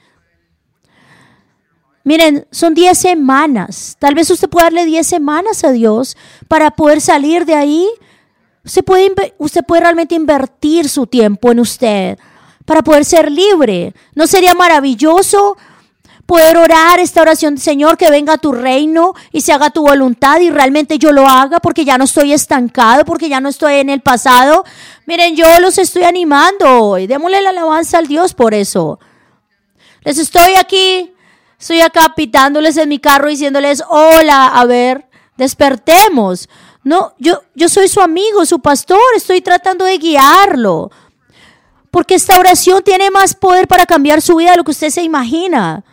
Miren, 2.03 2.47
son 2.51 2.73
10 2.73 2.97
semanas. 2.97 3.99
Tal 3.99 4.15
vez 4.15 4.31
usted 4.31 4.49
pueda 4.49 4.69
darle 4.69 4.87
10 4.87 5.07
semanas 5.07 5.65
a 5.65 5.71
Dios 5.71 6.17
para 6.49 6.71
poder 6.71 7.03
salir 7.03 7.45
de 7.45 7.55
ahí. 7.55 7.87
Usted 8.65 8.83
puede, 8.83 9.35
usted 9.37 9.63
puede 9.63 9.83
realmente 9.83 10.15
invertir 10.15 10.89
su 10.89 11.07
tiempo 11.07 11.53
en 11.53 11.61
usted 11.61 12.19
para 12.65 12.81
poder 12.81 13.05
ser 13.05 13.31
libre. 13.31 13.93
¿No 14.15 14.27
sería 14.27 14.55
maravilloso 14.55 15.59
poder 16.27 16.57
orar 16.57 16.99
esta 17.01 17.21
oración, 17.21 17.59
Señor, 17.59 17.97
que 17.97 18.11
venga 18.11 18.35
a 18.35 18.39
tu 18.39 18.53
reino 18.53 19.15
y 19.33 19.41
se 19.41 19.53
haga 19.53 19.71
tu 19.71 19.83
voluntad 19.83 20.41
y 20.41 20.51
realmente 20.51 20.99
yo 20.99 21.13
lo 21.13 21.27
haga 21.27 21.61
porque 21.61 21.85
ya 21.85 21.99
no 21.99 22.05
estoy 22.05 22.33
estancado, 22.33 23.05
porque 23.05 23.29
ya 23.29 23.41
no 23.41 23.49
estoy 23.49 23.75
en 23.75 23.91
el 23.91 24.01
pasado? 24.01 24.65
Miren, 25.07 25.37
yo 25.37 25.47
los 25.61 25.79
estoy 25.79 26.05
animando 26.05 26.85
hoy. 26.85 27.07
Démosle 27.07 27.43
la 27.43 27.51
alabanza 27.51 27.99
al 27.99 28.07
Dios 28.07 28.35
por 28.35 28.55
eso. 28.55 28.99
Les 30.05 30.19
estoy 30.19 30.55
aquí 30.59 31.13
Estoy 31.63 31.81
acá 31.81 32.13
pitándoles 32.17 32.77
en 32.77 32.89
mi 32.89 32.99
carro 32.99 33.29
diciéndoles, 33.29 33.85
hola, 33.89 34.49
a 34.49 34.65
ver, 34.65 35.09
despertemos. 35.37 36.49
No, 36.83 37.15
yo, 37.21 37.41
yo 37.55 37.69
soy 37.69 37.87
su 37.87 38.01
amigo, 38.01 38.45
su 38.45 38.59
pastor, 38.59 38.99
estoy 39.15 39.43
tratando 39.43 39.85
de 39.85 39.97
guiarlo. 39.97 40.91
Porque 41.93 42.17
esta 42.17 42.37
oración 42.41 42.83
tiene 42.83 43.13
más 43.13 43.37
poder 43.37 43.69
para 43.69 43.87
cambiar 43.87 44.21
su 44.21 44.35
vida 44.35 44.51
de 44.51 44.57
lo 44.57 44.65
que 44.65 44.73
usted 44.73 44.91
se 44.91 45.05
imagina. 45.05 45.85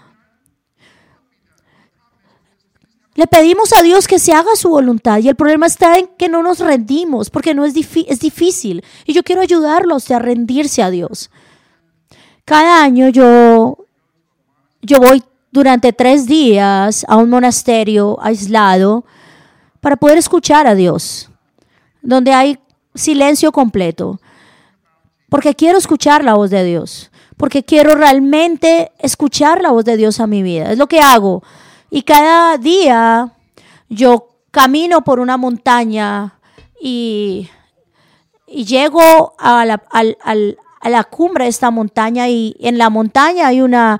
Le 3.19 3.27
pedimos 3.27 3.73
a 3.73 3.83
Dios 3.83 4.07
que 4.07 4.17
se 4.17 4.31
haga 4.31 4.55
su 4.55 4.69
voluntad 4.69 5.19
y 5.19 5.27
el 5.27 5.35
problema 5.35 5.65
está 5.65 5.97
en 5.97 6.07
que 6.17 6.29
no 6.29 6.41
nos 6.41 6.59
rendimos 6.59 7.29
porque 7.29 7.53
no 7.53 7.65
es, 7.65 7.73
es 7.75 8.19
difícil. 8.21 8.81
Y 9.03 9.11
yo 9.11 9.23
quiero 9.23 9.41
ayudarlos 9.41 10.09
a 10.09 10.19
rendirse 10.19 10.81
a 10.81 10.89
Dios. 10.89 11.29
Cada 12.45 12.81
año 12.81 13.09
yo, 13.09 13.77
yo 14.81 14.99
voy 14.99 15.21
durante 15.51 15.91
tres 15.91 16.27
días 16.27 17.05
a 17.09 17.17
un 17.17 17.29
monasterio 17.29 18.17
aislado 18.21 19.03
para 19.81 19.97
poder 19.97 20.17
escuchar 20.17 20.65
a 20.65 20.73
Dios, 20.73 21.29
donde 22.01 22.31
hay 22.31 22.57
silencio 22.95 23.51
completo, 23.51 24.21
porque 25.27 25.55
quiero 25.55 25.77
escuchar 25.77 26.23
la 26.23 26.35
voz 26.35 26.51
de 26.51 26.63
Dios, 26.63 27.11
porque 27.35 27.65
quiero 27.65 27.95
realmente 27.95 28.93
escuchar 28.97 29.61
la 29.61 29.71
voz 29.71 29.83
de 29.83 29.97
Dios 29.97 30.21
a 30.21 30.27
mi 30.27 30.41
vida. 30.41 30.71
Es 30.71 30.77
lo 30.77 30.87
que 30.87 31.01
hago. 31.01 31.43
Y 31.89 32.03
cada 32.03 32.57
día 32.57 33.31
yo 33.89 34.27
camino 34.51 35.03
por 35.03 35.19
una 35.19 35.37
montaña 35.37 36.39
y, 36.81 37.49
llego 38.47 39.33
a 39.37 39.65
la, 39.65 39.83
a 39.91 40.89
la 40.89 41.03
cumbre 41.03 41.45
de 41.45 41.49
esta 41.49 41.71
montaña 41.71 42.27
y 42.29 42.55
en 42.59 42.77
la 42.77 42.89
montaña 42.89 43.47
hay 43.47 43.61
una 43.61 43.99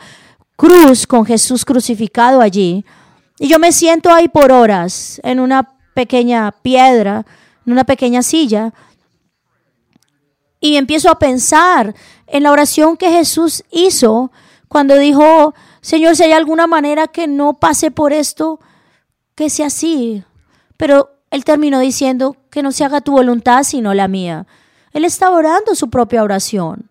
cruz 0.56 1.08
con 1.08 1.26
Jesús 1.26 1.66
crucificado 1.66 2.42
allí. 2.42 2.86
Y 3.40 3.48
yo 3.48 3.60
me 3.60 3.72
siento 3.72 4.12
ahí 4.12 4.28
por 4.28 4.52
horas 4.52 5.22
en 5.24 5.40
una 5.40 5.76
pequeña 5.94 6.52
piedra, 6.52 7.26
en 7.66 7.74
una 7.74 7.86
pequeña 7.86 8.22
silla. 8.22 8.74
Y 10.60 10.76
empiezo 10.76 11.10
a 11.10 11.18
pensar 11.18 11.96
en 12.28 12.44
la 12.44 12.52
oración 12.52 12.98
que 12.98 13.10
Jesús 13.10 13.64
hizo 13.72 14.32
cuando 14.70 14.96
dijo, 14.96 15.54
Señor, 15.82 16.16
si 16.16 16.24
hay 16.24 16.32
alguna 16.32 16.68
manera 16.68 17.08
que 17.08 17.28
no 17.28 17.60
pase 17.60 17.92
por 17.92 18.14
esto, 18.14 18.60
que 19.36 19.50
sea 19.50 19.68
así. 19.68 20.24
Pero 20.78 21.10
él 21.32 21.44
terminó 21.44 21.80
diciendo 21.80 22.38
que 22.50 22.64
no 22.64 22.72
se 22.72 22.86
haga 22.86 23.02
tu 23.02 23.12
voluntad 23.12 23.64
sino 23.64 23.94
la 23.94 24.08
mía. 24.08 24.48
Él 24.94 25.06
estaba 25.06 25.36
orando 25.36 25.76
su 25.76 25.90
propia 25.90 26.24
oración. 26.24 26.90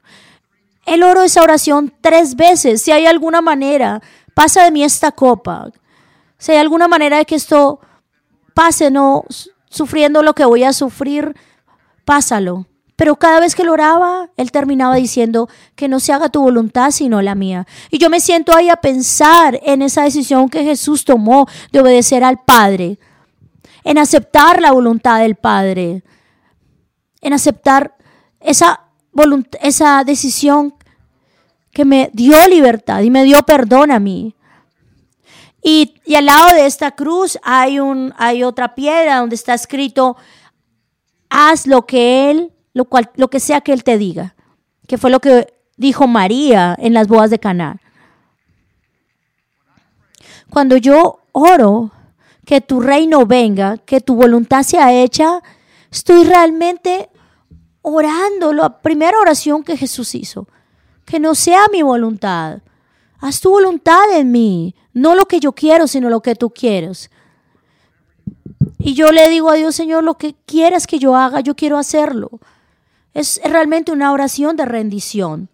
Él 0.86 1.02
oró 1.02 1.22
esa 1.22 1.42
oración 1.42 1.92
tres 2.00 2.34
veces. 2.34 2.82
Si 2.82 2.90
hay 2.90 3.06
alguna 3.06 3.40
manera, 3.40 4.02
pasa 4.34 4.64
de 4.64 4.70
mí 4.70 4.82
esta 4.82 5.12
copa. 5.12 5.70
Si 6.38 6.52
hay 6.52 6.58
alguna 6.58 6.88
manera 6.88 7.18
de 7.18 7.26
que 7.26 7.34
esto 7.34 7.80
pase, 8.54 8.90
no 8.90 9.24
sufriendo 9.68 10.22
lo 10.22 10.34
que 10.34 10.44
voy 10.44 10.64
a 10.64 10.72
sufrir, 10.72 11.36
pásalo. 12.04 12.66
Pero 12.98 13.14
cada 13.14 13.38
vez 13.38 13.54
que 13.54 13.62
lo 13.62 13.74
oraba, 13.74 14.28
él 14.36 14.50
terminaba 14.50 14.96
diciendo 14.96 15.48
que 15.76 15.86
no 15.86 16.00
se 16.00 16.12
haga 16.12 16.30
tu 16.30 16.40
voluntad 16.40 16.90
sino 16.90 17.22
la 17.22 17.36
mía. 17.36 17.64
Y 17.92 17.98
yo 17.98 18.10
me 18.10 18.18
siento 18.18 18.52
ahí 18.52 18.70
a 18.70 18.74
pensar 18.74 19.60
en 19.62 19.82
esa 19.82 20.02
decisión 20.02 20.48
que 20.48 20.64
Jesús 20.64 21.04
tomó 21.04 21.46
de 21.70 21.78
obedecer 21.78 22.24
al 22.24 22.42
Padre, 22.42 22.98
en 23.84 23.98
aceptar 23.98 24.60
la 24.60 24.72
voluntad 24.72 25.20
del 25.20 25.36
Padre, 25.36 26.02
en 27.20 27.32
aceptar 27.32 27.94
esa, 28.40 28.80
esa 29.60 30.02
decisión 30.02 30.74
que 31.70 31.84
me 31.84 32.10
dio 32.12 32.34
libertad 32.48 33.02
y 33.02 33.10
me 33.10 33.22
dio 33.22 33.38
perdón 33.44 33.92
a 33.92 34.00
mí. 34.00 34.34
Y, 35.62 35.94
al 36.16 36.26
lado 36.26 36.52
de 36.52 36.66
esta 36.66 36.90
cruz 36.90 37.38
hay, 37.44 37.78
un, 37.78 38.12
hay 38.18 38.42
otra 38.42 38.74
piedra 38.74 39.18
donde 39.18 39.36
está 39.36 39.54
escrito, 39.54 40.16
haz 41.30 41.64
lo 41.64 41.86
que 41.86 42.32
Él, 42.32 42.52
lo, 42.78 42.84
cual, 42.84 43.10
lo 43.16 43.28
que 43.28 43.40
sea 43.40 43.60
que 43.60 43.72
Él 43.72 43.82
te 43.82 43.98
diga, 43.98 44.36
que 44.86 44.98
fue 44.98 45.10
lo 45.10 45.20
que 45.20 45.52
dijo 45.76 46.06
María 46.06 46.76
en 46.78 46.94
las 46.94 47.08
bodas 47.08 47.30
de 47.30 47.38
Caná. 47.38 47.80
Cuando 50.48 50.76
yo 50.76 51.20
oro 51.32 51.90
que 52.46 52.60
tu 52.60 52.80
reino 52.80 53.26
venga, 53.26 53.78
que 53.78 54.00
tu 54.00 54.14
voluntad 54.14 54.62
sea 54.62 54.92
hecha, 54.92 55.42
estoy 55.90 56.22
realmente 56.24 57.10
orando 57.82 58.52
la 58.52 58.80
primera 58.80 59.18
oración 59.18 59.64
que 59.64 59.76
Jesús 59.76 60.14
hizo 60.14 60.46
que 61.08 61.18
no 61.18 61.34
sea 61.34 61.66
mi 61.72 61.82
voluntad. 61.82 62.58
Haz 63.18 63.40
tu 63.40 63.50
voluntad 63.50 64.12
en 64.14 64.30
mí, 64.30 64.74
no 64.92 65.14
lo 65.14 65.24
que 65.24 65.40
yo 65.40 65.52
quiero, 65.52 65.88
sino 65.88 66.10
lo 66.10 66.20
que 66.20 66.34
tú 66.34 66.50
quieres. 66.50 67.10
Y 68.78 68.92
yo 68.94 69.10
le 69.10 69.28
digo 69.30 69.50
a 69.50 69.54
Dios, 69.54 69.74
Señor, 69.74 70.04
lo 70.04 70.18
que 70.18 70.36
quieras 70.44 70.86
que 70.86 70.98
yo 70.98 71.16
haga, 71.16 71.40
yo 71.40 71.56
quiero 71.56 71.78
hacerlo. 71.78 72.30
Es 73.14 73.40
realmente 73.42 73.92
una 73.92 74.12
oración 74.12 74.56
de 74.56 74.64
rendición. 74.64 75.48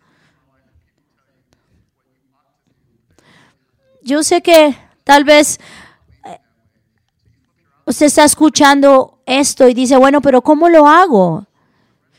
Yo 4.03 4.23
sé 4.23 4.43
que 4.43 4.77
tal 5.03 5.25
vez 5.25 5.59
eh, 6.25 6.39
usted 7.87 8.07
está 8.07 8.25
escuchando 8.25 9.19
esto 9.25 9.67
y 9.67 9.75
dice, 9.75 9.97
bueno, 9.97 10.21
pero 10.21 10.43
¿cómo 10.43 10.69
lo 10.69 10.87
hago? 10.87 11.47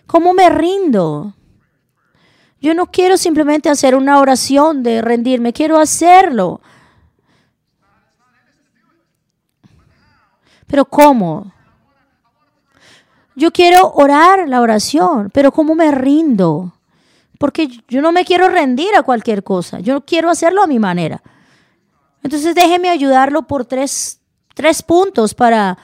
¿Cómo 0.07 0.33
me 0.33 0.49
rindo? 0.49 1.35
Yo 2.59 2.73
no 2.73 2.87
quiero 2.87 3.17
simplemente 3.17 3.69
hacer 3.69 3.93
una 3.95 4.19
oración 4.19 4.81
de 4.81 5.01
rendirme, 5.01 5.53
quiero 5.53 5.77
hacerlo. 5.77 6.61
Pero 10.65 10.85
¿cómo? 10.85 11.53
Yo 13.35 13.51
quiero 13.51 13.91
orar 13.93 14.47
la 14.47 14.61
oración, 14.61 15.29
pero 15.33 15.51
¿cómo 15.51 15.75
me 15.75 15.91
rindo? 15.91 16.73
Porque 17.37 17.67
yo 17.87 18.01
no 18.01 18.11
me 18.11 18.23
quiero 18.23 18.47
rendir 18.47 18.95
a 18.95 19.03
cualquier 19.03 19.43
cosa, 19.43 19.79
yo 19.79 20.01
quiero 20.01 20.29
hacerlo 20.29 20.63
a 20.63 20.67
mi 20.67 20.79
manera. 20.79 21.21
Entonces 22.23 22.55
déjeme 22.55 22.89
ayudarlo 22.89 23.43
por 23.43 23.65
tres, 23.65 24.21
tres 24.53 24.81
puntos 24.81 25.33
para, 25.33 25.77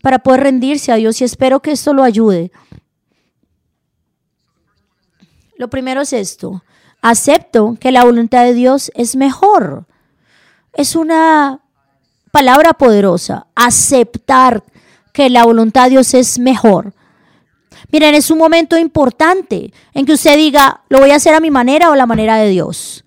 para 0.00 0.20
poder 0.20 0.44
rendirse 0.44 0.92
a 0.92 0.96
Dios 0.96 1.20
y 1.20 1.24
espero 1.24 1.60
que 1.60 1.72
esto 1.72 1.92
lo 1.92 2.04
ayude. 2.04 2.52
Lo 5.56 5.68
primero 5.68 6.00
es 6.00 6.12
esto. 6.12 6.62
Acepto 7.02 7.76
que 7.78 7.92
la 7.92 8.04
voluntad 8.04 8.44
de 8.44 8.54
Dios 8.54 8.90
es 8.94 9.16
mejor. 9.16 9.86
Es 10.72 10.96
una 10.96 11.60
palabra 12.30 12.72
poderosa. 12.72 13.46
Aceptar 13.54 14.62
que 15.20 15.28
la 15.28 15.44
voluntad 15.44 15.84
de 15.84 15.90
Dios 15.90 16.14
es 16.14 16.38
mejor. 16.38 16.94
Miren, 17.92 18.14
es 18.14 18.30
un 18.30 18.38
momento 18.38 18.78
importante 18.78 19.70
en 19.92 20.06
que 20.06 20.14
usted 20.14 20.34
diga, 20.34 20.80
lo 20.88 21.00
voy 21.00 21.10
a 21.10 21.16
hacer 21.16 21.34
a 21.34 21.40
mi 21.40 21.50
manera 21.50 21.90
o 21.90 21.94
la 21.94 22.06
manera 22.06 22.36
de 22.36 22.48
Dios. 22.48 23.04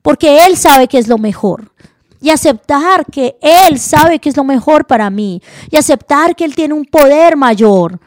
Porque 0.00 0.46
Él 0.46 0.56
sabe 0.56 0.86
que 0.86 0.98
es 0.98 1.08
lo 1.08 1.18
mejor. 1.18 1.72
Y 2.20 2.30
aceptar 2.30 3.04
que 3.04 3.36
Él 3.42 3.80
sabe 3.80 4.20
que 4.20 4.28
es 4.28 4.36
lo 4.36 4.44
mejor 4.44 4.86
para 4.86 5.10
mí. 5.10 5.42
Y 5.72 5.76
aceptar 5.76 6.36
que 6.36 6.44
Él 6.44 6.54
tiene 6.54 6.74
un 6.74 6.84
poder 6.84 7.36
mayor. 7.36 7.98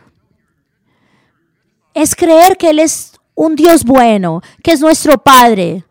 Es 1.93 2.15
creer 2.15 2.55
que 2.55 2.69
Él 2.69 2.79
es 2.79 3.11
un 3.35 3.57
Dios 3.57 3.83
bueno, 3.83 4.41
que 4.63 4.71
es 4.71 4.79
nuestro 4.79 5.17
Padre, 5.17 5.83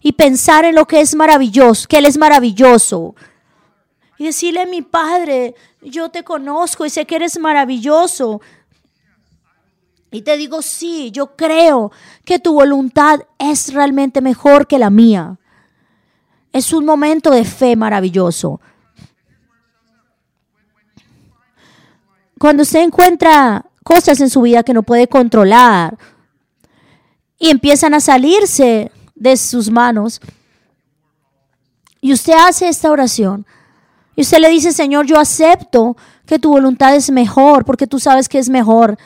y 0.00 0.12
pensar 0.12 0.64
en 0.64 0.76
lo 0.76 0.86
que 0.86 1.00
es 1.00 1.14
maravilloso, 1.14 1.86
que 1.88 1.98
Él 1.98 2.06
es 2.06 2.16
maravilloso. 2.16 3.14
Y 4.20 4.26
decirle, 4.26 4.66
mi 4.66 4.82
Padre, 4.82 5.54
yo 5.80 6.10
te 6.10 6.24
conozco 6.24 6.84
y 6.84 6.90
sé 6.90 7.06
que 7.06 7.16
eres 7.16 7.38
maravilloso. 7.38 8.42
Y 10.10 10.20
te 10.20 10.36
digo, 10.36 10.60
sí, 10.60 11.10
yo 11.10 11.36
creo 11.36 11.90
que 12.26 12.38
tu 12.38 12.52
voluntad 12.52 13.20
es 13.38 13.72
realmente 13.72 14.20
mejor 14.20 14.66
que 14.66 14.78
la 14.78 14.90
mía. 14.90 15.38
Es 16.52 16.74
un 16.74 16.84
momento 16.84 17.30
de 17.30 17.46
fe 17.46 17.76
maravilloso. 17.76 18.60
Cuando 22.38 22.64
usted 22.64 22.80
encuentra 22.80 23.64
cosas 23.82 24.20
en 24.20 24.28
su 24.28 24.42
vida 24.42 24.62
que 24.62 24.74
no 24.74 24.82
puede 24.82 25.08
controlar, 25.08 25.96
y 27.38 27.48
empiezan 27.48 27.94
a 27.94 28.00
salirse 28.00 28.92
de 29.14 29.36
sus 29.38 29.70
manos. 29.70 30.20
Y 32.02 32.12
usted 32.12 32.34
hace 32.34 32.68
esta 32.68 32.90
oración. 32.90 33.46
Y 34.20 34.22
usted 34.22 34.40
le 34.40 34.50
dice, 34.50 34.72
Señor, 34.72 35.06
yo 35.06 35.18
acepto 35.18 35.96
que 36.26 36.38
tu 36.38 36.50
voluntad 36.50 36.94
es 36.94 37.10
mejor, 37.10 37.64
porque 37.64 37.86
tú 37.86 37.98
sabes 37.98 38.28
que 38.28 38.38
es 38.38 38.50
mejor. 38.50 38.98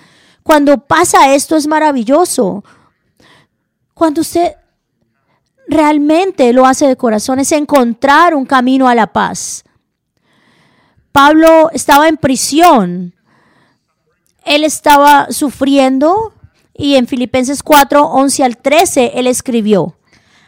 Cuando 0.43 0.77
pasa 0.77 1.33
esto 1.33 1.55
es 1.55 1.69
maravilloso. 1.69 2.65
Cuando 3.95 4.23
usted 4.23 4.57
realmente 5.69 6.53
lo 6.53 6.67
hace 6.67 6.89
de 6.89 6.97
corazón, 6.97 7.39
es 7.39 7.53
encontrar 7.53 8.35
un 8.35 8.45
camino 8.45 8.89
a 8.89 8.97
la 8.97 9.13
paz. 9.13 9.63
Pablo 11.13 11.71
estaba 11.73 12.09
en 12.09 12.17
prisión. 12.17 13.15
Él 14.45 14.65
estaba 14.65 15.29
sufriendo, 15.31 16.33
y 16.75 16.97
en 16.97 17.07
Filipenses 17.07 17.63
4, 17.63 18.05
11 18.05 18.43
al 18.43 18.57
13, 18.57 19.13
él 19.15 19.29
escribió. 19.29 19.97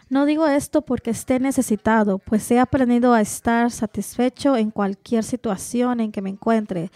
No 0.09 0.25
digo 0.25 0.47
esto 0.47 0.83
porque 0.83 1.11
esté 1.11 1.41
necesitado, 1.41 2.19
pues 2.19 2.49
he 2.51 2.61
aprendido 2.61 3.13
a 3.13 3.21
estar 3.21 3.71
satisfecho 3.71 4.57
en 4.57 4.71
cualquier 4.71 5.25
situación 5.25 6.01
en 6.01 6.13
que 6.13 6.23
me 6.23 6.31
encuentre. 6.31 6.91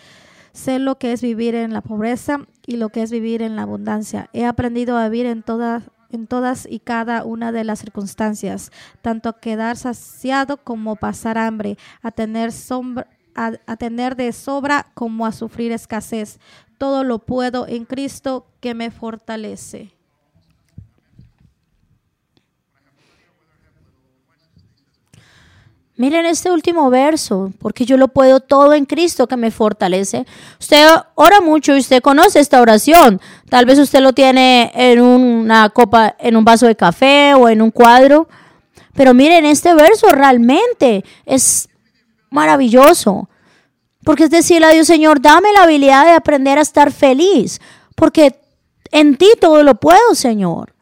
Sé 0.52 0.78
lo 0.78 0.98
que 0.98 1.12
es 1.12 1.20
vivir 1.20 1.54
en 1.54 1.72
la 1.72 1.80
pobreza 1.80 2.46
y 2.66 2.76
lo 2.76 2.90
que 2.90 3.02
es 3.02 3.10
vivir 3.10 3.42
en 3.42 3.56
la 3.56 3.62
abundancia. 3.62 4.30
He 4.32 4.44
aprendido 4.44 4.96
a 4.96 5.08
vivir 5.08 5.26
en 5.26 5.42
todas 5.42 5.84
en 6.12 6.26
todas 6.26 6.66
y 6.68 6.80
cada 6.80 7.24
una 7.24 7.52
de 7.52 7.62
las 7.62 7.78
circunstancias, 7.78 8.72
tanto 9.00 9.28
a 9.28 9.38
quedar 9.38 9.76
saciado 9.76 10.56
como 10.56 10.96
pasar 10.96 11.38
hambre, 11.38 11.78
a 12.02 12.10
tener 12.10 12.50
sombra, 12.50 13.06
a, 13.36 13.76
tener 13.76 14.16
de 14.16 14.32
sobra 14.32 14.86
como 14.94 15.24
a 15.24 15.30
sufrir 15.30 15.70
escasez 15.70 16.40
todo 16.80 17.04
lo 17.04 17.18
puedo 17.18 17.68
en 17.68 17.84
Cristo 17.84 18.46
que 18.60 18.72
me 18.72 18.90
fortalece. 18.90 19.92
Miren 26.00 26.24
este 26.24 26.50
último 26.50 26.88
verso, 26.88 27.52
porque 27.58 27.84
yo 27.84 27.98
lo 27.98 28.08
puedo 28.08 28.40
todo 28.40 28.72
en 28.72 28.86
Cristo 28.86 29.26
que 29.26 29.36
me 29.36 29.50
fortalece. 29.50 30.24
Usted 30.58 30.88
ora 31.14 31.42
mucho 31.42 31.76
y 31.76 31.80
usted 31.80 32.00
conoce 32.00 32.40
esta 32.40 32.62
oración. 32.62 33.20
Tal 33.50 33.66
vez 33.66 33.78
usted 33.78 34.00
lo 34.00 34.14
tiene 34.14 34.72
en 34.74 35.02
una 35.02 35.68
copa, 35.68 36.16
en 36.18 36.36
un 36.36 36.44
vaso 36.46 36.64
de 36.64 36.74
café 36.74 37.34
o 37.34 37.50
en 37.50 37.60
un 37.60 37.70
cuadro. 37.70 38.30
Pero 38.94 39.12
miren, 39.12 39.44
este 39.44 39.74
verso 39.74 40.06
realmente 40.08 41.04
es 41.26 41.68
maravilloso. 42.30 43.28
Porque 44.02 44.24
es 44.24 44.30
decirle 44.30 44.68
a 44.68 44.70
Dios, 44.70 44.86
Señor, 44.86 45.20
dame 45.20 45.52
la 45.52 45.64
habilidad 45.64 46.06
de 46.06 46.12
aprender 46.12 46.56
a 46.56 46.62
estar 46.62 46.92
feliz, 46.92 47.60
porque 47.94 48.40
en 48.90 49.18
ti 49.18 49.28
todo 49.38 49.62
lo 49.62 49.74
puedo, 49.74 50.14
Señor. 50.14 50.72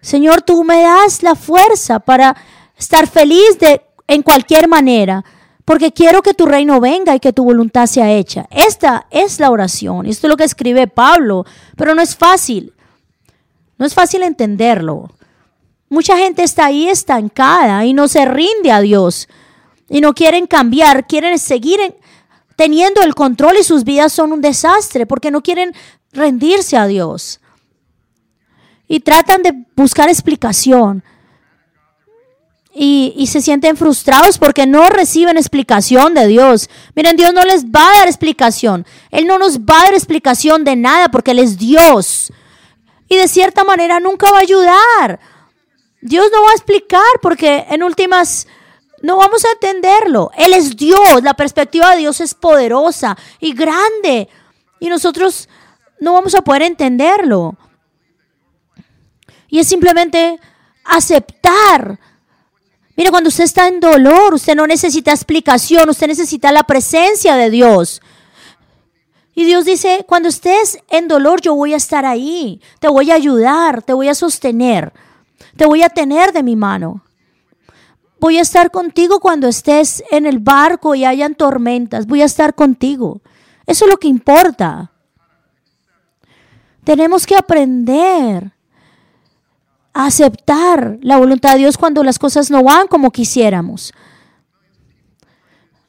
Señor, 0.00 0.42
tú 0.42 0.62
me 0.62 0.82
das 0.82 1.24
la 1.24 1.34
fuerza 1.34 1.98
para 1.98 2.36
estar 2.82 3.06
feliz 3.06 3.58
de, 3.60 3.80
en 4.08 4.22
cualquier 4.22 4.68
manera, 4.68 5.24
porque 5.64 5.92
quiero 5.92 6.20
que 6.20 6.34
tu 6.34 6.46
reino 6.46 6.80
venga 6.80 7.14
y 7.14 7.20
que 7.20 7.32
tu 7.32 7.44
voluntad 7.44 7.86
sea 7.86 8.10
hecha. 8.10 8.46
Esta 8.50 9.06
es 9.10 9.38
la 9.38 9.50
oración, 9.50 10.06
esto 10.06 10.26
es 10.26 10.30
lo 10.30 10.36
que 10.36 10.44
escribe 10.44 10.88
Pablo, 10.88 11.46
pero 11.76 11.94
no 11.94 12.02
es 12.02 12.16
fácil, 12.16 12.74
no 13.78 13.86
es 13.86 13.94
fácil 13.94 14.22
entenderlo. 14.24 15.10
Mucha 15.88 16.16
gente 16.16 16.42
está 16.42 16.66
ahí 16.66 16.88
estancada 16.88 17.84
y 17.84 17.92
no 17.92 18.08
se 18.08 18.24
rinde 18.24 18.72
a 18.72 18.80
Dios 18.80 19.28
y 19.88 20.00
no 20.00 20.14
quieren 20.14 20.46
cambiar, 20.46 21.06
quieren 21.06 21.38
seguir 21.38 21.78
teniendo 22.56 23.02
el 23.02 23.14
control 23.14 23.56
y 23.60 23.64
sus 23.64 23.84
vidas 23.84 24.12
son 24.12 24.32
un 24.32 24.40
desastre 24.40 25.06
porque 25.06 25.30
no 25.30 25.42
quieren 25.42 25.74
rendirse 26.12 26.76
a 26.76 26.86
Dios. 26.86 27.40
Y 28.88 29.00
tratan 29.00 29.42
de 29.42 29.64
buscar 29.76 30.08
explicación. 30.08 31.04
Y, 32.74 33.26
se 33.26 33.42
sienten 33.42 33.76
frustrados 33.76 34.38
porque 34.38 34.66
no 34.66 34.88
reciben 34.88 35.36
explicación 35.36 36.14
de 36.14 36.26
Dios. 36.26 36.70
Miren, 36.94 37.16
Dios 37.16 37.34
no 37.34 37.44
les 37.44 37.66
va 37.66 37.86
a 37.86 37.98
dar 37.98 38.08
explicación. 38.08 38.86
Él 39.10 39.26
no 39.26 39.38
nos 39.38 39.58
va 39.60 39.80
a 39.80 39.84
dar 39.84 39.94
explicación 39.94 40.64
de 40.64 40.76
nada 40.76 41.10
porque 41.10 41.32
Él 41.32 41.38
es 41.38 41.58
Dios. 41.58 42.32
Y 43.08 43.16
de 43.16 43.28
cierta 43.28 43.62
manera 43.62 44.00
nunca 44.00 44.30
va 44.30 44.38
a 44.38 44.42
ayudar. 44.42 45.20
Dios 46.00 46.26
no 46.32 46.42
va 46.42 46.50
a 46.50 46.54
explicar 46.54 47.02
porque 47.20 47.66
en 47.68 47.82
últimas 47.82 48.46
no 49.02 49.16
vamos 49.16 49.44
a 49.44 49.52
entenderlo. 49.52 50.30
Él 50.36 50.54
es 50.54 50.76
Dios, 50.76 51.22
la 51.22 51.34
perspectiva 51.34 51.90
de 51.90 51.98
Dios 51.98 52.20
es 52.20 52.34
poderosa 52.34 53.18
y 53.38 53.52
grande. 53.52 54.28
Y 54.80 54.88
nosotros 54.88 55.48
no 56.00 56.14
vamos 56.14 56.34
a 56.34 56.42
poder 56.42 56.62
entenderlo. 56.62 57.56
Y 59.48 59.58
es 59.58 59.68
simplemente 59.68 60.40
aceptar. 60.84 61.98
Mire, 63.02 63.10
cuando 63.10 63.30
usted 63.30 63.42
está 63.42 63.66
en 63.66 63.80
dolor, 63.80 64.32
usted 64.32 64.54
no 64.54 64.64
necesita 64.64 65.10
explicación, 65.10 65.90
usted 65.90 66.06
necesita 66.06 66.52
la 66.52 66.62
presencia 66.62 67.34
de 67.34 67.50
Dios. 67.50 68.00
Y 69.34 69.44
Dios 69.44 69.64
dice, 69.64 70.04
cuando 70.06 70.28
estés 70.28 70.78
en 70.88 71.08
dolor, 71.08 71.40
yo 71.40 71.56
voy 71.56 71.74
a 71.74 71.78
estar 71.78 72.06
ahí, 72.06 72.60
te 72.78 72.86
voy 72.86 73.10
a 73.10 73.16
ayudar, 73.16 73.82
te 73.82 73.92
voy 73.92 74.06
a 74.06 74.14
sostener, 74.14 74.92
te 75.56 75.66
voy 75.66 75.82
a 75.82 75.88
tener 75.88 76.32
de 76.32 76.44
mi 76.44 76.54
mano. 76.54 77.02
Voy 78.20 78.38
a 78.38 78.42
estar 78.42 78.70
contigo 78.70 79.18
cuando 79.18 79.48
estés 79.48 80.04
en 80.12 80.24
el 80.24 80.38
barco 80.38 80.94
y 80.94 81.04
hayan 81.04 81.34
tormentas. 81.34 82.06
Voy 82.06 82.22
a 82.22 82.26
estar 82.26 82.54
contigo. 82.54 83.20
Eso 83.66 83.86
es 83.86 83.90
lo 83.90 83.96
que 83.96 84.06
importa. 84.06 84.92
Tenemos 86.84 87.26
que 87.26 87.34
aprender 87.34 88.51
aceptar 89.92 90.98
la 91.02 91.18
voluntad 91.18 91.52
de 91.52 91.58
Dios 91.58 91.76
cuando 91.78 92.02
las 92.02 92.18
cosas 92.18 92.50
no 92.50 92.62
van 92.62 92.86
como 92.88 93.10
quisiéramos. 93.10 93.92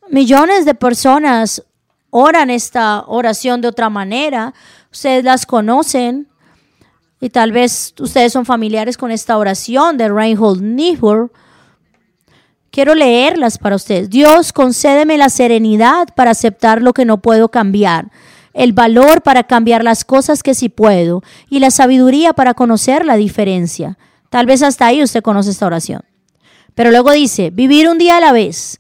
Millones 0.10 0.66
de 0.66 0.76
personas 0.76 1.64
oran 2.10 2.50
esta 2.50 3.04
oración 3.08 3.62
de 3.62 3.70
otra 3.70 3.90
manera. 3.90 4.54
Ustedes 4.92 5.24
las 5.24 5.46
conocen 5.46 6.28
y 7.20 7.30
tal 7.30 7.52
vez 7.52 7.94
ustedes 8.00 8.34
son 8.34 8.46
familiares 8.46 8.98
con 8.98 9.12
esta 9.12 9.38
oración 9.38 9.98
de 9.98 10.10
Reinhold 10.10 10.62
Niebuhr 10.62 11.32
Quiero 12.74 12.96
leerlas 12.96 13.60
para 13.60 13.76
ustedes. 13.76 14.10
Dios, 14.10 14.52
concédeme 14.52 15.16
la 15.16 15.30
serenidad 15.30 16.08
para 16.16 16.32
aceptar 16.32 16.82
lo 16.82 16.92
que 16.92 17.06
no 17.06 17.22
puedo 17.22 17.50
cambiar, 17.50 18.10
el 18.54 18.74
valor 18.74 19.22
para 19.22 19.44
cambiar 19.44 19.84
las 19.84 20.06
cosas 20.06 20.44
que 20.44 20.54
sí 20.54 20.70
puedo 20.70 21.24
y 21.50 21.60
la 21.60 21.72
sabiduría 21.72 22.34
para 22.34 22.54
conocer 22.54 23.06
la 23.06 23.16
diferencia. 23.16 23.98
Tal 24.30 24.46
vez 24.46 24.62
hasta 24.64 24.86
ahí 24.86 25.04
usted 25.04 25.22
conoce 25.22 25.52
esta 25.52 25.66
oración. 25.66 26.02
Pero 26.76 26.92
luego 26.92 27.12
dice, 27.12 27.50
vivir 27.52 27.88
un 27.88 27.98
día 27.98 28.18
a 28.18 28.20
la 28.20 28.32
vez, 28.32 28.80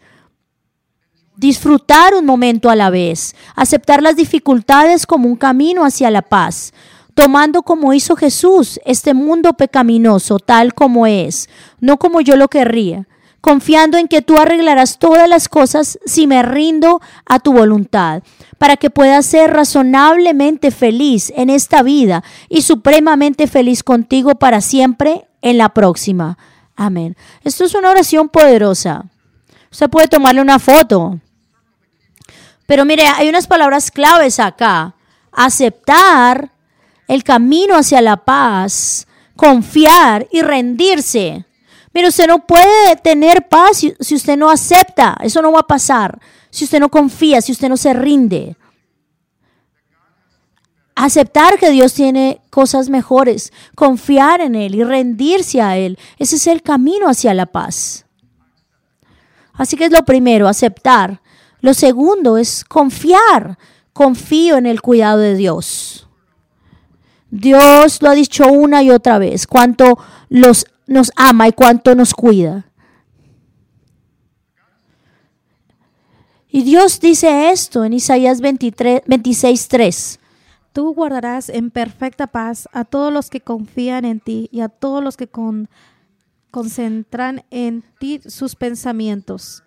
disfrutar 1.36 2.14
un 2.16 2.26
momento 2.26 2.70
a 2.70 2.76
la 2.76 2.90
vez, 2.90 3.36
aceptar 3.56 4.02
las 4.02 4.16
dificultades 4.16 5.06
como 5.06 5.28
un 5.28 5.36
camino 5.36 5.84
hacia 5.84 6.10
la 6.10 6.22
paz, 6.22 6.74
tomando 7.14 7.62
como 7.62 7.94
hizo 7.94 8.16
Jesús 8.16 8.80
este 8.86 9.14
mundo 9.14 9.54
pecaminoso 9.54 10.40
tal 10.40 10.74
como 10.74 11.06
es, 11.06 11.50
no 11.80 11.98
como 11.98 12.22
yo 12.22 12.36
lo 12.36 12.48
querría, 12.48 13.08
confiando 13.44 13.98
en 13.98 14.08
que 14.08 14.22
tú 14.22 14.38
arreglarás 14.38 15.00
todas 15.00 15.28
las 15.28 15.50
cosas 15.50 16.00
si 16.06 16.28
me 16.28 16.44
rindo 16.44 17.02
a 17.26 17.40
tu 17.40 17.52
voluntad, 17.52 18.24
para 18.58 18.78
que 18.78 18.90
pueda 18.90 19.22
ser 19.22 19.52
razonablemente 19.52 20.72
feliz 20.72 21.30
en 21.36 21.50
esta 21.50 21.84
vida 21.84 22.24
y 22.48 22.62
supremamente 22.62 23.48
feliz 23.48 23.84
contigo 23.84 24.36
para 24.36 24.62
siempre 24.62 25.28
en 25.42 25.58
la 25.58 25.74
próxima. 25.74 26.38
Amén. 26.78 27.18
Esto 27.44 27.66
es 27.66 27.76
una 27.76 27.90
oración 27.90 28.30
poderosa. 28.30 29.04
Usted 29.70 29.90
puede 29.90 30.08
tomarle 30.08 30.40
una 30.40 30.58
foto. 30.58 31.20
Pero 32.66 32.86
mire, 32.86 33.04
hay 33.08 33.28
unas 33.28 33.48
palabras 33.48 33.92
claves 33.92 34.40
acá. 34.40 34.96
Aceptar 35.34 36.50
el 37.10 37.26
camino 37.26 37.76
hacia 37.76 38.02
la 38.02 38.16
paz, 38.16 39.06
confiar 39.36 40.30
y 40.32 40.44
rendirse. 40.44 41.46
Mire, 41.94 42.08
usted 42.08 42.28
no 42.28 42.46
puede 42.46 42.96
tener 43.04 43.48
paz 43.48 43.78
si, 44.00 44.16
usted 44.16 44.36
no 44.36 44.50
acepta. 44.50 45.16
Eso 45.22 45.42
no 45.42 45.52
va 45.52 45.60
a 45.60 45.68
pasar. 45.68 46.20
Si 46.50 46.66
usted 46.66 46.80
no 46.80 46.90
confía, 46.90 47.42
si 47.42 47.52
usted 47.52 47.70
no 47.70 47.78
se 47.78 47.94
rinde. 47.94 48.56
Aceptar 50.96 51.58
que 51.58 51.72
Dios 51.72 51.94
tiene 51.94 52.42
cosas 52.50 52.90
mejores, 52.90 53.52
confiar 53.76 54.42
en 54.42 54.56
Él 54.56 54.76
y 54.76 54.84
rendirse 54.84 55.62
a 55.62 55.78
Él. 55.78 55.98
Ese 56.18 56.36
es 56.36 56.48
el 56.48 56.62
camino 56.62 57.10
hacia 57.10 57.34
la 57.34 57.48
paz. 57.48 58.06
Así 59.54 59.76
que 59.76 59.86
es 59.86 59.92
lo 59.92 60.04
primero, 60.04 60.48
aceptar. 60.48 61.22
Lo 61.62 61.74
segundo 61.74 62.38
es 62.38 62.64
confiar. 62.64 63.58
Confío 63.94 64.58
en 64.58 64.66
el 64.66 64.82
cuidado 64.82 65.20
de 65.20 65.36
Dios. 65.36 66.08
Dios 67.30 68.02
lo 68.02 68.10
ha 68.10 68.14
dicho 68.14 68.48
una 68.48 68.84
y 68.84 68.92
otra 68.92 69.18
vez, 69.18 69.48
cuánto 69.48 69.98
los, 70.30 70.68
nos 70.88 71.12
ama 71.16 71.48
y 71.48 71.54
cuánto 71.54 71.96
nos 71.96 72.14
cuida. 72.14 72.66
Y 76.50 76.62
Dios 76.64 77.00
dice 77.00 77.50
esto 77.52 77.84
en 77.84 77.94
Isaías 77.94 78.40
23, 78.40 79.02
26, 79.08 79.68
3. 79.68 80.20
Tú 80.72 80.94
guardarás 80.94 81.50
en 81.50 81.72
perfecta 81.72 82.28
paz 82.28 82.70
a 82.72 82.86
todos 82.86 83.12
los 83.12 83.30
que 83.30 83.42
confían 83.42 84.06
en 84.06 84.20
ti 84.20 84.50
y 84.52 84.62
a 84.62 84.70
todos 84.70 85.04
los 85.04 85.18
que 85.18 85.30
concentran 86.52 87.44
en 87.50 87.84
ti 88.00 88.22
sus 88.28 88.56
pensamientos. 88.56 89.64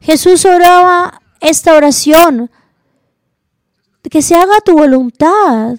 Jesús 0.00 0.44
oraba 0.44 1.22
esta 1.40 1.74
oración, 1.74 2.50
que 4.10 4.22
se 4.22 4.34
haga 4.34 4.60
tu 4.64 4.74
voluntad. 4.74 5.78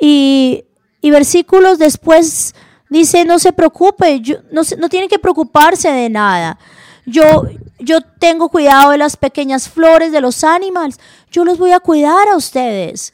Y, 0.00 0.64
versículos 1.02 1.78
después 1.78 2.54
dice, 2.88 3.24
no 3.24 3.38
se 3.38 3.52
preocupe, 3.52 4.20
no, 4.50 4.62
no 4.78 4.88
tiene 4.88 5.08
que 5.08 5.18
preocuparse 5.18 5.90
de 5.90 6.08
nada. 6.08 6.58
Yo, 7.04 7.44
yo 7.78 8.00
tengo 8.00 8.48
cuidado 8.48 8.90
de 8.90 8.98
las 8.98 9.16
pequeñas 9.16 9.68
flores, 9.68 10.12
de 10.12 10.20
los 10.20 10.42
animales. 10.44 10.98
Yo 11.30 11.44
los 11.44 11.58
voy 11.58 11.72
a 11.72 11.80
cuidar 11.80 12.28
a 12.28 12.36
ustedes. 12.36 13.12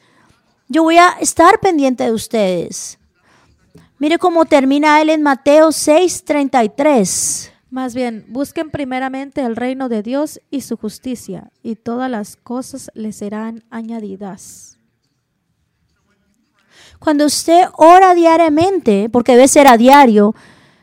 Yo 0.67 0.83
voy 0.83 0.97
a 0.97 1.09
estar 1.19 1.59
pendiente 1.59 2.03
de 2.03 2.11
ustedes. 2.11 2.97
Mire 3.99 4.17
cómo 4.17 4.45
termina 4.45 5.01
él 5.01 5.09
en 5.09 5.21
Mateo 5.21 5.71
6:33. 5.71 7.51
Más 7.69 7.95
bien, 7.95 8.25
busquen 8.27 8.69
primeramente 8.69 9.41
el 9.41 9.55
reino 9.55 9.89
de 9.89 10.03
Dios 10.03 10.39
y 10.51 10.61
su 10.61 10.77
justicia, 10.77 11.51
y 11.63 11.75
todas 11.75 12.09
las 12.09 12.35
cosas 12.35 12.91
les 12.93 13.15
serán 13.15 13.63
añadidas. 13.69 14.77
Cuando 17.03 17.25
usted 17.25 17.65
ora 17.75 18.15
diariamente, 18.15 19.09
porque 19.11 19.33
debe 19.33 19.49
ser 19.49 19.67
a 19.67 19.75
diario, 19.75 20.33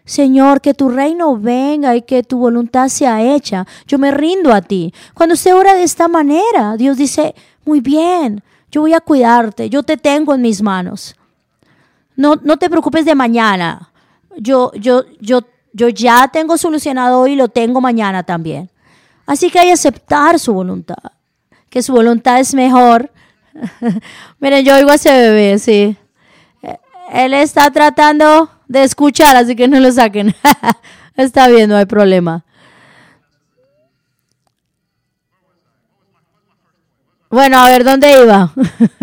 Señor, 0.04 0.60
que 0.60 0.74
tu 0.74 0.90
reino 0.90 1.34
venga 1.38 1.96
y 1.96 2.02
que 2.02 2.22
tu 2.22 2.36
voluntad 2.36 2.88
sea 2.88 3.22
hecha. 3.22 3.66
Yo 3.86 3.96
me 3.96 4.10
rindo 4.10 4.52
a 4.52 4.60
ti. 4.60 4.92
Cuando 5.14 5.32
usted 5.32 5.54
ora 5.54 5.72
de 5.72 5.82
esta 5.82 6.08
manera, 6.08 6.76
Dios 6.76 6.98
dice, 6.98 7.34
muy 7.64 7.80
bien, 7.80 8.42
yo 8.70 8.82
voy 8.82 8.92
a 8.92 9.00
cuidarte, 9.00 9.70
yo 9.70 9.82
te 9.82 9.96
tengo 9.96 10.34
en 10.34 10.42
mis 10.42 10.60
manos. 10.60 11.16
No, 12.16 12.36
no 12.42 12.58
te 12.58 12.68
preocupes 12.68 13.06
de 13.06 13.14
mañana. 13.14 13.90
Yo, 14.36 14.72
yo, 14.74 15.04
yo, 15.20 15.40
yo 15.72 15.88
ya 15.88 16.28
tengo 16.28 16.58
solucionado 16.58 17.20
hoy 17.20 17.32
y 17.32 17.36
lo 17.36 17.48
tengo 17.48 17.80
mañana 17.80 18.24
también. 18.24 18.68
Así 19.24 19.48
que 19.48 19.58
hay 19.58 19.68
que 19.68 19.72
aceptar 19.72 20.38
su 20.38 20.52
voluntad, 20.52 21.02
que 21.70 21.82
su 21.82 21.94
voluntad 21.94 22.40
es 22.40 22.52
mejor. 22.52 23.10
Miren, 24.38 24.66
yo 24.66 24.74
oigo 24.74 24.90
a 24.90 24.96
ese 24.96 25.10
bebé, 25.12 25.58
sí. 25.58 25.96
Él 27.12 27.34
está 27.34 27.70
tratando 27.70 28.50
de 28.68 28.84
escuchar, 28.84 29.36
así 29.36 29.56
que 29.56 29.66
no 29.66 29.80
lo 29.80 29.90
saquen. 29.90 30.34
está 31.16 31.48
bien, 31.48 31.68
no 31.68 31.76
hay 31.76 31.86
problema. 31.86 32.44
Bueno, 37.28 37.58
a 37.58 37.68
ver, 37.68 37.84
¿dónde 37.84 38.12
iba? 38.22 38.52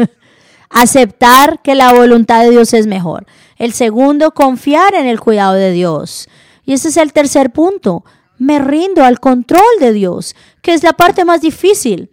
Aceptar 0.70 1.62
que 1.62 1.76
la 1.76 1.93
voluntad 1.93 2.43
de 2.43 2.52
Dios 2.52 2.74
es 2.74 2.88
mejor. 2.88 3.26
El 3.58 3.74
segundo, 3.74 4.32
confiar 4.32 4.96
en 4.96 5.06
el 5.06 5.20
cuidado 5.20 5.54
de 5.54 5.72
Dios. 5.72 6.30
Y 6.65 6.74
ese 6.74 6.89
es 6.89 6.98
el 6.98 7.13
tercer 7.13 7.52
punto. 7.52 8.06
Me 8.38 8.60
rindo 8.60 9.04
al 9.04 9.20
control 9.20 9.62
de 9.80 9.93
Dios, 9.93 10.36
que 10.62 10.74
es 10.74 10.84
la 10.84 10.93
parte 10.93 11.26
más 11.26 11.41
difícil. 11.41 12.12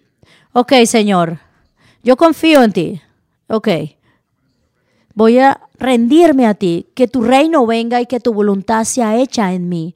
Ok, 0.52 0.72
Señor, 0.86 1.38
yo 2.02 2.16
confío 2.16 2.62
en 2.62 2.72
ti. 2.72 3.02
Ok, 3.48 3.68
Voy 5.14 5.38
a 5.38 5.60
rendirme 5.78 6.46
a 6.46 6.54
ti, 6.54 6.86
que 6.94 7.06
tu 7.06 7.22
reino 7.22 7.66
venga 7.66 8.00
y 8.00 8.06
que 8.06 8.20
tu 8.20 8.34
voluntad 8.34 8.84
sea 8.84 9.16
hecha 9.16 9.52
en 9.52 9.68
mí. 9.68 9.94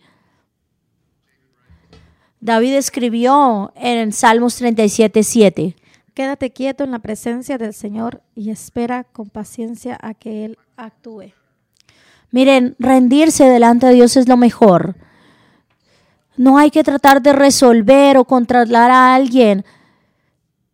David 2.41 2.75
escribió 2.75 3.73
en 3.75 4.13
Salmos 4.13 4.57
37, 4.57 5.25
7. 5.25 5.77
Quédate 6.15 6.51
quieto 6.51 6.85
en 6.85 6.93
la 6.93 7.01
presencia 7.01 7.59
del 7.59 7.75
Señor 7.75 8.23
y 8.35 8.51
espera 8.51 9.05
con 9.05 9.29
paciencia 9.29 9.99
a 10.01 10.15
que 10.15 10.45
Él 10.45 10.59
actúe. 10.77 11.33
Miren, 12.31 12.77
rendirse 12.79 13.45
delante 13.45 13.87
de 13.87 13.95
Dios 13.95 14.17
es 14.17 14.29
lo 14.29 14.37
mejor. 14.37 14.97
No 16.37 16.59
hay 16.59 16.71
que 16.71 16.85
tratar 16.85 17.23
de 17.23 17.33
resolver 17.33 18.17
o 18.19 18.25
controlar 18.25 18.91
a 18.91 19.15
alguien. 19.15 19.65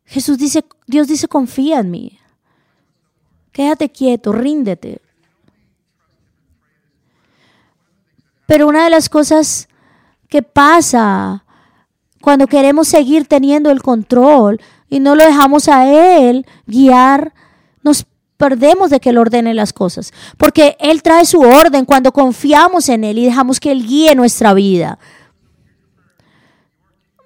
Jesús 0.04 0.36
dice, 0.36 0.64
Dios 0.86 1.08
dice, 1.08 1.28
confía 1.28 1.80
en 1.80 1.90
mí. 1.90 2.18
Quédate 3.54 3.88
quieto, 3.88 4.32
ríndete. 4.32 5.00
Pero 8.46 8.66
una 8.66 8.82
de 8.82 8.90
las 8.90 9.08
cosas 9.08 9.68
que 10.28 10.42
pasa 10.42 11.44
cuando 12.20 12.48
queremos 12.48 12.88
seguir 12.88 13.26
teniendo 13.26 13.70
el 13.70 13.80
control 13.80 14.60
y 14.88 14.98
no 14.98 15.14
lo 15.14 15.24
dejamos 15.24 15.68
a 15.68 15.86
Él 15.88 16.44
guiar, 16.66 17.32
nos 17.84 18.06
perdemos 18.36 18.90
de 18.90 18.98
que 18.98 19.10
Él 19.10 19.18
ordene 19.18 19.54
las 19.54 19.72
cosas. 19.72 20.12
Porque 20.36 20.76
Él 20.80 21.00
trae 21.04 21.24
su 21.24 21.40
orden 21.40 21.84
cuando 21.84 22.10
confiamos 22.10 22.88
en 22.88 23.04
Él 23.04 23.18
y 23.18 23.26
dejamos 23.26 23.60
que 23.60 23.70
Él 23.70 23.86
guíe 23.86 24.16
nuestra 24.16 24.52
vida. 24.52 24.98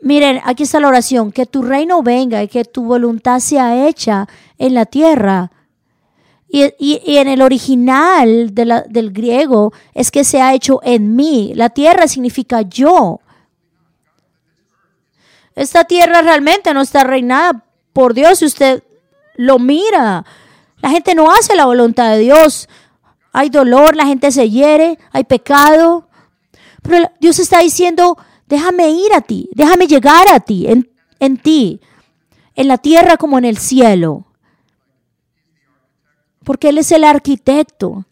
Miren, 0.03 0.43
aquí 0.45 0.65
está 0.65 0.79
la 0.79 0.89
oración, 0.89 1.33
que 1.33 1.47
tu 1.47 1.63
reino 1.63 2.03
venga 2.03 2.43
y 2.43 2.49
que 2.49 2.67
tu 2.67 2.85
voluntad 2.85 3.41
sea 3.41 3.89
hecha 3.89 4.29
en 4.59 4.75
la 4.75 4.85
tierra 4.85 5.53
y, 6.51 7.01
en 7.19 7.29
el 7.29 7.43
original 7.43 8.55
del 8.55 9.13
griego 9.13 9.73
es 9.93 10.11
que 10.11 10.25
se 10.25 10.41
ha 10.41 10.55
hecho 10.55 10.81
en 10.83 11.15
mí. 11.15 11.53
La 11.55 11.69
tierra 11.69 12.09
significa 12.09 12.63
yo. 12.63 13.21
Esta 15.55 15.85
tierra 15.85 16.23
realmente 16.23 16.73
no 16.73 16.81
está 16.81 17.05
reinada 17.05 17.65
por 17.93 18.15
Dios 18.15 18.39
si 18.39 18.47
usted 18.47 18.83
lo 19.35 19.59
mira. 19.59 20.25
La 20.79 20.91
gente 20.91 21.15
no 21.15 21.31
hace 21.31 21.55
la 21.55 21.67
voluntad 21.67 22.13
de 22.13 22.21
Dios. 22.21 22.69
Hay 23.33 23.51
dolor, 23.51 23.95
la 23.95 24.07
gente 24.07 24.33
se 24.33 24.49
hiere, 24.49 24.99
hay 25.13 25.25
pecado. 25.25 26.09
Pero 26.83 27.11
Dios 27.21 27.39
está 27.41 27.59
diciendo, 27.59 28.17
déjame 28.47 28.91
ir 28.91 29.13
a 29.15 29.21
ti, 29.21 29.51
déjame 29.53 29.87
llegar 29.87 30.27
a 30.33 30.41
ti, 30.41 30.67
en, 30.67 30.91
en 31.21 31.37
ti, 31.37 31.81
en 32.55 32.69
la 32.69 32.79
tierra 32.79 33.19
como 33.19 33.37
en 33.37 33.45
el 33.45 33.59
cielo 33.59 34.28
porque 36.49 36.71
Él 36.71 36.79
es 36.79 36.91
el 36.93 37.05
arquitecto. 37.05 38.07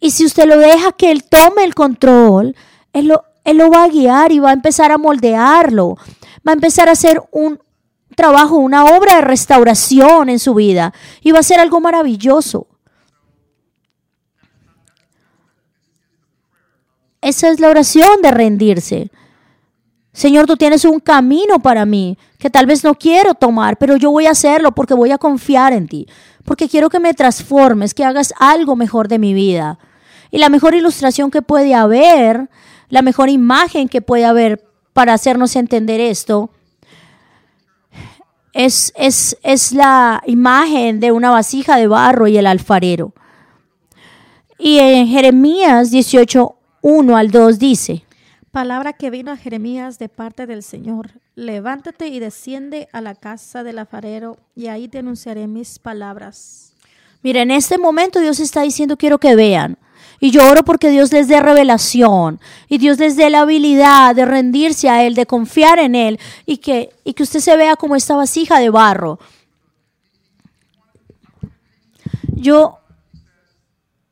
Y 0.00 0.10
si 0.10 0.26
usted 0.26 0.44
lo 0.44 0.58
deja 0.58 0.90
que 0.90 1.12
Él 1.12 1.22
tome 1.22 1.62
el 1.62 1.72
control, 1.72 2.56
Él 2.92 3.06
lo, 3.06 3.22
él 3.44 3.58
lo 3.58 3.70
va 3.70 3.84
a 3.84 3.88
guiar 3.88 4.32
y 4.32 4.40
va 4.40 4.50
a 4.50 4.54
empezar 4.54 4.90
a 4.90 4.98
moldearlo. 4.98 5.96
Va 6.44 6.50
a 6.50 6.54
empezar 6.54 6.88
a 6.88 6.92
hacer 6.92 7.22
un 7.30 7.60
trabajo, 8.16 8.56
una 8.56 8.86
obra 8.86 9.14
de 9.14 9.20
restauración 9.20 10.30
en 10.30 10.40
su 10.40 10.54
vida 10.54 10.92
y 11.20 11.30
va 11.30 11.38
a 11.38 11.44
ser 11.44 11.60
algo 11.60 11.80
maravilloso. 11.80 12.66
Esa 17.20 17.50
es 17.50 17.60
la 17.60 17.68
oración 17.68 18.20
de 18.20 18.32
rendirse. 18.32 19.12
Señor, 20.12 20.46
tú 20.46 20.56
tienes 20.56 20.84
un 20.84 20.98
camino 20.98 21.60
para 21.60 21.84
mí 21.84 22.18
que 22.38 22.48
tal 22.48 22.64
vez 22.64 22.82
no 22.82 22.94
quiero 22.94 23.34
tomar, 23.34 23.76
pero 23.76 23.96
yo 23.96 24.10
voy 24.10 24.24
a 24.24 24.30
hacerlo 24.30 24.72
porque 24.72 24.94
voy 24.94 25.12
a 25.12 25.18
confiar 25.18 25.74
en 25.74 25.86
ti, 25.86 26.08
porque 26.46 26.68
quiero 26.68 26.88
que 26.88 27.00
me 27.00 27.12
transformes, 27.12 27.92
que 27.92 28.04
hagas 28.04 28.32
algo 28.38 28.76
mejor 28.76 29.08
de 29.08 29.18
mi 29.18 29.34
vida. 29.34 29.78
Y 30.30 30.38
la 30.38 30.48
mejor 30.48 30.74
ilustración 30.74 31.30
que 31.30 31.42
puede 31.42 31.74
haber, 31.74 32.48
la 32.88 33.02
mejor 33.02 33.28
imagen 33.28 33.88
que 33.88 34.00
puede 34.00 34.24
haber 34.24 34.64
para 34.94 35.12
hacernos 35.12 35.56
entender 35.56 36.00
esto, 36.00 36.50
es, 38.54 38.92
es, 38.96 39.36
es 39.42 39.72
la 39.72 40.22
imagen 40.26 41.00
de 41.00 41.12
una 41.12 41.30
vasija 41.30 41.76
de 41.76 41.88
barro 41.88 42.26
y 42.26 42.38
el 42.38 42.46
alfarero. 42.46 43.12
Y 44.58 44.78
en 44.78 45.06
Jeremías 45.08 45.90
18, 45.90 46.56
1 46.80 47.16
al 47.16 47.30
2 47.30 47.58
dice, 47.58 48.05
Palabra 48.56 48.94
que 48.94 49.10
vino 49.10 49.32
a 49.32 49.36
Jeremías 49.36 49.98
de 49.98 50.08
parte 50.08 50.46
del 50.46 50.62
Señor. 50.62 51.10
Levántate 51.34 52.08
y 52.08 52.20
desciende 52.20 52.88
a 52.90 53.02
la 53.02 53.14
casa 53.14 53.62
del 53.62 53.78
alfarero 53.78 54.38
y 54.54 54.68
ahí 54.68 54.88
denunciaré 54.88 55.46
mis 55.46 55.78
palabras. 55.78 56.72
Mira, 57.22 57.42
en 57.42 57.50
este 57.50 57.76
momento 57.76 58.18
Dios 58.18 58.40
está 58.40 58.62
diciendo 58.62 58.96
quiero 58.96 59.18
que 59.18 59.36
vean. 59.36 59.76
Y 60.20 60.30
yo 60.30 60.50
oro 60.50 60.64
porque 60.64 60.88
Dios 60.88 61.12
les 61.12 61.28
dé 61.28 61.38
revelación 61.38 62.40
y 62.66 62.78
Dios 62.78 62.98
les 62.98 63.14
dé 63.18 63.28
la 63.28 63.40
habilidad 63.40 64.14
de 64.14 64.24
rendirse 64.24 64.88
a 64.88 65.04
Él, 65.04 65.14
de 65.14 65.26
confiar 65.26 65.78
en 65.78 65.94
Él 65.94 66.18
y 66.46 66.56
que, 66.56 66.94
y 67.04 67.12
que 67.12 67.24
usted 67.24 67.40
se 67.40 67.58
vea 67.58 67.76
como 67.76 67.94
esta 67.94 68.16
vasija 68.16 68.58
de 68.58 68.70
barro. 68.70 69.18
Yo, 72.32 72.78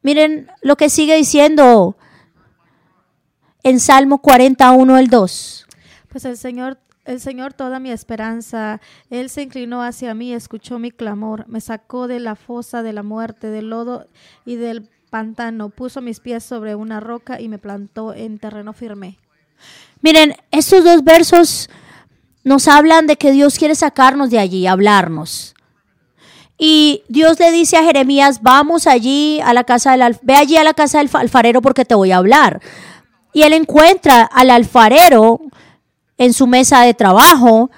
miren 0.03 0.51
lo 0.61 0.77
que 0.77 0.91
sigue 0.91 1.17
diciendo 1.17 1.97
en 3.65 3.81
Salmo 3.81 4.19
41, 4.19 4.99
el 4.99 5.09
2. 5.09 5.67
Pues 6.11 6.25
el 6.27 6.37
Señor, 6.37 6.79
el 7.07 7.21
Señor 7.21 7.55
toda 7.55 7.81
mi 7.81 7.91
esperanza, 7.91 8.81
Él 9.11 9.31
se 9.31 9.43
inclinó 9.43 9.83
hacia 9.83 10.15
mí, 10.15 10.33
escuchó 10.33 10.79
mi 10.79 10.93
clamor, 10.93 11.49
me 11.49 11.61
sacó 11.61 12.07
de 12.07 12.21
la 12.21 12.37
fosa 12.37 12.83
de 12.83 12.93
la 12.93 13.03
muerte, 13.03 13.49
del 13.49 13.71
lodo 13.71 14.07
y 14.45 14.57
del 14.57 14.89
pantano, 15.11 15.71
puso 15.71 16.01
mis 16.03 16.21
pies 16.21 16.45
sobre 16.45 16.75
una 16.75 17.01
roca 17.01 17.41
y 17.41 17.49
me 17.49 17.59
plantó 17.59 18.15
en 18.15 18.39
terreno 18.39 18.75
firme. 18.75 19.19
Miren, 20.03 20.35
estos 20.51 20.85
dos 20.85 21.03
versos 21.03 21.71
nos 22.43 22.69
hablan 22.69 23.07
de 23.07 23.17
que 23.17 23.33
Dios 23.33 23.59
quiere 23.59 23.75
sacarnos 23.75 24.31
de 24.31 24.39
allí, 24.39 24.67
hablarnos. 24.67 25.55
Y 26.59 27.03
Dios 27.09 27.41
le 27.41 27.51
dice 27.51 27.77
a 27.77 27.83
Jeremías, 27.83 28.43
vamos 28.43 28.87
allí 28.87 29.41
a 29.41 29.55
la 29.55 29.65
casa 29.65 29.97
del 29.97 30.17
ve 30.23 30.37
allí 30.37 30.57
a 30.57 30.65
la 30.65 30.75
casa 30.75 30.99
del 30.99 31.11
alfarero 31.13 31.63
porque 31.63 31.85
te 31.85 31.95
voy 31.95 32.13
a 32.13 32.19
hablar. 32.19 32.61
Y 33.35 33.43
él 33.43 33.53
encuentra 33.53 34.23
al 34.23 34.49
alfarero 34.49 35.41
en 36.17 36.33
su 36.33 36.47
mesa 36.47 36.83
de 36.83 36.95
trabajo, 36.95 37.69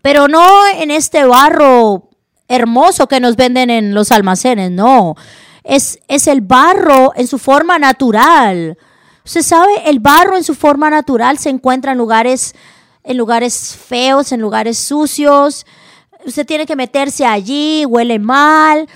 pero 0.00 0.26
no 0.26 0.66
en 0.74 0.90
este 0.90 1.24
barro 1.24 2.08
hermoso 2.48 3.06
que 3.08 3.20
nos 3.20 3.36
venden 3.36 3.68
en 3.68 3.94
los 3.94 4.10
almacenes, 4.10 4.70
no. 4.70 5.16
Es, 5.62 5.98
es 6.08 6.28
el 6.28 6.40
barro 6.40 7.12
en 7.14 7.26
su 7.26 7.38
forma 7.38 7.78
natural. 7.78 8.78
Usted 9.22 9.42
sabe, 9.42 9.82
el 9.84 10.00
barro 10.00 10.36
en 10.36 10.44
su 10.44 10.54
forma 10.54 10.88
natural 10.88 11.36
se 11.36 11.50
encuentra 11.50 11.92
en 11.92 11.98
lugares, 11.98 12.54
en 13.04 13.18
lugares 13.18 13.76
feos, 13.76 14.32
en 14.32 14.40
lugares 14.40 14.78
sucios. 14.78 15.66
Usted 16.24 16.46
tiene 16.46 16.64
que 16.64 16.74
meterse 16.74 17.26
allí, 17.26 17.84
huele 17.84 18.18
mal. 18.18 18.88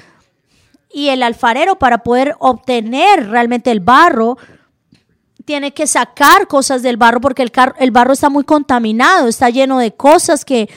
Y 0.90 1.10
el 1.10 1.22
alfarero 1.22 1.78
para 1.78 1.98
poder 1.98 2.36
obtener 2.38 3.28
realmente 3.28 3.70
el 3.70 3.80
barro 3.80 4.38
tiene 5.44 5.72
que 5.72 5.86
sacar 5.86 6.46
cosas 6.46 6.82
del 6.82 6.96
barro 6.96 7.20
porque 7.20 7.42
el, 7.42 7.52
el 7.78 7.90
barro 7.90 8.12
está 8.12 8.28
muy 8.28 8.44
contaminado, 8.44 9.28
está 9.28 9.50
lleno 9.50 9.78
de 9.78 9.92
cosas 9.92 10.44
que, 10.44 10.68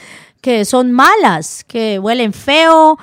que 0.41 0.65
son 0.65 0.91
malas, 0.91 1.63
que 1.63 1.99
huelen 1.99 2.33
feo, 2.33 2.97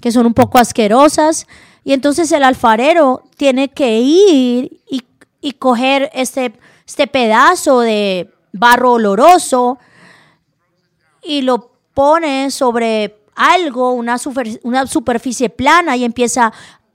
que 0.00 0.12
son 0.12 0.26
un 0.26 0.34
poco 0.34 0.58
asquerosas. 0.58 1.46
Y 1.84 1.92
entonces 1.92 2.30
el 2.32 2.42
alfarero 2.42 3.22
tiene 3.36 3.68
que 3.68 4.00
ir 4.00 4.80
y, 4.90 5.02
y 5.40 5.52
coger 5.52 6.10
este, 6.12 6.52
este 6.86 7.06
pedazo 7.06 7.80
de 7.80 8.30
barro 8.52 8.92
oloroso 8.92 9.78
y 11.22 11.42
lo 11.42 11.72
pone 11.94 12.50
sobre 12.50 13.20
algo, 13.34 13.92
una, 13.92 14.16
una 14.62 14.86
superficie 14.86 15.48
plana 15.48 15.96
y 15.96 16.04
empieza 16.04 16.52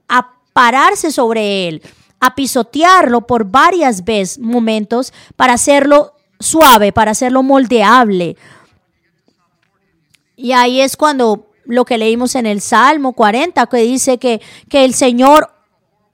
a 0.07 0.33
pararse 0.53 1.11
sobre 1.11 1.67
él 1.67 1.81
a 2.25 2.35
pisotearlo 2.35 3.27
por 3.27 3.43
varias 3.43 4.05
veces, 4.05 4.39
momentos, 4.39 5.11
para 5.35 5.53
hacerlo 5.53 6.13
suave, 6.39 6.93
para 6.93 7.11
hacerlo 7.11 7.43
moldeable. 7.43 8.37
Y 10.37 10.53
ahí 10.53 10.79
es 10.79 10.95
cuando 10.95 11.47
lo 11.65 11.83
que 11.83 11.97
leímos 11.97 12.35
en 12.35 12.45
el 12.45 12.61
Salmo 12.61 13.11
40, 13.11 13.65
que 13.67 13.77
dice 13.77 14.19
que, 14.19 14.41
que 14.69 14.85
el 14.85 14.93
Señor 14.93 15.51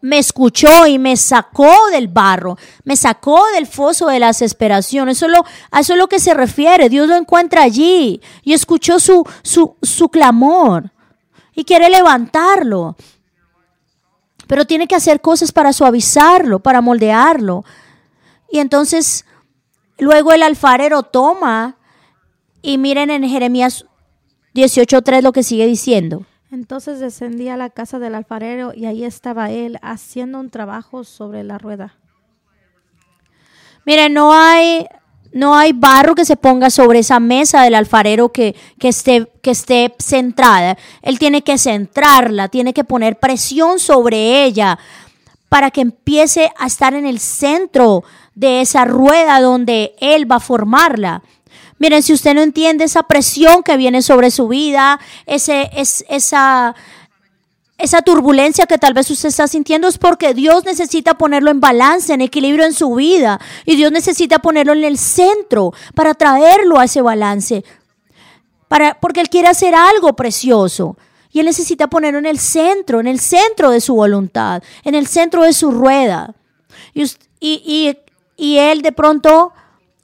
me 0.01 0.17
escuchó 0.17 0.87
y 0.87 0.97
me 0.97 1.15
sacó 1.15 1.71
del 1.91 2.07
barro, 2.07 2.57
me 2.85 2.95
sacó 2.95 3.43
del 3.53 3.67
foso 3.67 4.07
de 4.07 4.19
la 4.19 4.27
desesperación. 4.27 5.09
Eso 5.09 5.27
es 5.27 5.31
lo, 5.31 5.45
eso 5.77 5.93
es 5.93 5.99
lo 5.99 6.07
que 6.07 6.19
se 6.19 6.33
refiere. 6.33 6.89
Dios 6.89 7.07
lo 7.07 7.17
encuentra 7.17 7.61
allí 7.61 8.19
y 8.43 8.53
escuchó 8.53 8.97
su, 8.97 9.23
su, 9.43 9.75
su 9.83 10.09
clamor 10.09 10.91
y 11.53 11.65
quiere 11.65 11.87
levantarlo 11.87 12.95
pero 14.49 14.65
tiene 14.65 14.87
que 14.87 14.95
hacer 14.95 15.21
cosas 15.21 15.51
para 15.51 15.73
suavizarlo, 15.73 16.57
para 16.59 16.81
moldearlo. 16.81 17.63
Y 18.51 18.57
entonces 18.57 19.23
luego 19.99 20.31
el 20.31 20.41
alfarero 20.41 21.03
toma 21.03 21.77
y 22.63 22.79
miren 22.79 23.11
en 23.11 23.29
Jeremías 23.29 23.85
18.3 24.55 25.21
lo 25.21 25.33
que 25.33 25.43
sigue 25.43 25.67
diciendo. 25.67 26.25
Entonces 26.49 26.99
descendí 26.99 27.47
a 27.49 27.57
la 27.57 27.69
casa 27.69 27.99
del 27.99 28.15
alfarero 28.15 28.73
y 28.73 28.87
ahí 28.87 29.03
estaba 29.03 29.51
él 29.51 29.77
haciendo 29.83 30.39
un 30.39 30.49
trabajo 30.49 31.03
sobre 31.03 31.43
la 31.43 31.59
rueda. 31.59 31.99
Miren, 33.85 34.15
no 34.15 34.33
hay 34.33 34.87
no 35.31 35.55
hay 35.55 35.73
barro 35.73 36.15
que 36.15 36.25
se 36.25 36.35
ponga 36.35 36.69
sobre 36.69 36.99
esa 36.99 37.19
mesa 37.19 37.63
del 37.63 37.75
alfarero 37.75 38.29
que, 38.29 38.55
esté, 38.81 39.31
que 39.41 39.51
esté 39.51 39.95
centrada. 39.99 40.77
Él 41.01 41.19
tiene 41.19 41.43
que 41.43 41.57
centrarla, 41.57 42.47
tiene 42.47 42.73
que 42.73 42.83
poner 42.83 43.19
presión 43.19 43.79
sobre 43.79 44.43
ella 44.43 44.79
para 45.47 45.71
que 45.71 45.81
empiece 45.81 46.51
a 46.57 46.67
estar 46.67 46.93
en 46.93 47.05
el 47.05 47.19
centro 47.19 48.03
de 48.35 48.61
esa 48.61 48.85
rueda 48.85 49.41
donde 49.41 49.95
Él 49.99 50.31
va 50.31 50.37
a 50.37 50.39
formarla. 50.39 51.23
Miren, 51.79 52.03
si 52.03 52.13
usted 52.13 52.33
no 52.33 52.41
entiende 52.41 52.83
esa 52.83 53.03
presión 53.03 53.63
que 53.63 53.77
viene 53.77 54.01
sobre 54.01 54.31
su 54.31 54.47
vida, 54.47 54.99
ese, 55.25 55.69
es, 55.73 56.03
esa, 56.09 56.75
esa 57.79 58.01
turbulencia 58.01 58.65
que 58.67 58.77
tal 58.77 58.93
vez 58.93 59.09
usted 59.09 59.29
está 59.29 59.47
sintiendo 59.47 59.87
es 59.87 59.97
porque 59.97 60.33
Dios 60.33 60.65
necesita 60.65 61.17
ponerlo 61.17 61.49
en 61.49 61.61
balance, 61.61 62.13
en 62.13 62.19
equilibrio 62.19 62.65
en 62.65 62.73
su 62.73 62.93
vida. 62.93 63.39
Y 63.65 63.77
Dios 63.77 63.89
necesita 63.93 64.39
ponerlo 64.39 64.73
en 64.73 64.83
el 64.83 64.97
centro 64.97 65.73
para 65.95 66.13
traerlo 66.13 66.77
a 66.77 66.83
ese 66.83 67.01
balance. 67.01 67.63
Para, 68.67 68.99
porque 68.99 69.21
Él 69.21 69.29
quiere 69.29 69.47
hacer 69.47 69.73
algo 69.75 70.13
precioso. 70.13 70.97
Y 71.31 71.39
Él 71.39 71.45
necesita 71.45 71.87
ponerlo 71.87 72.19
en 72.19 72.25
el 72.25 72.37
centro, 72.37 72.99
en 72.99 73.07
el 73.07 73.21
centro 73.21 73.71
de 73.71 73.79
su 73.79 73.95
voluntad, 73.95 74.61
en 74.83 74.93
el 74.93 75.07
centro 75.07 75.43
de 75.43 75.53
su 75.53 75.71
rueda. 75.71 76.35
Y, 76.93 77.05
y, 77.39 77.97
y 78.35 78.57
Él 78.57 78.81
de 78.81 78.91
pronto 78.91 79.53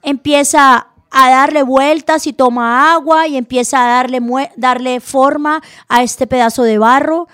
empieza 0.02 0.86
a 1.10 1.30
darle 1.30 1.62
vueltas 1.62 2.26
y 2.26 2.32
toma 2.32 2.94
agua 2.94 3.26
y 3.26 3.36
empieza 3.36 3.84
a 3.84 3.96
darle, 3.96 4.20
darle 4.56 5.00
forma 5.00 5.62
a 5.88 6.02
este 6.02 6.26
pedazo 6.26 6.62
de 6.62 6.78
barro 6.78 7.28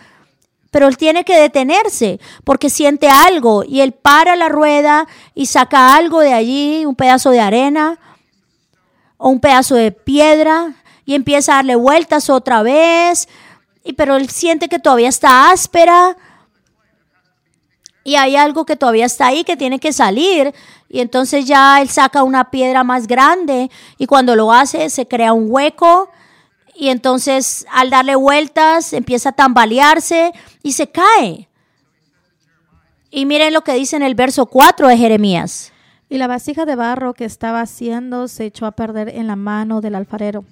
pero 0.72 0.88
él 0.88 0.96
tiene 0.96 1.24
que 1.24 1.38
detenerse 1.38 2.18
porque 2.44 2.70
siente 2.70 3.06
algo 3.08 3.62
y 3.62 3.82
él 3.82 3.92
para 3.92 4.34
la 4.36 4.48
rueda 4.48 5.06
y 5.34 5.46
saca 5.46 5.94
algo 5.94 6.20
de 6.20 6.32
allí, 6.32 6.86
un 6.86 6.96
pedazo 6.96 7.30
de 7.30 7.40
arena 7.40 7.98
o 9.18 9.28
un 9.28 9.38
pedazo 9.38 9.74
de 9.74 9.92
piedra 9.92 10.74
y 11.04 11.14
empieza 11.14 11.52
a 11.52 11.56
darle 11.56 11.76
vueltas 11.76 12.30
otra 12.30 12.62
vez, 12.62 13.28
y, 13.84 13.92
pero 13.92 14.16
él 14.16 14.30
siente 14.30 14.68
que 14.68 14.78
todavía 14.78 15.10
está 15.10 15.50
áspera 15.50 16.16
y 18.02 18.14
hay 18.14 18.36
algo 18.36 18.64
que 18.64 18.74
todavía 18.74 19.04
está 19.04 19.26
ahí 19.26 19.44
que 19.44 19.58
tiene 19.58 19.78
que 19.78 19.92
salir 19.92 20.54
y 20.88 21.00
entonces 21.00 21.44
ya 21.44 21.82
él 21.82 21.90
saca 21.90 22.22
una 22.22 22.50
piedra 22.50 22.82
más 22.82 23.06
grande 23.06 23.70
y 23.98 24.06
cuando 24.06 24.34
lo 24.36 24.50
hace 24.50 24.88
se 24.88 25.06
crea 25.06 25.34
un 25.34 25.48
hueco 25.50 26.08
y 26.74 26.88
entonces 26.88 27.66
al 27.70 27.90
darle 27.90 28.14
vueltas 28.14 28.92
empieza 28.92 29.30
a 29.30 29.32
tambalearse 29.32 30.32
y 30.62 30.72
se 30.72 30.90
cae. 30.90 31.48
Y 33.10 33.26
miren 33.26 33.52
lo 33.52 33.62
que 33.62 33.74
dice 33.74 33.96
en 33.96 34.02
el 34.02 34.14
verso 34.14 34.46
4 34.46 34.88
de 34.88 34.96
Jeremías. 34.96 35.72
Y 36.08 36.18
la 36.18 36.26
vasija 36.26 36.64
de 36.64 36.76
barro 36.76 37.14
que 37.14 37.24
estaba 37.24 37.60
haciendo 37.60 38.28
se 38.28 38.46
echó 38.46 38.66
a 38.66 38.72
perder 38.72 39.08
en 39.08 39.26
la 39.26 39.36
mano 39.36 39.80
del 39.80 39.94
alfarero. 39.94 40.44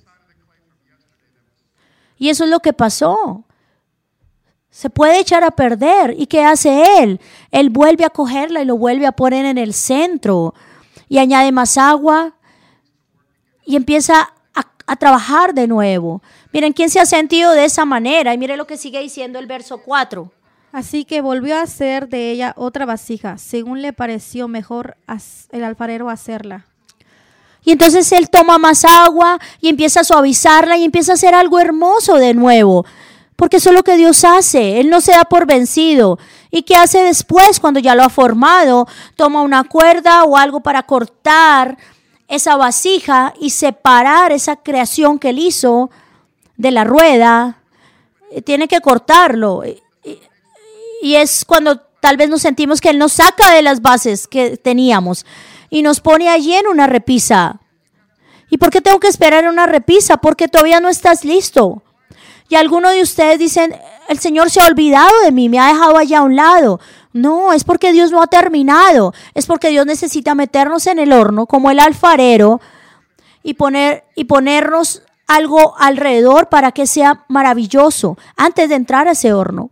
Y 2.18 2.28
eso 2.28 2.44
es 2.44 2.50
lo 2.50 2.60
que 2.60 2.74
pasó. 2.74 3.44
Se 4.70 4.90
puede 4.90 5.18
echar 5.20 5.42
a 5.42 5.50
perder. 5.50 6.14
¿Y 6.18 6.26
qué 6.26 6.44
hace 6.44 7.02
él? 7.02 7.20
Él 7.50 7.70
vuelve 7.70 8.04
a 8.04 8.10
cogerla 8.10 8.62
y 8.62 8.66
lo 8.66 8.76
vuelve 8.76 9.06
a 9.06 9.12
poner 9.12 9.46
en 9.46 9.58
el 9.58 9.72
centro. 9.72 10.54
Y 11.08 11.18
añade 11.18 11.50
más 11.50 11.78
agua 11.78 12.34
y 13.64 13.76
empieza 13.76 14.32
a, 14.90 14.96
trabajar 14.96 15.54
de 15.54 15.66
nuevo. 15.66 16.22
Miren, 16.52 16.72
¿quién 16.72 16.90
se 16.90 17.00
ha 17.00 17.06
sentido 17.06 17.52
de 17.52 17.64
esa 17.64 17.84
manera? 17.84 18.34
Y 18.34 18.38
mire 18.38 18.56
lo 18.56 18.66
que 18.66 18.76
sigue 18.76 19.00
diciendo 19.00 19.38
el 19.38 19.46
verso 19.46 19.78
4. 19.78 20.30
Así 20.72 21.04
que 21.04 21.20
volvió 21.20 21.56
a 21.56 21.62
hacer 21.62 22.08
de 22.08 22.30
ella 22.30 22.54
otra 22.56 22.86
vasija, 22.86 23.38
según 23.38 23.82
le 23.82 23.92
pareció 23.92 24.46
mejor 24.46 24.96
el 25.50 25.64
alfarero 25.64 26.08
hacerla. 26.08 26.66
Y 27.64 27.72
entonces 27.72 28.10
él 28.12 28.30
toma 28.30 28.58
más 28.58 28.84
agua 28.84 29.38
y 29.60 29.68
empieza 29.68 30.00
a 30.00 30.04
suavizarla 30.04 30.76
y 30.76 30.84
empieza 30.84 31.12
a 31.12 31.14
hacer 31.14 31.34
algo 31.34 31.58
hermoso 31.58 32.16
de 32.16 32.34
nuevo. 32.34 32.86
Porque 33.36 33.56
eso 33.56 33.70
es 33.70 33.76
lo 33.76 33.82
que 33.82 33.96
Dios 33.96 34.24
hace. 34.24 34.80
Él 34.80 34.90
no 34.90 35.00
se 35.00 35.12
da 35.12 35.24
por 35.24 35.46
vencido. 35.46 36.18
¿Y 36.50 36.62
qué 36.62 36.74
hace 36.74 37.02
después 37.02 37.58
cuando 37.58 37.80
ya 37.80 37.94
lo 37.94 38.02
ha 38.02 38.10
formado? 38.10 38.86
Toma 39.16 39.42
una 39.42 39.64
cuerda 39.64 40.24
o 40.24 40.36
algo 40.36 40.60
para 40.60 40.82
cortar 40.82 41.78
esa 42.30 42.56
vasija 42.56 43.34
y 43.38 43.50
separar 43.50 44.32
esa 44.32 44.56
creación 44.56 45.18
que 45.18 45.30
él 45.30 45.38
hizo 45.40 45.90
de 46.56 46.70
la 46.70 46.84
rueda. 46.84 47.58
Eh, 48.30 48.40
Tiene 48.40 48.68
que 48.68 48.80
cortarlo. 48.80 49.62
Y- 49.64 49.82
es 51.14 51.44
cuando 51.44 51.80
tal 52.00 52.16
vez 52.16 52.28
nos 52.28 52.42
sentimos 52.42 52.80
que 52.80 52.90
Él 52.90 52.98
nos 52.98 53.12
saca 53.14 53.52
de 53.54 53.62
las 53.62 53.80
bases 53.80 54.26
que 54.28 54.56
teníamos 54.58 55.24
y 55.70 55.82
nos 55.82 56.00
pone 56.00 56.28
allí 56.28 56.54
en 56.54 56.66
una 56.66 56.86
repisa. 56.86 57.58
¿Y 58.50 58.58
por 58.58 58.70
qué 58.70 58.80
tengo 58.80 59.00
que 59.00 59.08
esperar 59.08 59.44
en 59.44 59.50
una 59.50 59.66
repisa? 59.66 60.18
Porque 60.18 60.48
todavía 60.48 60.80
no 60.80 60.88
estás 60.88 61.24
listo. 61.24 61.82
Y 62.50 62.56
algunos 62.56 62.92
de 62.92 63.00
ustedes 63.02 63.38
dicen, 63.38 63.74
el 64.08 64.18
Señor 64.18 64.50
se 64.50 64.60
ha 64.60 64.66
olvidado 64.66 65.10
de 65.22 65.30
mí, 65.32 65.48
me 65.48 65.58
ha 65.58 65.68
dejado 65.68 65.96
allá 65.96 66.18
a 66.18 66.22
un 66.22 66.36
lado. 66.36 66.80
No, 67.12 67.52
es 67.52 67.64
porque 67.64 67.92
Dios 67.92 68.10
no 68.10 68.22
ha 68.22 68.26
terminado. 68.28 69.12
Es 69.34 69.46
porque 69.46 69.70
Dios 69.70 69.86
necesita 69.86 70.34
meternos 70.34 70.86
en 70.86 70.98
el 70.98 71.12
horno 71.12 71.46
como 71.46 71.70
el 71.70 71.80
alfarero 71.80 72.60
y, 73.42 73.54
poner, 73.54 74.04
y 74.14 74.24
ponernos 74.24 75.02
algo 75.26 75.76
alrededor 75.78 76.48
para 76.48 76.72
que 76.72 76.86
sea 76.86 77.24
maravilloso 77.28 78.18
antes 78.36 78.68
de 78.68 78.74
entrar 78.74 79.08
a 79.08 79.12
ese 79.12 79.32
horno. 79.32 79.70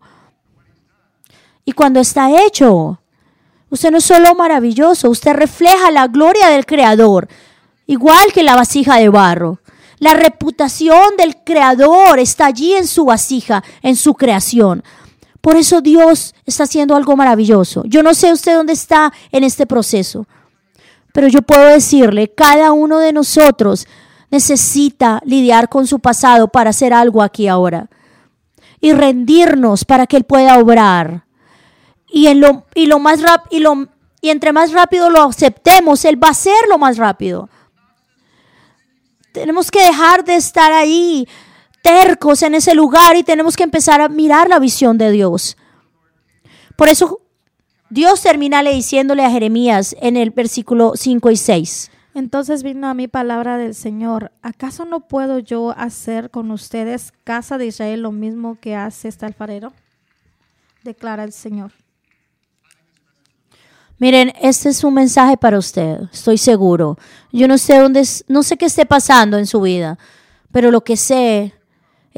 Y 1.64 1.72
cuando 1.72 2.00
está 2.00 2.30
hecho, 2.44 3.00
usted 3.68 3.90
no 3.90 3.98
es 3.98 4.04
solo 4.04 4.34
maravilloso, 4.34 5.10
usted 5.10 5.34
refleja 5.34 5.90
la 5.90 6.06
gloria 6.06 6.48
del 6.48 6.64
Creador, 6.64 7.28
igual 7.86 8.32
que 8.32 8.42
la 8.42 8.54
vasija 8.54 8.96
de 8.96 9.08
barro. 9.08 9.60
La 9.98 10.14
reputación 10.14 11.16
del 11.18 11.42
Creador 11.42 12.20
está 12.20 12.46
allí 12.46 12.74
en 12.74 12.86
su 12.86 13.04
vasija, 13.04 13.64
en 13.82 13.96
su 13.96 14.14
creación. 14.14 14.84
Por 15.40 15.56
eso 15.56 15.80
Dios 15.80 16.34
está 16.44 16.64
haciendo 16.64 16.96
algo 16.96 17.16
maravilloso. 17.16 17.82
Yo 17.86 18.02
no 18.02 18.14
sé 18.14 18.32
usted 18.32 18.54
dónde 18.56 18.72
está 18.72 19.12
en 19.30 19.44
este 19.44 19.66
proceso, 19.66 20.26
pero 21.12 21.28
yo 21.28 21.42
puedo 21.42 21.64
decirle, 21.66 22.28
cada 22.28 22.72
uno 22.72 22.98
de 22.98 23.12
nosotros 23.12 23.86
necesita 24.30 25.20
lidiar 25.24 25.68
con 25.68 25.86
su 25.86 26.00
pasado 26.00 26.48
para 26.48 26.70
hacer 26.70 26.92
algo 26.92 27.22
aquí 27.22 27.48
ahora 27.48 27.88
y 28.80 28.92
rendirnos 28.92 29.84
para 29.84 30.06
que 30.06 30.16
Él 30.16 30.24
pueda 30.24 30.58
obrar. 30.58 31.24
Y, 32.10 32.26
en 32.26 32.40
lo, 32.40 32.98
más 32.98 33.20
y 34.20 34.30
entre 34.30 34.52
más 34.52 34.72
rápido 34.72 35.10
lo 35.10 35.22
aceptemos, 35.22 36.04
Él 36.04 36.22
va 36.22 36.28
a 36.28 36.32
hacerlo 36.32 36.78
más 36.78 36.96
rápido. 36.96 37.48
Tenemos 39.32 39.70
que 39.70 39.84
dejar 39.84 40.24
de 40.24 40.36
estar 40.36 40.72
ahí 40.72 41.28
tercos 41.82 42.42
en 42.42 42.54
ese 42.54 42.74
lugar 42.74 43.16
y 43.16 43.22
tenemos 43.22 43.56
que 43.56 43.62
empezar 43.62 44.00
a 44.00 44.08
mirar 44.08 44.48
la 44.48 44.58
visión 44.58 44.98
de 44.98 45.10
Dios. 45.10 45.56
Por 46.76 46.88
eso 46.88 47.20
Dios 47.90 48.22
termina 48.22 48.62
le 48.62 48.74
diciéndole 48.74 49.24
a 49.24 49.30
Jeremías 49.30 49.96
en 50.00 50.16
el 50.16 50.30
versículo 50.30 50.92
5 50.94 51.30
y 51.30 51.36
6. 51.36 51.90
Entonces 52.14 52.62
vino 52.62 52.88
a 52.88 52.94
mí 52.94 53.08
palabra 53.08 53.58
del 53.58 53.74
Señor. 53.74 54.32
¿Acaso 54.42 54.84
no 54.84 55.08
puedo 55.08 55.38
yo 55.38 55.74
hacer 55.76 56.30
con 56.30 56.50
ustedes, 56.50 57.12
casa 57.24 57.58
de 57.58 57.66
Israel, 57.66 58.02
lo 58.02 58.12
mismo 58.12 58.58
que 58.60 58.74
hace 58.74 59.08
este 59.08 59.24
alfarero? 59.24 59.72
Declara 60.82 61.24
el 61.24 61.32
Señor. 61.32 61.72
Miren, 63.98 64.32
este 64.40 64.68
es 64.68 64.84
un 64.84 64.94
mensaje 64.94 65.36
para 65.36 65.58
usted, 65.58 66.02
estoy 66.12 66.38
seguro. 66.38 66.98
Yo 67.32 67.48
no 67.48 67.58
sé 67.58 67.78
dónde, 67.78 68.06
no 68.28 68.42
sé 68.44 68.56
qué 68.56 68.66
esté 68.66 68.86
pasando 68.86 69.38
en 69.38 69.46
su 69.46 69.60
vida, 69.60 69.98
pero 70.52 70.70
lo 70.70 70.82
que 70.82 70.96
sé 70.96 71.54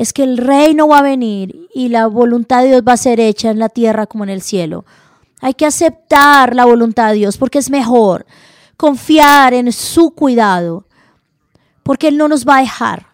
es 0.01 0.15
que 0.15 0.23
el 0.23 0.39
reino 0.39 0.89
va 0.89 1.01
a 1.01 1.03
venir 1.03 1.69
y 1.75 1.89
la 1.91 2.07
voluntad 2.07 2.63
de 2.63 2.69
Dios 2.69 2.83
va 2.89 2.95
a 2.95 2.97
ser 2.97 3.21
hecha 3.21 3.51
en 3.51 3.59
la 3.59 3.69
tierra 3.69 4.07
como 4.07 4.25
en 4.25 4.31
el 4.31 4.41
cielo. 4.41 4.87
Hay 5.43 5.53
que 5.53 5.67
aceptar 5.67 6.57
la 6.57 6.65
voluntad 6.65 7.09
de 7.09 7.17
Dios 7.17 7.37
porque 7.37 7.59
es 7.59 7.69
mejor 7.69 8.25
confiar 8.79 9.53
en 9.53 9.71
su 9.73 10.13
cuidado, 10.13 10.87
porque 11.83 12.09
Él 12.09 12.17
no 12.17 12.29
nos 12.29 12.49
va 12.49 12.57
a 12.57 12.61
dejar. 12.63 13.09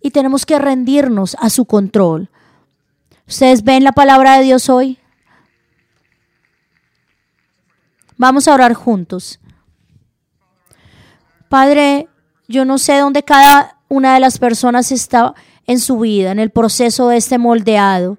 Y 0.00 0.12
tenemos 0.12 0.46
que 0.46 0.60
rendirnos 0.60 1.36
a 1.40 1.50
su 1.50 1.64
control. 1.64 2.30
¿Ustedes 3.26 3.64
ven 3.64 3.82
la 3.82 3.90
palabra 3.90 4.36
de 4.36 4.44
Dios 4.44 4.68
hoy? 4.68 4.96
Vamos 8.16 8.46
a 8.46 8.54
orar 8.54 8.74
juntos. 8.74 9.40
Padre, 11.48 12.06
yo 12.46 12.64
no 12.64 12.78
sé 12.78 12.98
dónde 12.98 13.24
cada 13.24 13.77
una 13.88 14.14
de 14.14 14.20
las 14.20 14.38
personas 14.38 14.92
está 14.92 15.34
en 15.66 15.80
su 15.80 15.98
vida, 15.98 16.32
en 16.32 16.38
el 16.38 16.50
proceso 16.50 17.08
de 17.08 17.16
este 17.16 17.38
moldeado. 17.38 18.18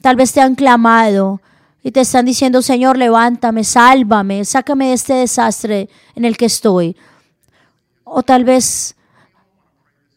Tal 0.00 0.16
vez 0.16 0.32
te 0.32 0.40
han 0.40 0.54
clamado 0.54 1.40
y 1.82 1.90
te 1.90 2.00
están 2.00 2.24
diciendo, 2.24 2.62
Señor, 2.62 2.96
levántame, 2.96 3.64
sálvame, 3.64 4.44
sácame 4.44 4.88
de 4.88 4.92
este 4.94 5.14
desastre 5.14 5.88
en 6.14 6.24
el 6.24 6.36
que 6.36 6.46
estoy. 6.46 6.96
O 8.04 8.22
tal 8.22 8.44
vez 8.44 8.96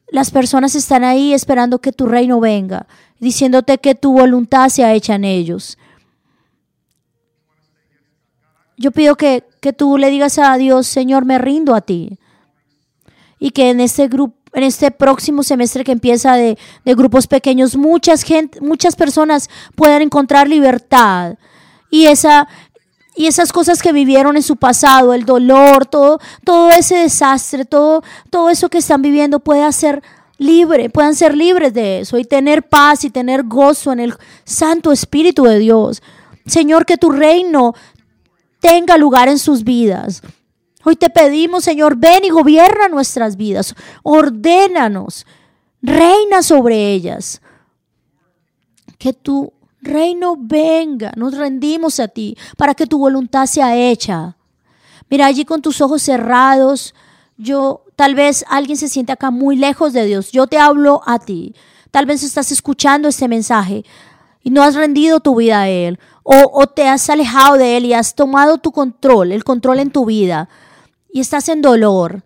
las 0.09 0.31
personas 0.31 0.75
están 0.75 1.03
ahí 1.03 1.33
esperando 1.33 1.79
que 1.79 1.91
tu 1.91 2.05
reino 2.05 2.39
venga, 2.39 2.87
diciéndote 3.19 3.79
que 3.79 3.95
tu 3.95 4.13
voluntad 4.13 4.69
sea 4.69 4.93
hecha 4.93 5.15
en 5.15 5.25
ellos. 5.25 5.77
Yo 8.77 8.91
pido 8.91 9.15
que, 9.15 9.43
que 9.61 9.73
tú 9.73 9.97
le 9.97 10.09
digas 10.09 10.37
a 10.37 10.55
Dios, 10.57 10.85
Señor, 10.85 11.25
me 11.25 11.37
rindo 11.37 11.75
a 11.75 11.81
ti. 11.81 12.19
Y 13.39 13.51
que 13.51 13.69
en 13.69 13.79
este 13.79 14.07
grupo, 14.07 14.35
en 14.55 14.63
este 14.63 14.89
próximo 14.89 15.43
semestre 15.43 15.83
que 15.83 15.91
empieza 15.91 16.33
de, 16.35 16.57
grupos 16.85 17.27
pequeños, 17.27 17.75
muchas 17.75 18.23
gente, 18.23 18.61
muchas 18.61 18.95
personas 18.95 19.49
puedan 19.75 20.01
encontrar 20.01 20.47
libertad. 20.47 21.35
Y 21.91 22.05
esa, 22.05 22.47
y 23.17 23.27
esas 23.27 23.51
cosas 23.51 23.81
que 23.81 23.91
vivieron 23.91 24.37
en 24.37 24.43
su 24.43 24.55
pasado, 24.55 25.13
el 25.13 25.25
dolor, 25.25 25.85
todo, 25.85 26.19
todo 26.45 26.69
ese 26.69 26.95
desastre, 26.95 27.65
todo, 27.65 28.01
todo 28.29 28.49
eso 28.49 28.69
que 28.69 28.77
están 28.77 29.01
viviendo 29.01 29.39
pueda 29.39 29.69
ser 29.73 30.01
libre, 30.37 30.89
puedan 30.89 31.15
ser 31.15 31.35
libres 31.35 31.73
de 31.73 31.99
eso 31.99 32.17
y 32.17 32.23
tener 32.23 32.63
paz 32.63 33.03
y 33.03 33.09
tener 33.09 33.43
gozo 33.43 33.91
en 33.91 33.99
el 33.99 34.13
Santo 34.45 34.93
Espíritu 34.93 35.43
de 35.43 35.59
Dios. 35.59 36.01
Señor, 36.45 36.85
que 36.85 36.97
tu 36.97 37.11
reino 37.11 37.73
tenga 38.61 38.97
lugar 38.97 39.27
en 39.27 39.37
sus 39.37 39.65
vidas. 39.65 40.21
Hoy 40.87 40.95
te 40.95 41.09
pedimos, 41.09 41.63
Señor, 41.63 41.95
ven 41.97 42.25
y 42.25 42.29
gobierna 42.29 42.87
nuestras 42.89 43.37
vidas, 43.37 43.73
ordénanos, 44.03 45.25
reina 45.81 46.43
sobre 46.43 46.91
ellas. 46.91 47.41
Que 48.99 49.11
tu 49.11 49.51
reino 49.81 50.35
venga, 50.37 51.11
nos 51.15 51.35
rendimos 51.35 51.99
a 51.99 52.07
ti 52.07 52.37
para 52.55 52.75
que 52.75 52.85
tu 52.85 52.99
voluntad 52.99 53.47
sea 53.47 53.75
hecha. 53.75 54.37
Mira, 55.09 55.25
allí 55.25 55.43
con 55.43 55.63
tus 55.63 55.81
ojos 55.81 56.03
cerrados, 56.03 56.93
yo 57.35 57.81
tal 57.95 58.13
vez 58.13 58.45
alguien 58.47 58.77
se 58.77 58.87
siente 58.87 59.11
acá 59.11 59.31
muy 59.31 59.55
lejos 59.55 59.91
de 59.91 60.05
Dios. 60.05 60.31
Yo 60.31 60.45
te 60.45 60.59
hablo 60.59 61.01
a 61.07 61.17
ti. 61.17 61.55
Tal 61.89 62.05
vez 62.05 62.21
estás 62.21 62.51
escuchando 62.51 63.07
este 63.07 63.27
mensaje 63.27 63.83
y 64.43 64.51
no 64.51 64.61
has 64.61 64.75
rendido 64.75 65.19
tu 65.19 65.35
vida 65.37 65.61
a 65.61 65.67
Él 65.67 65.97
o, 66.21 66.51
o 66.53 66.67
te 66.67 66.87
has 66.87 67.09
alejado 67.09 67.55
de 67.55 67.75
Él 67.77 67.85
y 67.85 67.93
has 67.93 68.13
tomado 68.13 68.59
tu 68.59 68.71
control, 68.71 69.31
el 69.31 69.43
control 69.43 69.79
en 69.79 69.89
tu 69.89 70.05
vida 70.05 70.47
y 71.15 71.21
estás 71.21 71.47
en 71.47 71.61
dolor. 71.61 72.23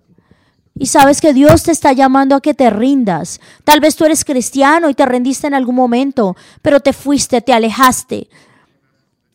Y 0.74 0.88
sabes 0.88 1.22
que 1.22 1.32
Dios 1.32 1.62
te 1.62 1.72
está 1.72 1.94
llamando 1.94 2.36
a 2.36 2.42
que 2.42 2.56
te 2.56 2.72
rindas. 2.72 3.40
Tal 3.64 3.82
vez 3.82 3.96
tú 3.96 4.04
eres 4.04 4.26
cristiano 4.26 4.90
y 4.90 4.96
te 4.96 5.06
rendiste 5.06 5.46
en 5.46 5.54
algún 5.54 5.76
momento, 5.76 6.36
pero 6.64 6.80
te 6.80 6.92
fuiste, 6.92 7.40
te 7.42 7.54
alejaste. 7.54 8.32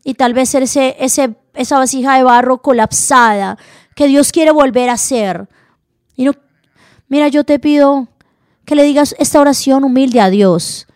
Y 0.03 0.15
tal 0.15 0.35
vez 0.35 0.53
eres 0.57 0.77
ese, 0.77 1.37
esa 1.55 1.79
vasija 1.79 2.17
de 2.17 2.25
barro 2.25 2.63
colapsada 2.63 3.57
que 3.95 4.09
Dios 4.09 4.33
quiere 4.33 4.51
volver 4.51 4.91
a 4.91 4.95
hacer. 4.95 5.49
Y 6.17 6.25
no, 6.25 6.33
mira, 7.07 7.29
yo 7.29 7.45
te 7.45 7.61
pido 7.61 8.09
que 8.65 8.75
le 8.75 8.83
digas 8.83 9.15
esta 9.21 9.41
oración 9.41 9.85
humilde 9.85 10.21
a 10.21 10.31
Dios. 10.31 10.89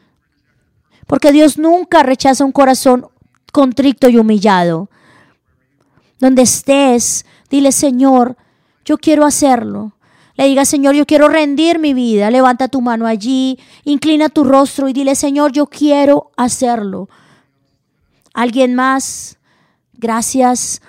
Porque 1.07 1.31
Dios 1.31 1.59
nunca 1.59 2.03
rechaza 2.03 2.45
un 2.45 2.51
corazón 2.51 3.07
contrito 3.53 4.09
y 4.09 4.17
humillado. 4.17 4.91
Donde 6.19 6.43
estés, 6.43 7.25
dile, 7.49 7.71
Señor, 7.71 8.37
yo 8.89 8.97
quiero 8.97 9.27
hacerlo. 9.27 9.93
le 10.35 10.47
diga, 10.47 10.65
Señor, 10.65 10.95
yo 10.95 11.05
quiero 11.05 11.29
rendir 11.29 11.79
mi 11.79 11.93
vida. 11.93 12.31
Levanta 12.31 12.69
tu 12.69 12.81
mano 12.81 13.07
allí, 13.07 13.59
inclina 13.85 14.31
tu 14.31 14.45
rostro 14.45 14.89
y 14.89 14.95
dile, 14.95 15.15
Señor, 15.15 15.53
yo 15.53 15.67
quiero 15.67 16.31
hacerlo. 16.39 17.11
¿Alguien 18.33 18.75
más? 18.75 19.37
Gracias. 19.93 20.81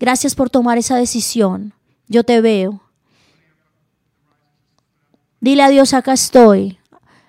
Gracias 0.00 0.34
por 0.34 0.48
tomar 0.48 0.78
esa 0.78 0.96
decisión. 0.96 1.74
Yo 2.08 2.24
te 2.24 2.40
veo. 2.40 2.80
Dile 5.40 5.64
a 5.64 5.68
Dios, 5.68 5.92
acá 5.92 6.14
estoy. 6.14 6.78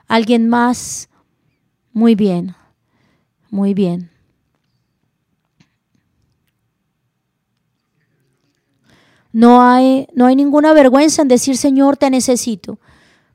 ¿Alguien 0.07 0.47
más? 0.47 1.09
Muy 1.91 2.16
bien. 2.16 2.55
Muy 3.49 3.74
bien. 3.74 4.14
No 9.36 9.62
hay, 9.62 10.08
no 10.14 10.28
hay 10.28 10.36
ninguna 10.38 10.72
vergüenza 10.72 11.22
en 11.22 11.28
decir, 11.28 11.58
Señor, 11.58 11.98
te 11.98 12.10
necesito. 12.10 12.80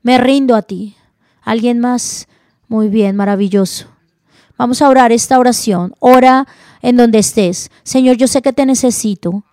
Me 0.01 0.17
rindo 0.17 0.55
a 0.55 0.63
ti. 0.63 0.95
¿Alguien 1.43 1.77
más? 1.77 2.27
Muy 2.67 2.89
bien, 2.89 3.15
maravilloso. 3.15 3.85
Vamos 4.57 4.81
a 4.81 4.89
orar 4.89 5.11
esta 5.11 5.37
oración. 5.37 5.93
Ora 5.99 6.47
en 6.81 6.97
donde 6.97 7.19
estés. 7.19 7.69
Señor, 7.83 8.17
yo 8.17 8.25
sé 8.25 8.41
que 8.41 8.51
te 8.51 8.65
necesito. 8.65 9.43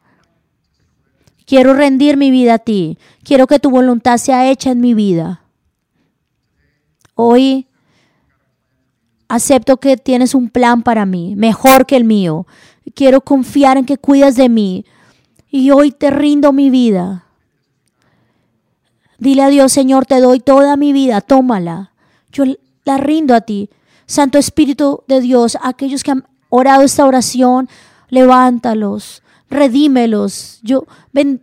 Quiero 1.44 1.74
rendir 1.74 2.16
mi 2.16 2.30
vida 2.30 2.54
a 2.54 2.58
ti. 2.58 2.96
Quiero 3.24 3.46
que 3.46 3.58
tu 3.58 3.68
voluntad 3.68 4.16
sea 4.16 4.50
hecha 4.50 4.70
en 4.70 4.80
mi 4.80 4.94
vida. 4.94 5.42
Hoy 7.14 7.66
acepto 9.28 9.76
que 9.76 9.98
tienes 9.98 10.34
un 10.34 10.48
plan 10.48 10.82
para 10.82 11.04
mí, 11.04 11.36
mejor 11.36 11.84
que 11.84 11.96
el 11.96 12.04
mío. 12.04 12.46
Quiero 12.94 13.20
confiar 13.20 13.76
en 13.76 13.84
que 13.84 13.98
cuidas 13.98 14.34
de 14.34 14.48
mí 14.48 14.86
y 15.50 15.70
hoy 15.70 15.92
te 15.92 16.10
rindo 16.10 16.52
mi 16.52 16.70
vida. 16.70 17.24
Dile 19.18 19.42
a 19.42 19.48
Dios, 19.48 19.72
Señor, 19.72 20.06
te 20.06 20.20
doy 20.20 20.40
toda 20.40 20.76
mi 20.76 20.92
vida, 20.92 21.20
tómala. 21.20 21.92
Yo 22.30 22.44
la 22.84 22.98
rindo 22.98 23.34
a 23.34 23.40
ti. 23.40 23.70
Santo 24.06 24.38
Espíritu 24.38 25.02
de 25.06 25.20
Dios, 25.20 25.58
aquellos 25.62 26.02
que 26.02 26.12
han 26.12 26.24
orado 26.48 26.82
esta 26.82 27.04
oración, 27.04 27.68
levántalos, 28.08 29.22
redímelos. 29.50 30.60
Yo 30.62 30.84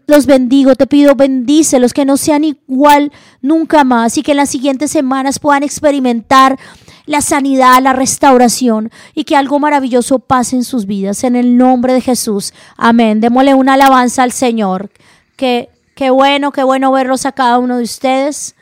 los 0.08 0.26
bendigo, 0.26 0.76
te 0.76 0.88
pido 0.88 1.16
bendícelos, 1.16 1.93
que 1.93 2.06
no 2.06 2.18
sean 2.18 2.43
igual 2.43 3.12
nunca 3.41 3.84
más 3.84 4.18
y 4.18 4.24
que 4.24 4.32
en 4.32 4.38
las 4.38 4.49
siguientes 4.49 4.91
semanas 4.91 5.39
puedan 5.39 5.64
experimentar 5.64 6.58
la 7.06 7.22
sanidad, 7.22 7.82
la 7.82 7.93
restauración 7.93 8.91
y 9.14 9.26
que 9.26 9.36
algo 9.36 9.60
maravilloso 9.60 10.20
pase 10.20 10.56
en 10.56 10.64
sus 10.64 10.86
vidas. 10.86 11.24
En 11.24 11.36
el 11.36 11.58
nombre 11.58 11.93
de 11.93 12.01
Jesús. 12.01 12.53
Amén. 12.78 13.22
Démosle 13.22 13.53
una 13.53 13.74
alabanza 13.74 14.24
al 14.24 14.32
Señor. 14.32 14.89
Que, 15.36 15.70
qué 15.95 16.10
bueno, 16.10 16.51
qué 16.51 16.64
bueno 16.64 16.91
verlos 16.91 17.26
a 17.26 17.32
cada 17.32 17.60
uno 17.60 17.78
de 17.78 17.84
ustedes. 17.84 18.56